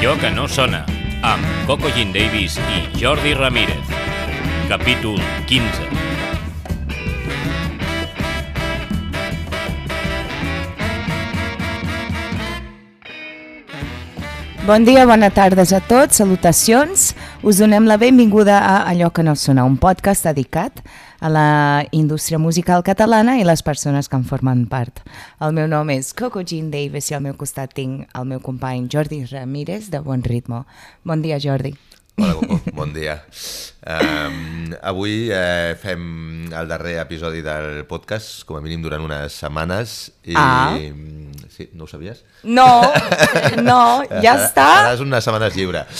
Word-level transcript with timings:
Allò 0.00 0.16
que 0.16 0.30
no 0.32 0.46
sona, 0.48 0.78
amb 1.20 1.44
Coco 1.68 1.90
Jean 1.92 2.08
Davis 2.14 2.54
i 2.72 2.78
Jordi 2.96 3.34
Ramírez. 3.34 3.84
Capítol 4.66 5.20
15. 5.44 5.68
Bon 14.64 14.88
dia, 14.88 15.04
bona 15.04 15.28
tardes 15.28 15.74
a 15.76 15.82
tots, 15.84 16.16
salutacions. 16.16 17.10
Us 17.44 17.60
donem 17.60 17.84
la 17.84 18.00
benvinguda 18.00 18.56
a 18.64 18.88
Allò 18.88 19.12
que 19.12 19.20
no 19.20 19.36
sona, 19.36 19.68
un 19.68 19.76
podcast 19.76 20.24
dedicat 20.24 20.80
a 21.20 21.28
la 21.28 21.86
indústria 21.92 22.40
musical 22.40 22.82
catalana 22.82 23.36
i 23.38 23.44
les 23.44 23.62
persones 23.62 24.08
que 24.08 24.16
en 24.16 24.24
formen 24.24 24.64
part. 24.66 25.04
El 25.40 25.52
meu 25.56 25.68
nom 25.68 25.92
és 25.92 26.14
Coco 26.16 26.42
Jean 26.42 26.72
Davis 26.72 27.12
i 27.12 27.16
al 27.16 27.24
meu 27.28 27.36
costat 27.38 27.76
tinc 27.76 28.08
el 28.16 28.26
meu 28.32 28.40
company 28.40 28.88
Jordi 28.90 29.22
Ramírez 29.28 29.92
de 29.92 30.00
Bon 30.00 30.24
Ritmo. 30.24 30.64
Bon 31.04 31.22
dia, 31.22 31.38
Jordi. 31.38 31.76
Hola, 32.16 32.34
Coco, 32.34 32.58
bon 32.76 32.92
dia. 32.92 33.20
Um, 33.80 34.74
avui 34.84 35.30
eh, 35.32 35.76
fem 35.80 36.50
el 36.52 36.68
darrer 36.68 36.98
episodi 37.00 37.40
del 37.44 37.86
podcast, 37.88 38.42
com 38.48 38.58
a 38.58 38.64
mínim 38.64 38.82
durant 38.84 39.04
unes 39.04 39.36
setmanes. 39.40 40.10
I, 40.30 40.34
Ah. 40.38 40.78
Sí, 41.60 41.66
no 41.74 41.84
ho 41.84 41.86
sabies? 41.90 42.22
No, 42.42 42.80
no, 43.62 43.80
ja 44.22 44.32
Ara- 44.32 44.46
està. 44.46 44.66
Faràs 44.78 45.00
unes 45.04 45.24
setmanes 45.26 45.56
lliure. 45.58 45.82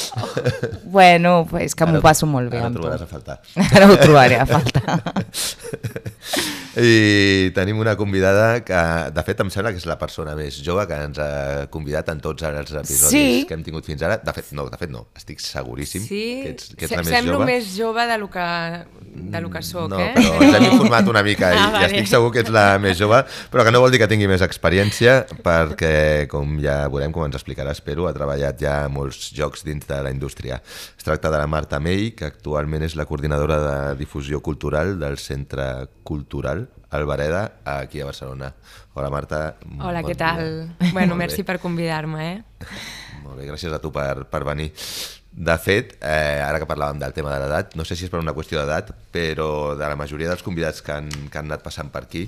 Bueno, 0.90 1.46
pues 1.48 1.74
que 1.76 1.84
m'ho 1.86 1.98
Ara- 1.98 2.02
passo 2.02 2.26
molt 2.26 2.48
bé 2.50 2.58
Ara 2.58 2.66
amb 2.70 2.78
trobaràs 2.78 3.02
tu. 3.02 3.04
a 3.04 3.10
faltar. 3.10 3.36
Ara 3.76 3.90
ho 3.92 3.98
trobaré 4.00 4.38
a 4.40 4.46
faltar. 4.48 4.96
I 6.80 7.50
tenim 7.54 7.78
una 7.82 7.96
convidada 7.98 8.62
que, 8.64 8.78
de 9.12 9.22
fet, 9.26 9.40
em 9.42 9.50
sembla 9.50 9.72
que 9.74 9.80
és 9.82 9.86
la 9.90 9.96
persona 9.98 10.36
més 10.38 10.60
jove 10.64 10.84
que 10.88 10.98
ens 11.08 11.18
ha 11.20 11.66
convidat 11.72 12.08
en 12.14 12.20
tots 12.22 12.44
els 12.46 12.70
episodis 12.70 13.10
Sí. 13.10 13.44
que 13.48 13.54
hem 13.58 13.64
tingut 13.66 13.84
fins 13.84 14.02
ara. 14.06 14.16
De 14.22 14.32
fet, 14.36 14.52
no, 14.56 14.68
de 14.70 14.78
fet 14.80 14.90
no, 14.94 15.08
estic 15.18 15.42
seguríssim 15.42 16.04
Sí, 16.06 16.22
que 16.44 16.50
ets, 16.54 16.70
que 16.76 16.86
ets 16.86 16.94
Se- 16.94 16.96
la 16.96 17.02
més 17.02 17.12
semblo 17.16 17.38
jove. 17.40 17.46
més 17.50 17.72
jove 17.76 18.06
de 18.06 18.18
lo 18.22 18.30
que, 18.30 18.46
de 19.12 19.40
lo 19.42 19.50
que 19.50 19.60
soc, 19.62 19.88
no, 19.90 19.98
eh? 19.98 20.12
però 20.14 20.36
ens 20.44 20.54
hem 20.56 20.66
informat 20.70 21.08
una 21.10 21.22
mica 21.26 21.48
i, 21.52 21.56
Ah, 21.58 21.68
i 21.68 21.72
vale. 21.74 21.86
estic 21.90 22.06
segur 22.10 22.30
que 22.32 22.40
ets 22.44 22.50
la 22.54 22.78
més 22.78 22.96
jove, 22.98 23.18
però 23.50 23.64
que 23.66 23.72
no 23.74 23.80
vol 23.82 23.90
dir 23.90 23.98
que 23.98 24.06
tingui 24.10 24.28
més 24.30 24.42
experiència, 24.46 25.26
perquè, 25.44 26.28
com 26.30 26.56
ja 26.62 26.84
veurem, 26.88 27.10
com 27.12 27.24
ens 27.26 27.34
explicarà, 27.38 27.72
espero, 27.74 28.06
ha 28.08 28.14
treballat 28.14 28.60
ja 28.62 28.84
a 28.84 28.88
molts 28.92 29.32
jocs 29.34 29.64
dins 29.66 29.86
de 29.88 29.98
la 30.06 30.10
indústria. 30.14 30.60
Es 30.96 31.02
tracta 31.06 31.30
de 31.30 31.38
la 31.42 31.48
Marta 31.50 31.80
May, 31.82 32.12
que 32.14 32.28
actualment 32.30 32.82
és 32.86 32.94
la 32.96 33.06
coordinadora 33.10 33.58
de 33.66 33.96
difusió 33.98 34.40
cultural 34.40 34.98
del 35.00 35.18
Centre 35.18 35.88
Cultural 36.04 36.68
Albareda, 36.90 37.60
aquí 37.64 38.00
a 38.00 38.06
Barcelona. 38.06 38.54
Hola, 38.94 39.10
Marta. 39.10 39.56
Hola, 39.78 40.02
bon 40.02 40.10
què 40.10 40.16
tal? 40.18 40.40
dia. 40.80 40.90
Bueno, 40.92 41.14
Molt 41.14 41.18
merci 41.26 41.44
per 41.46 41.60
convidar-me, 41.62 42.32
eh? 42.32 42.42
Molt 43.22 43.38
bé, 43.38 43.46
gràcies 43.46 43.72
a 43.72 43.78
tu 43.78 43.92
per, 43.94 44.24
per 44.30 44.42
venir. 44.48 44.72
De 45.32 45.54
fet, 45.62 45.92
eh, 46.02 46.42
ara 46.42 46.58
que 46.58 46.66
parlàvem 46.66 46.98
del 46.98 47.12
tema 47.14 47.30
de 47.32 47.38
l'edat, 47.38 47.76
no 47.78 47.84
sé 47.86 47.94
si 47.96 48.04
és 48.04 48.10
per 48.10 48.18
una 48.18 48.32
qüestió 48.34 48.58
d'edat, 48.58 48.90
però 49.14 49.76
de 49.78 49.86
la 49.86 49.94
majoria 49.96 50.28
dels 50.28 50.42
convidats 50.42 50.82
que 50.82 50.90
han, 50.92 51.06
que 51.30 51.38
han 51.38 51.46
anat 51.46 51.62
passant 51.62 51.88
per 51.94 52.02
aquí, 52.02 52.24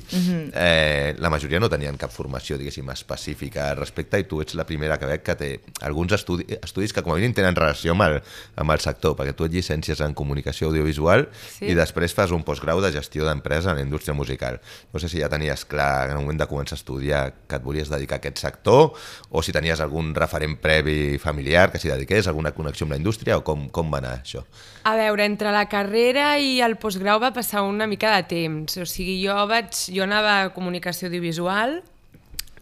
eh, 0.54 1.14
la 1.18 1.28
majoria 1.30 1.58
no 1.60 1.68
tenien 1.68 1.96
cap 1.98 2.12
formació, 2.14 2.56
diguéssim, 2.58 2.88
específica 2.94 3.70
al 3.72 3.76
respecte, 3.80 4.20
i 4.22 4.24
tu 4.30 4.40
ets 4.40 4.54
la 4.54 4.64
primera 4.68 4.98
que 5.02 5.08
veig 5.10 5.24
que 5.26 5.34
té 5.36 5.50
alguns 5.82 6.14
estudi 6.14 6.46
estudis 6.62 6.92
que 6.94 7.02
com 7.02 7.12
a 7.12 7.18
mínim 7.18 7.34
tenen 7.34 7.56
relació 7.58 7.92
amb 7.96 8.06
el, 8.06 8.20
amb 8.56 8.70
el 8.74 8.80
sector, 8.80 9.16
perquè 9.18 9.34
tu 9.34 9.44
et 9.48 9.52
llicències 9.52 10.00
en 10.06 10.14
comunicació 10.14 10.68
audiovisual 10.70 11.26
Sí. 11.58 11.66
i 11.72 11.74
després 11.74 12.14
fas 12.14 12.30
un 12.30 12.44
postgrau 12.46 12.80
de 12.80 12.92
gestió 12.94 13.26
d'empresa 13.26 13.70
en 13.72 13.76
la 13.76 13.82
indústria 13.82 14.14
musical. 14.14 14.60
No 14.92 15.00
sé 15.00 15.08
si 15.08 15.20
ja 15.20 15.28
tenies 15.28 15.64
clar 15.66 16.08
en 16.10 16.16
el 16.16 16.22
moment 16.22 16.38
de 16.40 16.46
començar 16.48 16.76
a 16.76 16.80
estudiar 16.80 17.22
que 17.48 17.56
et 17.56 17.62
volies 17.66 17.90
dedicar 17.90 18.16
a 18.16 18.22
aquest 18.22 18.38
sector 18.38 18.92
o 19.30 19.42
si 19.42 19.52
tenies 19.52 19.80
algun 19.80 20.14
referent 20.14 20.56
previ 20.62 21.18
familiar 21.18 21.70
que 21.72 21.78
s'hi 21.82 21.90
dediqués, 21.90 22.26
alguna 22.28 22.52
connexió 22.54 22.86
amb 22.86 22.91
la 22.92 23.00
indústria 23.00 23.38
o 23.40 23.44
com, 23.46 23.68
com 23.72 23.90
va 23.92 24.02
anar 24.02 24.18
això? 24.20 24.44
A 24.84 24.94
veure, 24.98 25.24
entre 25.24 25.52
la 25.54 25.64
carrera 25.72 26.36
i 26.38 26.60
el 26.64 26.76
postgrau 26.76 27.20
va 27.22 27.32
passar 27.34 27.64
una 27.66 27.88
mica 27.90 28.14
de 28.16 28.28
temps. 28.30 28.76
O 28.82 28.86
sigui, 28.88 29.18
jo 29.24 29.36
vaig... 29.50 29.72
Jo 29.92 30.04
anava 30.04 30.42
a 30.42 30.52
comunicació 30.54 31.08
audiovisual, 31.08 31.80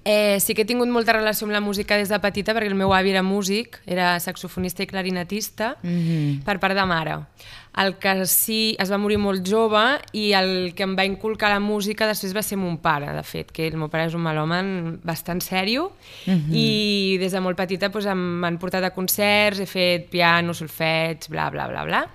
Eh, 0.03 0.41
sí 0.41 0.55
que 0.57 0.65
he 0.65 0.69
tingut 0.69 0.89
molta 0.89 1.13
relació 1.13 1.45
amb 1.45 1.53
la 1.53 1.61
música 1.61 1.99
des 2.01 2.09
de 2.09 2.17
petita 2.25 2.55
perquè 2.57 2.71
el 2.71 2.77
meu 2.79 2.95
avi 2.97 3.11
era 3.13 3.21
músic, 3.23 3.77
era 3.85 4.15
saxofonista 4.19 4.83
i 4.83 4.89
clarinetista 4.89 5.77
mm 5.83 5.99
-hmm. 5.99 6.45
per 6.45 6.59
part 6.59 6.75
de 6.75 6.87
mare. 6.87 7.19
El 7.79 7.95
que 8.03 8.27
sí, 8.27 8.75
es 8.83 8.91
va 8.91 8.99
morir 8.99 9.21
molt 9.23 9.47
jove 9.47 9.83
i 10.19 10.33
el 10.35 10.73
que 10.75 10.83
em 10.83 10.97
va 10.99 11.07
inculcar 11.07 11.53
la 11.53 11.61
música 11.63 12.09
després 12.09 12.35
va 12.35 12.43
ser 12.43 12.59
mon 12.59 12.81
pare, 12.83 13.13
de 13.15 13.23
fet, 13.23 13.53
que 13.55 13.69
el 13.71 13.79
meu 13.79 13.89
pare 13.89 14.09
és 14.11 14.17
un 14.19 14.25
melòman 14.25 14.99
bastant 15.07 15.41
sèrio 15.41 15.93
mm 16.27 16.35
-hmm. 16.35 16.55
i 16.55 17.19
des 17.21 17.33
de 17.33 17.41
molt 17.41 17.57
petita 17.57 17.89
doncs, 17.89 18.07
m'han 18.15 18.59
portat 18.59 18.85
a 18.85 18.91
concerts, 18.91 19.61
he 19.61 19.67
fet 19.67 20.11
piano, 20.11 20.53
solfeig, 20.53 21.29
bla, 21.29 21.51
bla, 21.51 21.69
bla, 21.69 21.85
bla. 21.85 22.11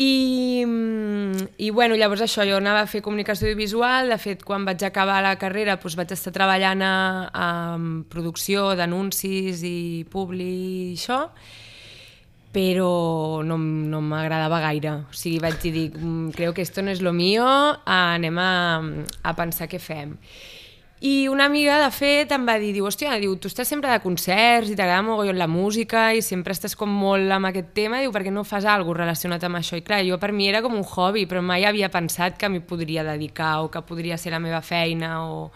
I, 0.00 0.64
mm, 0.64 1.58
I 1.58 1.70
bueno, 1.70 1.96
llavors 1.96 2.20
això, 2.22 2.44
jo 2.46 2.56
anava 2.56 2.84
a 2.84 2.86
fer 2.86 3.00
comunicació 3.02 3.48
audiovisual, 3.48 4.08
de 4.08 4.18
fet 4.22 4.44
quan 4.46 4.64
vaig 4.64 4.84
acabar 4.86 5.18
la 5.24 5.34
carrera 5.40 5.74
doncs 5.74 5.96
vaig 5.98 6.12
estar 6.14 6.30
treballant 6.32 6.82
a, 6.86 7.30
a 7.34 7.48
en 7.74 8.04
producció 8.04 8.76
d'anuncis 8.78 9.64
i 9.66 10.06
publi 10.08 10.92
i 10.92 10.94
això, 10.94 11.32
però 12.52 13.42
no, 13.44 13.58
no 13.58 14.00
m'agradava 14.00 14.60
gaire. 14.64 14.92
O 15.10 15.12
sigui, 15.12 15.38
vaig 15.42 15.58
dir, 15.62 15.72
dic, 15.72 15.96
"Mm, 15.98 16.30
creo 16.30 16.54
que 16.54 16.62
esto 16.62 16.82
no 16.82 16.90
es 16.90 17.02
lo 17.02 17.12
mío, 17.12 17.44
anem 17.84 18.38
a, 18.38 18.82
a 19.22 19.34
pensar 19.36 19.68
què 19.68 19.78
fem. 19.78 20.16
I 21.00 21.28
una 21.28 21.44
amiga, 21.44 21.78
de 21.78 21.92
fet, 21.94 22.32
em 22.34 22.42
va 22.42 22.56
dir, 22.58 22.72
diu, 22.74 22.84
hòstia, 22.88 23.12
diu, 23.22 23.36
tu 23.38 23.46
estàs 23.46 23.68
sempre 23.70 23.92
de 23.92 24.00
concerts 24.02 24.72
i 24.72 24.74
t'agrada 24.74 25.04
mogollon 25.06 25.38
la 25.38 25.46
música 25.46 26.08
i 26.12 26.22
sempre 26.26 26.50
estàs 26.56 26.74
com 26.74 26.90
molt 26.90 27.30
amb 27.30 27.46
aquest 27.46 27.68
tema, 27.72 28.00
diu, 28.02 28.10
per 28.10 28.24
què 28.26 28.32
no 28.34 28.42
fas 28.42 28.64
alguna 28.66 29.04
relacionat 29.04 29.44
amb 29.46 29.60
això? 29.60 29.78
I 29.78 29.84
clar, 29.86 30.00
jo 30.02 30.18
per 30.18 30.32
mi 30.32 30.48
era 30.48 30.60
com 30.60 30.74
un 30.74 30.82
hobby, 30.82 31.22
però 31.30 31.38
mai 31.40 31.62
havia 31.68 31.88
pensat 31.88 32.34
que 32.36 32.48
m'hi 32.50 32.64
podria 32.66 33.04
dedicar 33.06 33.60
o 33.62 33.70
que 33.70 33.84
podria 33.86 34.18
ser 34.18 34.32
la 34.34 34.40
meva 34.42 34.58
feina 34.60 35.22
o, 35.22 35.52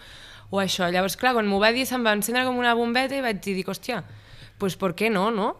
o 0.49 0.61
això. 0.63 0.87
Llavors, 0.87 1.17
clar, 1.19 1.33
quan 1.35 1.49
m'ho 1.51 1.59
va 1.59 1.73
dir 1.75 1.83
se'm 1.85 2.07
va 2.07 2.15
encendre 2.15 2.45
com 2.47 2.55
una 2.57 2.71
bombeta 2.73 3.17
i 3.17 3.21
vaig 3.25 3.43
dir, 3.43 3.65
hòstia, 3.67 3.99
pues 4.57 4.77
per 4.79 4.93
què 4.95 5.11
no, 5.11 5.27
no? 5.29 5.57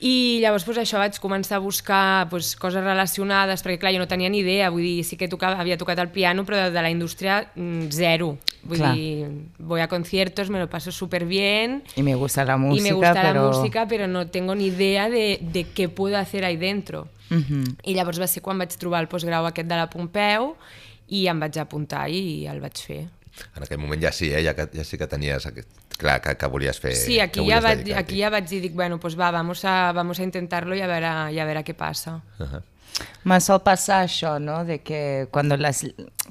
I 0.00 0.40
llavors 0.42 0.66
pues, 0.66 0.76
això 0.76 0.98
vaig 1.00 1.16
començar 1.22 1.56
a 1.56 1.62
buscar 1.64 2.28
pues, 2.28 2.50
coses 2.60 2.84
relacionades, 2.84 3.62
perquè 3.64 3.78
clar, 3.80 3.94
jo 3.94 4.02
no 4.02 4.08
tenia 4.10 4.28
ni 4.28 4.42
idea, 4.42 4.68
vull 4.70 4.84
dir, 4.84 5.04
sí 5.08 5.16
que 5.16 5.28
tocava, 5.28 5.56
havia 5.62 5.78
tocat 5.80 6.02
el 6.02 6.10
piano, 6.12 6.44
però 6.44 6.66
de, 6.66 6.70
de 6.74 6.82
la 6.84 6.90
indústria 6.92 7.46
mm, 7.54 7.88
zero. 7.96 8.34
Vull 8.66 8.82
Clar. 8.82 8.94
dir, 8.94 9.30
voy 9.58 9.80
a 9.80 9.88
conciertos, 9.88 10.50
me 10.50 10.58
lo 10.58 10.68
paso 10.68 10.92
súper 10.92 11.24
bien, 11.24 11.82
Y 11.94 12.02
me 12.02 12.14
gusta 12.14 12.44
la 12.44 12.56
y 12.56 12.58
música, 12.58 12.82
me 12.82 12.92
gusta 12.92 13.22
pero... 13.22 13.50
la 13.50 13.56
música, 13.56 13.86
pero 13.88 14.06
no 14.06 14.26
tengo 14.26 14.54
ni 14.54 14.66
idea 14.66 15.08
de, 15.08 15.38
de 15.40 15.64
què 15.64 15.88
puedo 15.88 16.18
hacer 16.18 16.44
ahí 16.44 16.56
dentro. 16.56 17.08
Mhm. 17.30 17.78
I 17.82 17.94
llavors 17.94 18.20
va 18.20 18.28
ser 18.28 18.42
quan 18.42 18.58
vaig 18.58 18.76
trobar 18.76 19.00
el 19.00 19.08
postgrau 19.08 19.46
aquest 19.48 19.66
de 19.66 19.76
la 19.80 19.88
Pompeu 19.90 20.54
i 21.08 21.26
em 21.26 21.40
vaig 21.40 21.56
apuntar 21.58 22.08
i 22.10 22.46
el 22.46 22.60
vaig 22.60 22.76
fer. 22.78 23.06
En 23.56 23.62
aquell 23.62 23.78
moment 23.78 24.02
ja 24.02 24.12
sí, 24.12 24.30
eh? 24.32 24.42
ja, 24.44 24.54
que, 24.54 24.68
ja 24.76 24.84
sí 24.84 24.98
que 24.98 25.06
tenies 25.06 25.46
aquest, 25.46 25.68
clar 25.98 26.20
que, 26.22 26.36
que 26.36 26.46
volies 26.52 26.78
fer... 26.80 26.94
Sí, 26.96 27.18
aquí 27.20 27.44
ja, 27.48 27.60
vaig, 27.60 27.92
aquí 27.96 28.20
ja 28.20 28.30
vaig 28.30 28.48
dir, 28.48 28.62
dic, 28.62 28.74
bueno, 28.74 28.98
pues 29.00 29.18
va, 29.18 29.30
vamos 29.30 29.64
a, 29.64 29.92
vamos 29.92 30.20
a 30.20 30.22
intentarlo 30.24 30.74
y 30.74 30.80
a 30.80 30.86
ver 30.86 31.04
a, 31.04 31.32
y 31.32 31.38
a 31.38 31.44
ver 31.44 31.58
a 31.58 31.62
qué 31.62 31.74
pasa. 31.74 32.22
Uh-huh. 32.38 32.62
Me 33.28 33.36
sol 33.44 33.60
passar 33.60 34.06
això, 34.06 34.38
¿no? 34.40 34.64
De 34.64 34.78
que 34.80 35.28
cuando 35.30 35.58
las 35.58 35.82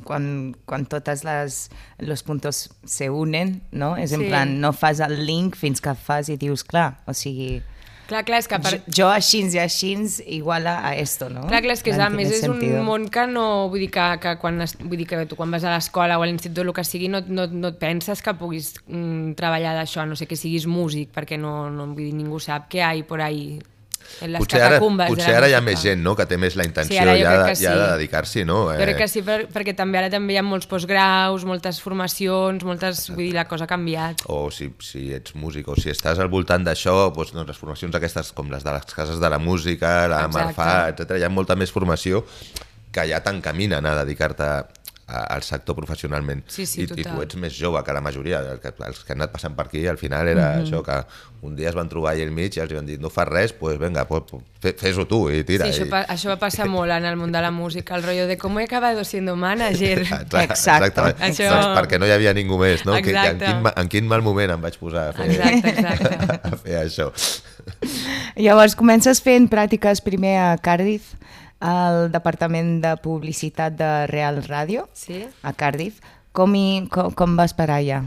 quan, 0.03 0.55
quan 0.65 0.87
totes 0.89 1.23
les 1.23 1.69
los 1.99 2.23
puntos 2.23 2.71
se 2.85 3.11
unen, 3.11 3.61
no? 3.71 3.97
És 3.97 4.13
en 4.13 4.21
Sí. 4.21 4.29
plan, 4.29 4.59
no 4.61 4.73
fas 4.73 4.99
el 4.99 5.27
link 5.27 5.55
fins 5.55 5.79
que 5.81 5.93
fas 5.93 6.29
i 6.29 6.37
dius, 6.41 6.63
clar, 6.63 7.03
o 7.05 7.13
sigui, 7.13 7.61
Clar, 8.05 8.21
clar, 8.27 8.39
és 8.43 8.47
que 8.49 8.59
per... 8.61 8.71
jo, 8.75 8.95
jo 8.99 9.09
així 9.09 9.41
i 9.45 9.59
així 9.61 9.93
igual 10.37 10.67
a, 10.69 10.75
a 10.89 10.93
esto, 11.01 11.29
no? 11.33 11.45
Clar, 11.49 11.61
clar, 11.65 11.77
és 11.77 11.83
que 11.85 11.93
és, 11.93 11.99
a 12.01 12.09
més 12.13 12.31
és 12.31 12.43
sentido. 12.45 12.79
un 12.79 12.85
món 12.87 13.07
que 13.09 13.25
no... 13.29 13.45
Vull 13.71 13.85
dir 13.85 13.91
que, 13.93 14.05
que 14.21 14.35
quan, 14.41 14.61
es, 14.65 14.75
vull 14.81 14.99
dir 15.01 15.07
que 15.09 15.23
tu 15.29 15.37
quan 15.39 15.53
vas 15.53 15.65
a 15.65 15.73
l'escola 15.73 16.19
o 16.19 16.25
a 16.25 16.29
l'institut 16.29 16.63
o 16.63 16.67
el 16.69 16.73
que 16.77 16.85
sigui 16.85 17.09
no, 17.11 17.23
no, 17.27 17.47
no 17.51 17.73
et 17.73 17.79
penses 17.81 18.21
que 18.25 18.35
puguis 18.37 18.73
mm, 18.85 19.35
treballar 19.39 19.75
d'això, 19.77 20.05
no 20.05 20.17
sé 20.19 20.29
que 20.29 20.37
siguis 20.39 20.67
músic, 20.69 21.13
perquè 21.15 21.39
no, 21.41 21.69
no 21.73 21.89
vull 21.93 22.05
dir, 22.05 22.13
ningú 22.17 22.41
sap 22.43 22.69
què 22.71 22.83
hi 22.83 22.85
ha 22.85 23.07
por 23.09 23.25
ahí 23.25 23.57
Potser 24.37 24.61
ara, 24.63 24.79
potser 24.79 25.33
ara 25.35 25.49
hi 25.51 25.55
ha 25.57 25.61
més 25.63 25.81
gent 25.83 26.01
no? 26.03 26.15
que 26.15 26.25
té 26.29 26.37
més 26.39 26.55
la 26.55 26.65
intenció 26.67 26.95
Sí, 26.95 26.99
ja, 26.99 27.13
de, 27.13 27.47
que 27.49 27.55
ja 27.59 27.73
de 27.75 27.81
sí. 27.81 27.91
dedicar-s'hi, 27.95 28.45
no? 28.47 28.59
Eh, 28.73 28.77
crec 28.79 28.99
que 29.03 29.07
sí, 29.11 29.23
per, 29.25 29.37
perquè 29.51 29.75
també 29.77 29.99
ara 29.99 30.11
també 30.13 30.35
hi 30.35 30.39
ha 30.39 30.45
molts 30.45 30.69
postgraus, 30.71 31.45
moltes 31.47 31.81
formacions, 31.83 32.63
moltes... 32.67 33.05
Vull 33.11 33.25
dir, 33.27 33.33
la 33.35 33.47
cosa 33.49 33.67
ha 33.67 33.71
canviat. 33.71 34.25
o 34.31 34.49
si, 34.53 34.69
si 34.83 35.07
ets 35.15 35.35
músic 35.39 35.67
o 35.71 35.75
si 35.79 35.91
estàs 35.93 36.21
al 36.23 36.31
voltant 36.31 36.63
d'això, 36.65 36.95
doncs, 37.15 37.33
doncs, 37.35 37.49
les 37.51 37.59
formacions 37.59 37.97
aquestes 37.97 38.31
com 38.37 38.49
les 38.53 38.63
de 38.65 38.71
les 38.75 38.97
cases 38.97 39.19
de 39.21 39.29
la 39.31 39.39
música, 39.41 40.07
la 40.11 40.25
Exacte. 40.25 40.55
Marfà, 40.55 40.71
etc. 40.93 41.19
hi 41.19 41.27
ha 41.27 41.33
molta 41.33 41.57
més 41.59 41.73
formació 41.73 42.23
que 42.95 43.03
ja 43.09 43.19
t'encaminen 43.23 43.85
a 43.85 43.95
dedicar-te 44.03 44.49
al 45.07 45.43
sector 45.43 45.75
professionalment. 45.75 46.43
Sí, 46.49 46.65
sí, 46.65 46.81
I, 46.81 46.85
I 46.99 47.03
tu 47.05 47.21
ets 47.21 47.35
més 47.37 47.53
jove 47.53 47.77
que 47.85 47.93
la 47.93 48.01
majoria, 48.01 48.39
el 48.55 48.59
que, 48.59 48.71
els 48.87 49.03
que 49.05 49.13
han 49.13 49.19
anat 49.21 49.31
passant 49.35 49.53
per 49.55 49.67
aquí, 49.67 49.85
al 49.87 49.99
final 50.01 50.27
era 50.27 50.55
Mhm. 50.55 50.63
això, 50.65 50.81
que 50.83 50.95
un 51.45 51.55
dia 51.55 51.69
es 51.69 51.75
van 51.75 51.87
trobar 51.87 52.15
allà 52.15 52.23
al 52.25 52.31
mig 52.31 52.55
i 52.57 52.59
els 52.59 52.73
van 52.73 52.87
dir 52.87 52.99
no 52.99 53.11
fas 53.13 53.27
res, 53.27 53.51
doncs 53.51 53.59
pues 53.59 53.77
venga, 53.77 54.07
pues, 54.07 54.23
fe- 54.59 54.73
fes-ho 54.73 55.05
tu 55.05 55.29
i 55.29 55.43
tira. 55.43 55.67
Sí, 55.67 55.71
això, 55.83 55.85
i... 55.85 55.89
pa, 55.91 55.99
això 56.09 56.29
va 56.33 56.39
passar 56.41 56.65
molt 56.75 56.89
en 56.91 57.05
el 57.05 57.17
món 57.17 57.31
de 57.31 57.39
la 57.41 57.51
música, 57.51 57.93
el 57.95 58.01
rotllo 58.03 58.25
de 58.25 58.37
com 58.41 58.57
he 58.59 58.63
acabado 58.63 59.03
siendo 59.03 59.35
manager. 59.35 59.99
Exacte, 60.09 60.41
Exacte. 60.41 61.01
Això- 61.21 61.51
Doncs 61.53 61.77
perquè 61.77 61.99
no 61.99 62.07
hi 62.07 62.11
havia 62.17 62.33
ningú 62.33 62.57
més, 62.57 62.83
no? 62.83 62.93
Que, 62.95 63.13
que 63.13 63.27
en, 63.29 63.37
quin, 63.37 63.71
en 63.75 63.87
quin 63.93 64.07
mal 64.07 64.23
moment 64.25 64.55
em 64.57 64.61
vaig 64.61 64.79
posar 64.81 65.09
a 65.09 65.13
fer, 65.13 65.29
Exacte, 65.29 65.69
exacte. 65.75 66.39
a 66.49 66.57
fer 66.57 66.79
això. 66.81 67.11
Llavors 68.35 68.75
comences 68.75 69.21
fent 69.23 69.47
pràctiques 69.51 70.01
primer 70.03 70.35
a 70.41 70.49
Cardiff, 70.57 71.13
al 71.59 72.11
Departament 72.11 72.81
de 72.83 72.95
Publicitat 72.97 73.73
de 73.79 74.07
Real 74.07 74.41
Ràdio, 74.43 74.87
Sí. 74.93 75.25
a 75.43 75.53
Cardiff. 75.53 75.99
Com, 76.31 76.53
hi, 76.55 76.87
com, 76.91 77.11
com 77.15 77.35
vas 77.37 77.53
parar 77.53 77.77
allà? 77.79 78.03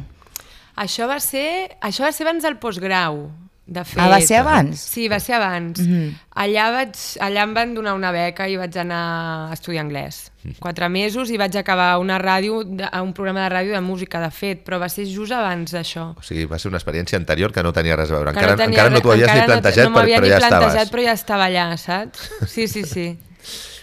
Això 0.76 1.08
va 1.08 1.18
ser, 1.18 1.76
això 1.82 2.04
va 2.04 2.12
ser 2.12 2.26
abans 2.26 2.42
del 2.44 2.56
postgrau, 2.58 3.30
de 3.66 3.82
fet. 3.84 3.98
Ah, 4.00 4.08
va 4.08 4.20
ser 4.20 4.36
abans? 4.38 4.78
Sí, 4.80 5.08
va 5.08 5.18
ser 5.20 5.34
abans. 5.34 5.80
Mm 5.80 5.86
-hmm. 5.86 6.12
allà, 6.36 6.70
vaig, 6.72 6.94
allà 7.20 7.42
em 7.42 7.54
van 7.54 7.74
donar 7.74 7.94
una 7.94 8.12
beca 8.12 8.46
i 8.48 8.56
vaig 8.56 8.76
anar 8.78 9.48
a 9.50 9.52
estudiar 9.52 9.84
anglès. 9.84 10.30
Quatre 10.60 10.88
mesos 10.88 11.28
i 11.30 11.36
vaig 11.36 11.56
acabar 11.56 11.98
una 11.98 12.18
ràdio, 12.18 12.62
de- 12.64 12.88
un 13.02 13.12
programa 13.12 13.48
de 13.48 13.54
ràdio 13.56 13.72
de 13.72 13.80
música, 13.80 14.20
de 14.20 14.30
fet, 14.30 14.64
però 14.64 14.78
va 14.78 14.88
ser 14.88 15.04
just 15.06 15.32
abans 15.32 15.72
d'això. 15.72 16.14
O 16.16 16.22
sigui, 16.22 16.44
va 16.46 16.58
ser 16.58 16.68
una 16.68 16.78
experiència 16.78 17.16
anterior 17.18 17.50
que 17.52 17.62
no 17.62 17.72
tenia 17.72 17.96
res 17.96 18.10
a 18.10 18.14
veure. 18.14 18.32
Que 18.32 18.38
Encara, 18.38 18.56
tenia 18.56 18.68
encara 18.78 18.90
no 18.90 19.00
t'ho 19.00 19.12
havies 19.12 19.32
ni 19.34 19.40
no- 19.40 19.46
plantejat, 19.46 19.84
no, 19.84 19.90
m'havia 19.90 20.16
però, 20.16 20.22
ni 20.22 20.28
però 20.28 20.38
ja 20.40 20.48
plantejat, 20.48 20.68
estaves. 20.68 20.90
però 20.90 21.02
ja 21.02 21.12
estava 21.12 21.44
allà, 21.46 21.76
saps? 21.76 22.30
Sí, 22.46 22.68
sí, 22.68 22.84
sí. 22.84 23.18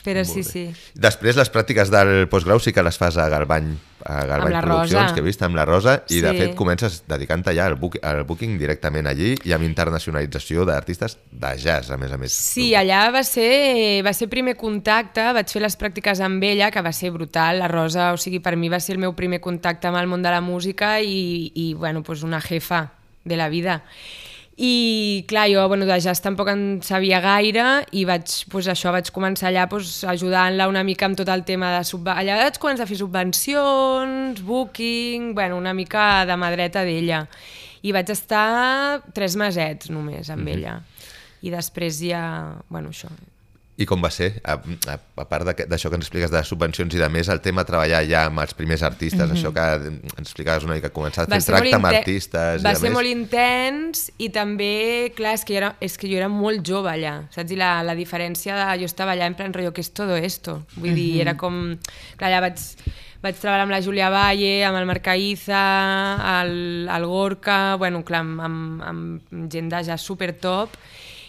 Però 0.06 0.22
sí, 0.24 0.44
sí. 0.46 0.68
Després, 0.94 1.36
les 1.36 1.50
pràctiques 1.50 1.90
del 1.90 2.28
postgrau 2.30 2.60
sí 2.62 2.72
que 2.72 2.84
les 2.86 2.98
fas 2.98 3.16
a 3.18 3.26
Galbany, 3.28 3.72
a 4.06 4.20
la 4.28 4.38
Produccions, 4.62 4.92
Rosa. 4.94 5.14
que 5.16 5.20
he 5.20 5.24
vist, 5.26 5.42
amb 5.42 5.56
la 5.58 5.66
Rosa, 5.66 5.96
i 6.14 6.20
de 6.22 6.30
Sí. 6.32 6.38
fet 6.38 6.54
comences 6.56 7.00
dedicant-te 7.08 7.56
ja 7.58 7.66
al, 7.66 7.74
book, 7.76 7.98
al 8.04 8.24
booking 8.24 8.60
directament 8.62 9.08
allí 9.10 9.34
i 9.44 9.52
amb 9.56 9.64
internacionalització 9.66 10.64
d'artistes 10.66 11.18
de 11.32 11.56
jazz, 11.58 11.90
a 11.90 11.98
més 11.98 12.12
a 12.12 12.18
més. 12.22 12.34
Sí, 12.38 12.76
allà 12.76 13.10
va 13.12 13.24
ser, 13.24 14.04
va 14.06 14.14
ser 14.14 14.28
primer 14.30 14.56
contacte, 14.56 15.26
vaig 15.34 15.50
fer 15.50 15.62
les 15.64 15.78
pràctiques 15.80 16.22
amb 16.22 16.44
ella, 16.44 16.70
que 16.70 16.82
va 16.86 16.94
ser 16.94 17.10
brutal, 17.10 17.58
la 17.60 17.68
Rosa, 17.68 18.12
o 18.14 18.18
sigui, 18.18 18.40
per 18.40 18.56
mi 18.58 18.70
va 18.70 18.80
ser 18.80 18.94
el 18.96 19.00
meu 19.02 19.16
primer 19.16 19.42
contacte 19.42 19.88
amb 19.88 19.98
el 19.98 20.06
món 20.08 20.22
de 20.22 20.30
la 20.30 20.42
música 20.42 21.00
i, 21.02 21.52
i 21.56 21.74
bueno, 21.74 22.04
pues 22.04 22.22
una 22.22 22.42
jefa 22.42 22.92
de 23.24 23.38
la 23.38 23.50
vida. 23.50 23.82
I 24.58 25.26
clar, 25.28 25.50
jo 25.52 25.68
bueno, 25.68 25.86
de 25.86 25.98
jazz 26.00 26.22
tampoc 26.24 26.48
en 26.48 26.80
sabia 26.82 27.20
gaire 27.20 27.84
i 27.92 28.06
vaig, 28.08 28.32
pues, 28.52 28.70
això 28.72 28.94
vaig 28.96 29.12
començar 29.12 29.50
allà 29.50 29.66
pues, 29.68 29.98
ajudant-la 30.08 30.70
una 30.72 30.86
mica 30.88 31.10
amb 31.10 31.20
tot 31.20 31.28
el 31.28 31.44
tema 31.44 31.74
de 31.76 31.84
subvencions. 31.84 32.24
Allà 32.24 32.40
vaig 32.40 32.60
començar 32.64 32.88
a 32.88 32.88
fer 32.88 33.02
subvencions, 33.02 34.40
booking, 34.48 35.34
bueno, 35.36 35.60
una 35.60 35.76
mica 35.76 36.24
de 36.26 36.40
mà 36.40 36.54
dreta 36.56 36.86
d'ella. 36.88 37.26
I 37.84 37.92
vaig 37.92 38.10
estar 38.16 39.04
tres 39.14 39.36
mesets 39.36 39.92
només 39.92 40.30
amb 40.30 40.42
mm 40.42 40.48
-hmm. 40.48 40.58
ella. 40.58 40.82
I 41.42 41.52
després 41.52 42.00
ja, 42.00 42.56
bueno, 42.70 42.90
això. 42.90 43.12
I 43.76 43.84
com 43.84 44.00
va 44.00 44.08
ser? 44.14 44.30
A, 44.48 44.54
a, 44.88 44.96
a 44.96 45.26
part 45.28 45.50
d'això 45.68 45.90
que 45.92 45.98
ens 46.00 46.06
expliques 46.06 46.32
de 46.32 46.42
subvencions 46.48 46.94
i 46.96 47.02
de 47.02 47.10
més, 47.12 47.28
el 47.32 47.42
tema 47.44 47.66
treballar 47.68 48.06
ja 48.08 48.22
amb 48.30 48.40
els 48.40 48.56
primers 48.56 48.86
artistes, 48.88 49.34
això 49.36 49.52
que 49.56 49.66
ens 49.92 50.22
explicaves 50.24 50.64
una 50.64 50.78
mica, 50.78 50.94
començar 50.96 51.26
molt 51.28 51.50
tracte 51.50 51.76
amb 51.76 51.90
artistes 51.90 52.64
va 52.64 52.72
i 52.72 52.80
ser 52.80 52.88
més. 52.88 52.96
molt 52.96 53.12
intens 53.12 54.06
i 54.16 54.30
també, 54.32 55.12
clar, 55.18 55.36
és 55.36 55.44
que 55.44 55.58
jo 55.58 55.60
era, 55.60 55.74
és 55.84 56.00
que 56.00 56.08
jo 56.08 56.22
era 56.22 56.32
molt 56.32 56.64
jove 56.68 56.94
allà, 56.94 57.18
saps? 57.36 57.52
I 57.52 57.60
la, 57.60 57.74
la 57.84 57.98
diferència 58.00 58.56
de... 58.56 58.70
Jo 58.80 58.88
estava 58.88 59.12
allà 59.12 59.28
en 59.28 59.36
plan 59.36 59.52
rotllo, 59.56 59.76
què 59.76 59.84
és 59.84 59.92
todo 59.96 60.16
esto? 60.16 60.62
Vull 60.80 60.96
dir, 60.96 61.10
era 61.26 61.36
com... 61.40 61.76
Clar, 62.16 62.32
allà 62.32 62.46
vaig, 62.48 62.64
vaig 63.28 63.40
treballar 63.42 63.68
amb 63.68 63.76
la 63.76 63.84
Júlia 63.84 64.08
Valle, 64.14 64.56
amb 64.68 64.80
el 64.80 64.88
Marc 64.88 65.12
Aiza, 65.12 65.66
el, 66.38 66.88
el 66.96 67.12
Gorka, 67.12 67.76
bueno, 67.82 68.06
clar, 68.08 68.24
amb, 68.24 68.40
amb, 68.48 68.86
amb 68.88 69.52
gent 69.52 69.68
de 69.74 69.84
ja 69.92 70.00
super 70.00 70.32
top, 70.40 70.80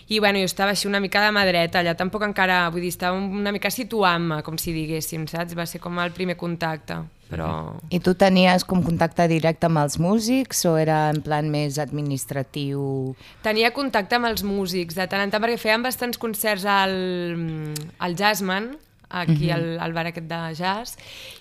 i 0.09 0.21
bueno, 0.21 0.39
jo 0.39 0.47
estava 0.47 0.71
així 0.71 0.87
una 0.87 1.01
mica 1.03 1.23
de 1.25 1.33
mà 1.35 1.43
dreta, 1.49 1.81
allà 1.81 1.97
tampoc 1.99 2.23
encara, 2.23 2.61
vull 2.71 2.85
dir, 2.85 2.93
estava 2.95 3.19
una 3.19 3.53
mica 3.55 3.73
situant-me, 3.75 4.39
com 4.47 4.59
si 4.61 4.75
diguéssim, 4.77 5.27
saps? 5.31 5.57
Va 5.59 5.67
ser 5.67 5.81
com 5.83 5.99
el 5.99 6.15
primer 6.15 6.37
contacte, 6.39 7.01
però... 7.31 7.49
I 7.91 7.99
tu 7.99 8.15
tenies 8.15 8.63
com 8.69 8.85
contacte 8.87 9.27
directe 9.31 9.67
amb 9.67 9.83
els 9.83 9.99
músics 9.99 10.63
o 10.71 10.77
era 10.79 11.09
en 11.11 11.19
plan 11.27 11.51
més 11.51 11.81
administratiu? 11.83 13.17
Tenia 13.43 13.73
contacte 13.75 14.21
amb 14.21 14.31
els 14.31 14.47
músics, 14.47 14.95
de 14.95 15.09
tant 15.11 15.27
en 15.27 15.35
tant, 15.35 15.43
perquè 15.43 15.59
fèiem 15.59 15.87
bastants 15.87 16.23
concerts 16.23 16.69
al, 16.71 16.95
al 17.99 18.19
Jazzman, 18.19 18.77
aquí 19.09 19.51
al, 19.55 19.79
al 19.79 19.93
bar 19.95 20.07
aquest 20.09 20.27
de 20.27 20.39
jazz, 20.59 20.97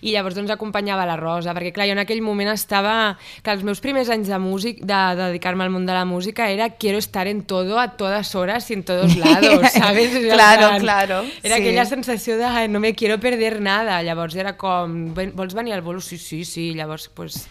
i 0.05 0.11
llavors 0.13 0.35
doncs 0.37 0.51
acompanyava 0.53 1.05
la 1.09 1.15
Rosa, 1.17 1.53
perquè 1.57 1.71
clar, 1.73 1.87
jo 1.89 1.95
en 1.95 2.01
aquell 2.03 2.21
moment 2.21 2.51
estava... 2.53 3.17
Clar, 3.41 3.55
els 3.57 3.63
meus 3.65 3.81
primers 3.81 4.09
anys 4.13 4.27
de 4.29 4.37
músic, 4.39 4.83
de, 4.85 4.99
de 5.17 5.23
dedicar-me 5.31 5.63
al 5.65 5.71
món 5.73 5.85
de 5.87 5.93
la 5.97 6.05
música, 6.05 6.49
era 6.53 6.69
quiero 6.69 6.99
estar 6.99 7.25
en 7.27 7.41
todo, 7.43 7.79
a 7.79 7.97
todas 7.97 8.35
horas 8.35 8.69
y 8.69 8.73
en 8.75 8.83
todos 8.83 9.15
lados, 9.23 9.65
¿sabes? 9.71 10.11
Claro, 10.31 10.67
plan- 10.69 10.79
claro, 10.81 11.23
Era 11.43 11.55
sí. 11.57 11.61
aquella 11.61 11.85
sensació 11.85 12.37
de 12.37 12.45
"Ai, 12.45 12.67
no 12.69 12.79
me 12.79 12.93
quiero 12.93 13.19
perder 13.19 13.59
nada, 13.61 14.01
llavors 14.03 14.35
era 14.35 14.55
com, 14.57 15.13
"Ven- 15.15 15.33
vols 15.35 15.53
venir 15.53 15.73
al 15.73 15.81
bolo? 15.81 16.01
Sí, 16.01 16.17
sí, 16.17 16.45
sí, 16.45 16.73
llavors 16.75 17.09
pues, 17.09 17.47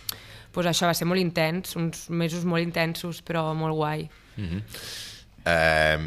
pues 0.53 0.67
això 0.67 0.87
va 0.87 0.95
ser 0.95 1.07
molt 1.11 1.21
intens, 1.21 1.75
uns 1.77 2.09
mesos 2.09 2.45
molt 2.45 2.63
intensos, 2.63 3.21
però 3.25 3.53
molt 3.55 3.75
guai. 3.75 4.09
Eh, 5.45 5.99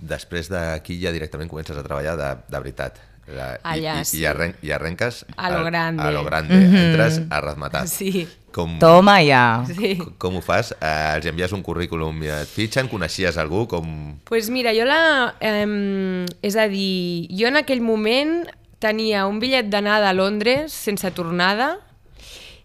després 0.00 0.48
d'aquí 0.50 0.96
ja 1.02 1.12
directament 1.14 1.50
comences 1.50 1.76
a 1.76 1.84
treballar 1.86 2.16
de, 2.18 2.30
de 2.48 2.58
veritat. 2.58 2.98
La, 3.30 3.54
Allà, 3.62 3.98
i, 3.98 4.02
i, 4.02 4.04
sí. 4.08 4.20
i, 4.20 4.24
arren, 4.26 4.56
I 4.66 4.72
arrenques 4.74 5.22
A 5.36 5.50
lo 5.52 5.64
grande. 5.64 6.02
A 6.02 6.10
lo 6.10 6.24
grande. 6.24 6.54
Mm 6.54 6.72
-hmm. 6.72 6.86
Entres 6.88 7.20
a 7.30 7.40
Razmetat. 7.40 7.86
Sí. 7.86 8.28
Com, 8.52 8.78
Toma 8.78 9.22
ja! 9.24 9.64
Sí. 9.66 9.96
com, 9.96 10.12
com 10.18 10.36
ho 10.36 10.40
fas? 10.42 10.74
Eh, 10.80 11.16
els 11.16 11.26
envies 11.26 11.52
un 11.52 11.62
currículum 11.62 12.22
i 12.22 12.28
et 12.28 12.48
fitxen? 12.48 12.88
Coneixies 12.88 13.38
algú? 13.38 13.66
Com... 13.66 14.18
pues 14.24 14.50
mira, 14.50 14.74
jo 14.74 14.84
la... 14.84 15.34
Eh, 15.40 16.26
és 16.42 16.56
a 16.56 16.68
dir, 16.68 17.28
jo 17.30 17.48
en 17.48 17.56
aquell 17.56 17.80
moment 17.80 18.44
tenia 18.78 19.26
un 19.26 19.38
bitllet 19.40 19.70
d'anada 19.70 20.10
a 20.10 20.12
Londres 20.12 20.72
sense 20.72 21.10
tornada 21.12 21.78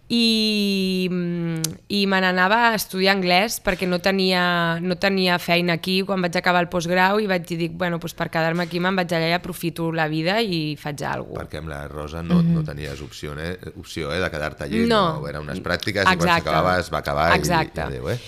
i, 0.10 1.08
mm, 1.12 1.62
i 1.92 2.06
me 2.08 2.20
n'anava 2.24 2.62
a 2.70 2.76
estudiar 2.78 3.16
anglès 3.18 3.58
perquè 3.64 3.88
no 3.90 4.00
tenia, 4.00 4.80
no 4.80 4.96
tenia 4.96 5.36
feina 5.40 5.76
aquí 5.76 6.00
quan 6.08 6.24
vaig 6.24 6.38
acabar 6.40 6.64
el 6.64 6.70
postgrau 6.72 7.20
i 7.20 7.28
vaig 7.28 7.48
dir, 7.50 7.70
bueno, 7.76 8.00
doncs 8.00 8.16
per 8.16 8.30
quedar-me 8.32 8.64
aquí 8.64 8.80
me'n 8.80 8.96
vaig 8.96 9.12
allà 9.12 9.34
i 9.34 9.36
aprofito 9.36 9.90
la 9.92 10.08
vida 10.08 10.40
i 10.40 10.78
faig 10.80 11.04
alguna 11.04 11.42
cosa. 11.42 11.44
Perquè 11.44 11.64
amb 11.64 11.74
la 11.74 11.82
Rosa 11.92 12.24
no, 12.24 12.40
no 12.42 12.64
tenies 12.68 13.02
opció, 13.04 13.36
eh? 13.36 13.58
opció 13.76 14.14
eh? 14.16 14.22
de 14.24 14.32
quedar-te 14.32 14.68
allí. 14.68 14.86
No. 14.88 15.26
Eren 15.28 15.44
unes 15.44 15.60
pràctiques 15.66 16.06
i 16.06 16.08
quan 16.08 16.22
Exacte. 16.22 16.46
s'acabava 16.46 16.78
es 16.80 16.94
va 16.94 17.04
acabar 17.04 17.34
Exacte. 17.36 17.82
i, 17.82 17.84
i 17.84 17.88
adéu, 17.98 18.14
eh? 18.16 18.20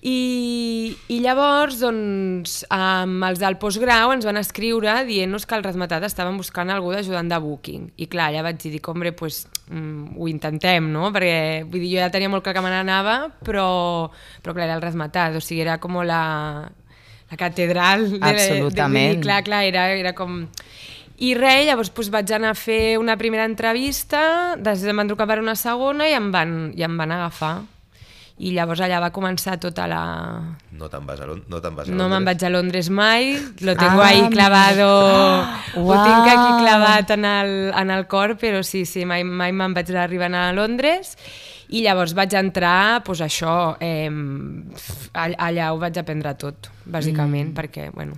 I, 0.00 0.96
I 1.12 1.16
llavors, 1.20 1.76
doncs, 1.82 2.62
amb 2.72 3.26
els 3.26 3.40
del 3.42 3.58
postgrau 3.60 4.14
ens 4.14 4.24
van 4.24 4.40
escriure 4.40 4.94
dient-nos 5.04 5.44
que 5.44 5.58
el 5.58 5.64
Rasmetat 5.66 6.06
estaven 6.08 6.38
buscant 6.40 6.72
algú 6.72 6.94
d'ajudant 6.94 7.28
de 7.28 7.36
booking. 7.44 7.90
I 8.00 8.06
clar, 8.08 8.30
ja 8.32 8.44
vaig 8.44 8.56
dir, 8.62 8.80
hombre, 8.88 9.12
pues, 9.12 9.42
mm, 9.68 10.16
ho 10.16 10.28
intentem, 10.30 10.86
no? 10.88 11.10
Perquè 11.12 11.66
vull 11.66 11.84
dir, 11.84 11.90
jo 11.92 12.00
ja 12.00 12.08
tenia 12.12 12.32
molt 12.32 12.46
clar 12.46 12.54
que 12.56 12.62
me 12.64 12.70
n'anava, 12.72 13.16
però, 13.44 14.08
però 14.40 14.54
clar, 14.56 14.70
era 14.70 14.78
el 14.78 14.84
Rasmetat, 14.86 15.36
o 15.36 15.42
sigui, 15.44 15.60
era 15.66 15.76
com 15.82 16.00
la, 16.00 16.22
la 16.64 17.36
catedral. 17.36 18.06
De, 18.14 18.22
Absolutament. 18.24 19.18
De, 19.18 19.18
de, 19.18 19.26
clar, 19.26 19.42
clar, 19.44 19.66
era, 19.68 19.90
era 19.92 20.14
com... 20.16 20.46
I 21.20 21.34
res, 21.36 21.66
llavors 21.68 21.92
doncs, 21.92 22.08
vaig 22.08 22.32
anar 22.32 22.54
a 22.54 22.56
fer 22.56 22.96
una 22.96 23.18
primera 23.20 23.44
entrevista, 23.44 24.56
després 24.56 24.88
em 24.88 25.02
van 25.02 25.12
trucar 25.12 25.28
per 25.28 25.42
una 25.42 25.52
segona 25.60 26.08
i 26.08 26.16
em 26.16 26.32
van, 26.32 26.72
i 26.72 26.88
em 26.88 26.96
van 26.96 27.12
agafar. 27.12 27.52
I 28.40 28.54
llavors 28.56 28.80
allà 28.80 29.02
va 29.02 29.10
començar 29.12 29.58
tota 29.60 29.84
la... 29.90 29.98
No 30.72 30.86
te'n 30.88 31.04
vas 31.04 31.20
a, 31.20 31.26
Lon 31.28 31.42
no 31.52 31.58
te'n 31.60 31.74
vas 31.76 31.88
a 31.88 31.92
No 31.92 32.06
me'n 32.08 32.22
Londres? 32.22 32.28
vaig 32.30 32.44
a 32.46 32.50
Londres 32.54 32.88
mai, 32.88 33.34
lo 33.60 33.74
tengo 33.76 34.00
Ah, 34.00 34.06
ahí 34.08 34.22
clavado, 34.32 34.86
ho 35.76 35.82
Uau. 35.84 36.04
tinc 36.06 36.30
aquí 36.32 36.50
clavat 36.64 37.10
en 37.18 37.26
el, 37.28 37.52
en 37.76 37.90
el 37.92 38.06
cor, 38.08 38.38
però 38.40 38.62
sí, 38.64 38.86
sí, 38.88 39.04
mai, 39.04 39.24
mai 39.28 39.52
me'n 39.52 39.74
vaig 39.76 39.92
arribar 39.92 40.32
a 40.32 40.46
Londres 40.56 41.12
i 41.68 41.82
llavors 41.84 42.14
vaig 42.16 42.32
entrar, 42.34 43.02
doncs 43.04 43.20
això, 43.28 43.76
eh, 43.78 44.08
all- 45.12 45.36
allà 45.38 45.68
ho 45.74 45.78
vaig 45.78 46.00
aprendre 46.00 46.32
tot, 46.40 46.70
bàsicament, 46.86 47.52
mm. 47.52 47.54
perquè, 47.60 47.90
bueno, 47.92 48.16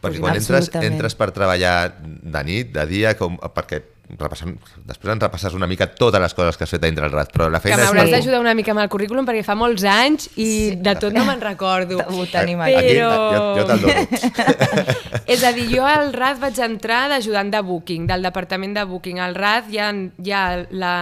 Perquè 0.00 0.20
quan 0.22 0.36
entres, 0.38 0.68
entres 0.78 1.14
per 1.18 1.32
treballar 1.34 1.92
de 2.00 2.42
nit, 2.46 2.68
de 2.72 2.84
dia, 2.86 3.16
com, 3.18 3.36
perquè 3.36 3.82
repassant, 4.16 4.54
després 4.88 5.12
ens 5.12 5.22
repasses 5.22 5.52
una 5.54 5.66
mica 5.68 5.86
totes 5.86 6.20
les 6.22 6.34
coses 6.34 6.56
que 6.56 6.64
has 6.64 6.70
fet 6.72 6.84
a 6.84 6.88
Intralrat, 6.88 7.32
però 7.34 7.50
la 7.52 7.60
que 7.60 7.68
feina 7.68 7.82
és... 7.82 7.90
m'hauràs 7.90 8.08
Sí. 8.08 8.14
d'ajudar 8.16 8.40
una 8.40 8.54
mica 8.56 8.72
amb 8.72 8.80
el 8.80 8.88
currículum 8.88 9.26
perquè 9.28 9.42
fa 9.44 9.54
molts 9.58 9.84
anys 9.84 10.30
i 10.36 10.46
sí. 10.48 10.76
de 10.80 10.94
tot 10.96 11.12
no 11.12 11.24
me'n 11.28 11.40
recordo. 11.42 11.98
Ho 12.14 12.24
tenim 12.30 12.60
Aquí, 12.64 12.74
aquí. 12.74 12.94
Però- 12.96 13.10
jo, 13.34 13.42
jo 13.58 13.66
te'l 13.68 13.80
dono. 13.82 14.58
És 15.28 15.42
a 15.44 15.52
dir, 15.52 15.66
jo 15.68 15.84
al 15.84 16.12
RAD 16.14 16.38
vaig 16.40 16.58
entrar 16.64 17.02
d'ajudant 17.12 17.50
de 17.52 17.60
booking, 17.62 18.06
del 18.08 18.22
departament 18.24 18.74
de 18.78 18.84
booking. 18.88 19.18
Al 19.20 19.34
RAD 19.36 19.68
hi 19.74 19.78
ha, 19.82 19.88
hi 19.92 20.32
ha 20.32 20.42
la, 20.70 20.92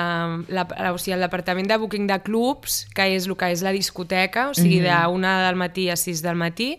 la, 0.50 0.64
o 0.92 0.98
sigui, 0.98 1.14
el 1.14 1.22
departament 1.22 1.68
de 1.70 1.76
booking 1.78 2.08
de 2.10 2.18
clubs, 2.26 2.80
que 2.96 3.06
és 3.14 3.28
el 3.30 3.36
que 3.38 3.52
és 3.54 3.62
la 3.62 3.70
discoteca, 3.76 4.48
o 4.50 4.54
sigui, 4.56 4.80
de 4.82 4.96
una 5.12 5.36
del 5.46 5.54
matí 5.60 5.86
a 5.90 5.96
6 5.96 6.22
del 6.24 6.34
matí, 6.40 6.72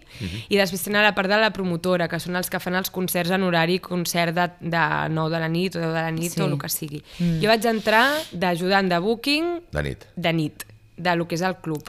i 0.50 0.60
després 0.60 0.84
tenen 0.84 1.05
la 1.05 1.13
part 1.15 1.31
de 1.31 1.39
la 1.39 1.53
promotora, 1.55 2.10
que 2.12 2.19
són 2.19 2.36
els 2.36 2.51
que 2.51 2.60
fan 2.60 2.75
els 2.75 2.91
concerts 2.91 3.31
en 3.31 3.43
horari 3.48 3.79
concert 3.79 4.36
de, 4.36 4.50
de 4.60 4.84
9 5.15 5.31
de 5.34 5.39
la 5.39 5.48
nit 5.48 5.75
o 5.75 5.79
10 5.79 5.88
de 5.88 5.93
la 6.01 6.12
nit 6.12 6.16
Sí. 6.33 6.41
o 6.41 6.45
el 6.45 6.57
que 6.57 6.69
sigui. 6.69 7.03
Jo 7.41 7.47
vaig 7.47 7.65
entrar 7.65 8.05
d'ajudant 8.31 8.89
de 8.89 9.00
booking 9.00 9.62
De 9.71 9.83
nit. 9.83 10.05
de 10.15 10.33
nit, 10.33 10.63
de 10.97 11.15
lo 11.15 11.27
que 11.27 11.36
és 11.36 11.41
el 11.41 11.55
club. 11.57 11.83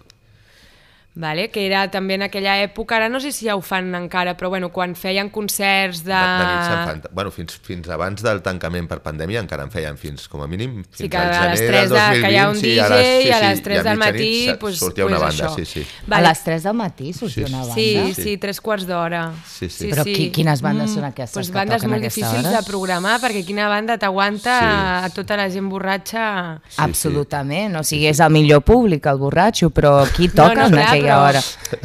Vale? 1.18 1.48
que 1.50 1.64
era 1.66 1.82
també 1.90 2.14
en 2.14 2.22
aquella 2.28 2.54
època, 2.62 2.96
ara 2.96 3.08
no 3.10 3.18
sé 3.20 3.32
si 3.34 3.46
ja 3.48 3.56
ho 3.58 3.60
fan 3.60 3.90
encara, 3.98 4.36
però 4.38 4.48
bueno, 4.52 4.68
quan 4.70 4.94
feien 4.94 5.28
concerts 5.34 6.04
de... 6.06 6.14
De, 6.14 6.46
de 6.46 6.76
fan, 6.86 7.02
bueno, 7.12 7.32
fins, 7.34 7.58
fins 7.58 7.88
abans 7.90 8.22
del 8.22 8.38
tancament 8.46 8.86
per 8.88 9.00
pandèmia 9.02 9.42
encara 9.42 9.64
en 9.66 9.72
feien 9.74 9.98
fins, 9.98 10.28
com 10.30 10.42
a 10.44 10.46
mínim, 10.46 10.84
fins 10.86 11.02
Sí, 11.02 11.08
que 11.10 11.16
al 11.18 11.32
a 11.34 11.48
les 11.50 11.60
gener 11.60 11.88
3 11.88 11.90
del 11.90 11.98
de, 11.98 12.04
2020, 12.22 12.22
que 12.22 12.32
hi 12.32 12.38
ha 12.38 12.48
un 12.48 12.56
sí, 12.56 12.68
DJ 12.68 12.80
a 12.80 12.88
les, 12.94 13.06
sí, 13.08 13.28
i 13.28 13.30
a 13.32 13.38
sí, 13.40 13.46
les 13.48 13.62
3 13.66 13.74
i 13.74 13.78
a 13.78 13.82
del 13.88 13.98
matí 13.98 14.30
pues, 14.60 14.78
sortia 14.78 15.04
pues 15.04 15.12
una 15.12 15.20
banda, 15.24 15.48
això. 15.48 15.54
sí, 15.56 15.64
sí. 15.64 15.86
A 16.10 16.20
les 16.22 16.44
3 16.44 16.62
del 16.68 16.74
matí 16.78 17.12
sortia 17.12 17.46
Sí, 17.46 17.52
una 17.52 17.58
banda? 17.66 17.74
Sí, 17.74 18.12
Sí. 18.14 18.22
sí, 18.22 18.36
tres 18.38 18.60
quarts 18.60 18.86
d'hora. 18.86 19.32
Sí, 19.46 19.68
sí. 19.68 19.90
Però 19.90 20.04
qui- 20.06 20.30
quines 20.32 20.62
bandes 20.62 20.92
són 20.94 21.04
aquestes 21.08 21.34
pues 21.34 21.50
que 21.50 21.58
bandes 21.58 21.82
a 21.84 21.88
molt 21.88 22.02
difícils 22.06 22.46
de 22.46 22.62
programar 22.66 23.18
perquè 23.20 23.44
quina 23.44 23.66
banda 23.68 23.98
t'aguanta 23.98 24.54
Sí. 24.60 25.06
a 25.06 25.10
tota 25.14 25.36
la 25.36 25.48
gent 25.50 25.68
borratxa... 25.68 26.60
Sí, 26.68 26.80
Absolutament, 26.86 27.76
o 27.76 27.82
sigui, 27.82 28.06
és 28.10 28.20
el 28.20 28.30
millor 28.34 28.62
públic, 28.62 29.06
el 29.10 29.18
borratxo, 29.18 29.70
però 29.74 30.04
qui 30.14 30.28
No, 30.28 30.34
toca 30.44 30.54
no, 30.54 30.66
en 30.68 30.72
clar, 30.76 30.86
aquella 30.88 31.07
però- 31.08 31.28
hora? 31.28 31.40
Sí? 31.42 31.80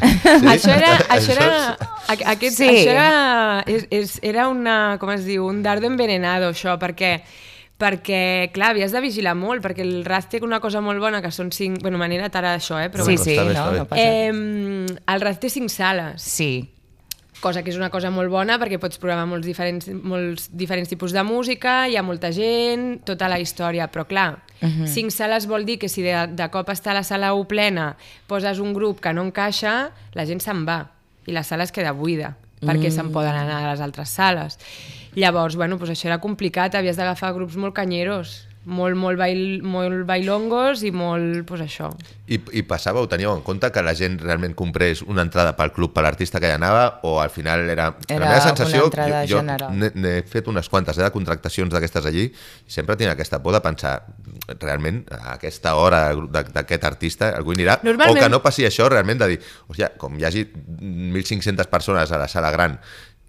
Això 0.53 0.75
era... 0.75 0.91
Això 1.15 1.31
Això 1.33 1.37
era 1.37 1.77
aquest, 2.27 2.57
Sí. 2.57 2.67
això 2.67 2.91
era, 2.91 3.63
és, 3.65 3.87
és, 3.89 4.19
era 4.21 4.47
una, 4.51 4.97
com 4.99 5.09
es 5.15 5.23
diu, 5.25 5.45
un 5.47 5.63
dardo 5.63 5.87
envenenado, 5.87 6.51
això, 6.53 6.77
perquè 6.81 7.21
perquè, 7.83 8.51
clar, 8.53 8.69
havies 8.71 8.93
de 8.93 9.01
vigilar 9.01 9.33
molt, 9.35 9.59
perquè 9.63 9.81
el 9.83 10.05
RAS 10.05 10.29
té 10.31 10.39
una 10.45 10.59
cosa 10.63 10.79
molt 10.79 11.01
bona, 11.03 11.19
que 11.23 11.31
són 11.33 11.49
cinc... 11.51 11.81
Bueno, 11.83 11.97
m'he 11.99 12.05
anat 12.19 12.35
ara 12.39 12.53
això, 12.55 12.77
eh? 12.79 12.87
Però 12.93 13.03
Sí, 13.03 13.17
bueno. 13.17 13.23
sí, 13.25 13.33
bé, 13.35 13.53
no, 13.57 13.65
no 13.75 13.85
passa. 13.89 14.01
Eh, 14.01 14.29
el 15.15 15.21
RAS 15.25 15.39
té 15.41 15.49
cinc 15.51 15.69
sales, 15.73 16.21
Sí, 16.23 16.69
cosa 17.43 17.59
que 17.63 17.73
és 17.73 17.75
una 17.75 17.89
cosa 17.91 18.07
molt 18.13 18.31
bona 18.31 18.55
perquè 18.61 18.77
pots 18.79 19.01
programar 19.01 19.25
molts 19.27 19.43
diferents, 19.49 19.89
molts 19.99 20.45
diferents 20.55 20.87
tipus 20.87 21.11
de 21.11 21.25
música, 21.27 21.89
hi 21.91 21.97
ha 21.99 22.03
molta 22.07 22.29
gent, 22.31 23.01
tota 23.03 23.27
la 23.27 23.41
història, 23.43 23.89
però 23.91 24.05
clar, 24.07 24.29
uh 24.63 24.69
-huh. 24.69 24.87
cinc 24.87 25.11
sales 25.11 25.45
vol 25.45 25.65
dir 25.65 25.77
que 25.79 25.89
si 25.89 26.01
de, 26.01 26.27
de 26.27 26.49
cop 26.49 26.69
està 26.69 26.93
la 26.93 27.03
sala 27.03 27.33
1 27.33 27.45
plena, 27.47 27.95
poses 28.27 28.59
un 28.59 28.73
grup 28.73 28.99
que 28.99 29.13
no 29.13 29.21
encaixa, 29.21 29.91
la 30.13 30.25
gent 30.25 30.39
se'n 30.39 30.65
va 30.65 30.89
i 31.25 31.31
la 31.31 31.43
sala 31.43 31.63
es 31.63 31.71
queda 31.71 31.91
buida 31.91 32.35
perquè 32.63 32.89
se'n 32.91 33.11
poden 33.11 33.35
anar 33.35 33.59
a 33.63 33.71
les 33.71 33.81
altres 33.81 34.09
sales. 34.09 34.57
Llavors, 35.15 35.55
bueno, 35.55 35.77
doncs 35.77 35.91
això 35.91 36.07
era 36.07 36.19
complicat, 36.23 36.75
havies 36.75 36.97
d'agafar 36.97 37.33
grups 37.33 37.55
molt 37.59 37.75
canyeros, 37.75 38.47
molt, 38.65 38.95
molt, 38.95 39.17
bail, 39.19 39.61
molt 39.67 40.05
bailongos 40.07 40.83
i 40.87 40.91
molt, 40.95 41.41
doncs 41.49 41.63
això. 41.65 41.89
I, 42.31 42.37
I 42.55 42.61
passàveu, 42.63 43.03
teníeu 43.11 43.33
en 43.35 43.41
compte 43.43 43.67
que 43.75 43.81
la 43.83 43.91
gent 43.93 44.15
realment 44.21 44.53
comprés 44.55 45.01
una 45.03 45.25
entrada 45.25 45.51
pel 45.57 45.73
club, 45.75 45.91
per 45.93 46.05
l'artista 46.05 46.39
que 46.39 46.47
hi 46.47 46.55
anava, 46.55 46.99
o 47.03 47.17
al 47.19 47.29
final 47.29 47.65
era... 47.69 47.89
Era 48.07 48.19
la 48.23 48.29
meva 48.31 48.41
sensació, 48.45 48.85
jo, 49.27 49.27
jo 49.27 49.41
n'he- 49.43 50.23
fet 50.31 50.47
unes 50.47 50.69
quantes 50.71 50.97
eh, 50.97 51.03
de 51.03 51.11
contractacions 51.11 51.73
d'aquestes 51.73 52.07
allí, 52.07 52.29
i 52.31 52.71
sempre 52.71 52.95
tinc 52.95 53.11
aquesta 53.11 53.41
por 53.43 53.51
de 53.57 53.59
pensar, 53.65 53.97
realment, 54.61 55.03
a 55.11 55.35
aquesta 55.35 55.75
hora 55.75 56.05
d'aquest 56.15 56.87
artista, 56.87 57.33
algú 57.35 57.51
hi 57.51 57.59
anirà, 57.59 57.79
Normalment- 57.83 58.15
o 58.17 58.23
que 58.23 58.31
no 58.31 58.41
passi 58.41 58.63
això 58.69 58.87
realment 58.87 59.19
de 59.19 59.33
dir, 59.35 59.41
hòstia, 59.67 59.91
com 59.99 60.15
hi 60.17 60.23
hagi 60.29 60.47
1.500 60.53 61.67
persones 61.67 62.11
a 62.11 62.17
la 62.23 62.27
sala 62.31 62.51
gran, 62.55 62.79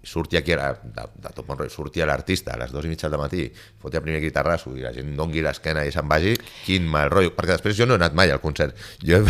surti 0.05 0.37
aquí, 0.37 0.53
a, 0.53 0.71
de, 0.83 1.07
de 1.23 1.33
tot 1.33 1.43
bon 1.47 1.57
rotllo, 1.57 1.73
surti 1.73 2.03
a 2.03 2.07
l'artista 2.09 2.53
a 2.53 2.59
les 2.61 2.71
dues 2.71 2.85
i 2.85 2.91
mitja 2.91 3.09
del 3.09 3.19
matí, 3.19 3.47
foti 3.81 3.97
el 3.99 4.05
primer 4.05 4.21
guitarrasso 4.23 4.71
i 4.77 4.85
la 4.85 4.93
gent 4.95 5.15
dongui 5.17 5.43
l'esquena 5.43 5.83
i 5.85 5.91
se'n 5.93 6.07
vagi, 6.07 6.35
quin 6.65 6.85
mal 6.89 7.09
rotllo, 7.11 7.33
perquè 7.35 7.57
després 7.57 7.77
jo 7.77 7.89
no 7.89 7.97
he 7.97 8.01
anat 8.01 8.15
mai 8.17 8.31
al 8.31 8.41
concert. 8.43 8.77
Jo, 9.03 9.23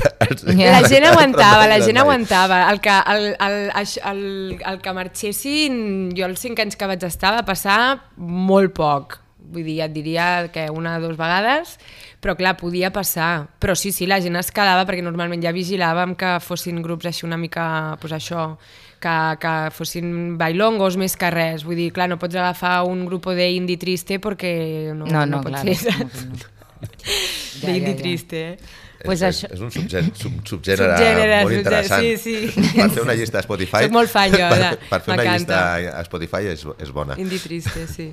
Ja. 0.55 0.79
La 0.81 0.87
gent 0.89 1.05
aguantava, 1.07 1.65
la 1.69 1.79
gent 1.83 1.97
aguantava. 2.01 2.63
El 2.71 2.79
que, 2.83 2.93
el, 3.13 3.27
el, 3.39 3.57
el, 3.69 3.91
el, 4.11 4.23
el 4.71 4.79
que 4.83 4.93
marxessin, 4.95 5.77
jo 6.17 6.25
els 6.27 6.41
cinc 6.41 6.59
anys 6.63 6.77
que 6.79 6.89
vaig 6.89 7.03
estar 7.07 7.33
va 7.35 7.45
passar 7.47 7.77
molt 8.17 8.73
poc. 8.75 9.19
Vull 9.45 9.65
dir, 9.67 9.79
et 9.85 9.93
diria 9.93 10.47
que 10.53 10.65
una 10.73 10.95
o 10.97 11.03
dues 11.03 11.17
vegades, 11.19 11.75
però 12.23 12.33
clar, 12.37 12.55
podia 12.57 12.89
passar. 12.93 13.47
Però 13.61 13.75
sí, 13.77 13.91
sí, 13.93 14.07
la 14.09 14.17
gent 14.23 14.37
es 14.39 14.49
quedava 14.53 14.87
perquè 14.87 15.03
normalment 15.05 15.43
ja 15.43 15.53
vigilàvem 15.55 16.15
que 16.17 16.35
fossin 16.41 16.81
grups 16.85 17.05
així 17.11 17.27
una 17.27 17.37
mica, 17.37 17.65
pues 18.01 18.15
això, 18.17 18.55
que, 19.01 19.15
que 19.41 19.53
fossin 19.75 20.37
bailongos 20.39 20.97
més 20.97 21.15
que 21.19 21.29
res. 21.33 21.63
Vull 21.67 21.75
dir, 21.79 21.91
clar, 21.95 22.07
no 22.11 22.17
pots 22.21 22.35
agafar 22.35 22.83
un 22.87 23.05
grup 23.09 23.27
de 23.35 23.49
indie 23.57 23.77
triste 23.81 24.19
perquè 24.23 24.55
no, 24.95 25.05
no, 25.05 25.25
no, 25.29 25.41
pot 25.43 25.53
clar. 25.53 25.63
ser, 25.75 25.93
no, 25.99 26.09
saps? 26.09 26.25
no. 26.25 26.51
De 27.61 27.77
indie 27.77 27.95
triste, 27.95 28.41
eh? 28.53 28.57
Pues 29.05 29.21
és, 29.21 29.27
això- 29.43 29.51
és 29.53 29.59
un 29.61 29.69
subgènere, 29.69 30.15
sub, 30.17 30.33
subgènere, 30.49 30.95
Subgènere, 30.97 31.35
molt 31.43 31.53
subgènere, 31.53 31.81
interessant. 31.85 32.01
sí, 32.23 32.37
sí. 32.49 32.71
Per 32.79 32.87
fer 32.95 33.03
una 33.03 33.13
llista 33.13 33.37
a 33.37 33.43
Spotify... 33.45 33.83
Soc 33.85 33.93
molt 33.93 34.09
fan, 34.09 34.31
jo, 34.33 34.47
per, 34.49 34.69
per 34.89 34.99
fer 35.05 35.13
una 35.13 35.25
llista 35.27 35.59
a 35.99 36.03
Spotify 36.07 36.49
és, 36.55 36.63
és 36.81 36.91
bona. 36.95 37.17
Indie 37.21 37.37
triste, 37.43 37.85
sí. 37.91 38.07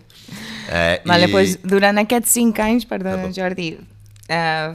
Eh, 0.69 0.99
Vale, 1.09 1.31
i- 1.31 1.33
pues, 1.33 1.55
durant 1.65 2.03
aquests 2.03 2.35
cinc 2.37 2.61
anys, 2.61 2.85
perdona. 2.91 3.31
Jordi, 3.33 3.71
eh, 4.29 4.75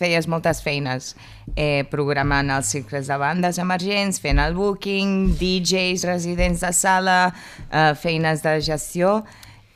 feies 0.00 0.26
moltes 0.30 0.60
feines 0.64 1.12
eh, 1.56 1.84
programant 1.90 2.50
els 2.50 2.72
cicles 2.74 3.08
de 3.10 3.16
bandes 3.20 3.58
emergents, 3.62 4.20
fent 4.20 4.40
el 4.42 4.54
booking, 4.54 5.34
DJs, 5.38 6.04
residents 6.08 6.60
de 6.64 6.72
sala, 6.72 7.18
eh, 7.70 7.94
feines 7.94 8.42
de 8.42 8.60
gestió... 8.60 9.22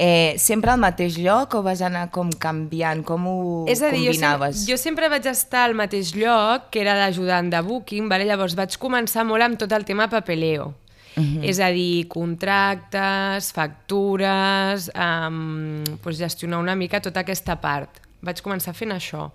Eh, 0.01 0.37
sempre 0.39 0.71
al 0.71 0.79
mateix 0.79 1.17
lloc 1.19 1.57
o 1.59 1.61
vas 1.67 1.81
anar 1.83 2.05
com 2.15 2.29
canviant? 2.31 3.01
Com 3.03 3.25
ho 3.27 3.39
És 3.67 3.81
a 3.83 3.89
dir, 3.91 4.05
jo 4.07 4.13
sempre, 4.15 4.29
combinaves? 4.31 4.61
jo 4.69 4.77
sempre 4.79 5.09
vaig 5.11 5.27
estar 5.27 5.65
al 5.67 5.75
mateix 5.75 6.13
lloc, 6.15 6.69
que 6.71 6.85
era 6.85 6.95
d'ajudant 6.95 7.51
de 7.51 7.59
booking, 7.67 8.07
vale? 8.07 8.29
llavors 8.29 8.55
vaig 8.55 8.77
començar 8.79 9.27
molt 9.27 9.43
amb 9.43 9.59
tot 9.59 9.75
el 9.75 9.83
tema 9.85 10.07
papeleo. 10.07 10.69
Uh 11.17 11.25
-huh. 11.25 11.43
És 11.43 11.59
a 11.59 11.73
dir, 11.75 12.07
contractes, 12.07 13.53
factures, 13.53 14.89
um, 14.95 15.83
pues 16.01 16.17
gestionar 16.17 16.61
una 16.61 16.77
mica 16.77 17.01
tota 17.01 17.21
aquesta 17.21 17.57
part. 17.61 17.91
Vaig 18.23 18.41
començar 18.41 18.75
fent 18.75 18.93
això. 18.93 19.33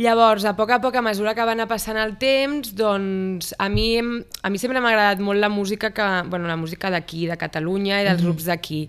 Llavors, 0.00 0.46
a 0.48 0.54
poc 0.56 0.70
a 0.72 0.78
poc, 0.80 0.94
a 0.96 1.02
mesura 1.04 1.34
que 1.36 1.44
va 1.44 1.52
anar 1.52 1.66
passant 1.68 1.98
el 2.00 2.14
temps, 2.16 2.70
doncs 2.78 3.50
a 3.60 3.68
mi, 3.68 4.00
a 4.00 4.48
mi 4.48 4.60
sempre 4.60 4.80
m'ha 4.80 4.88
agradat 4.88 5.20
molt 5.20 5.36
la 5.38 5.50
música 5.52 5.90
que, 5.92 6.06
bueno, 6.32 6.48
la 6.48 6.56
música 6.56 6.88
d'aquí, 6.90 7.26
de 7.28 7.36
Catalunya 7.36 8.00
i 8.00 8.06
dels 8.08 8.24
grups 8.24 8.48
d'aquí. 8.48 8.86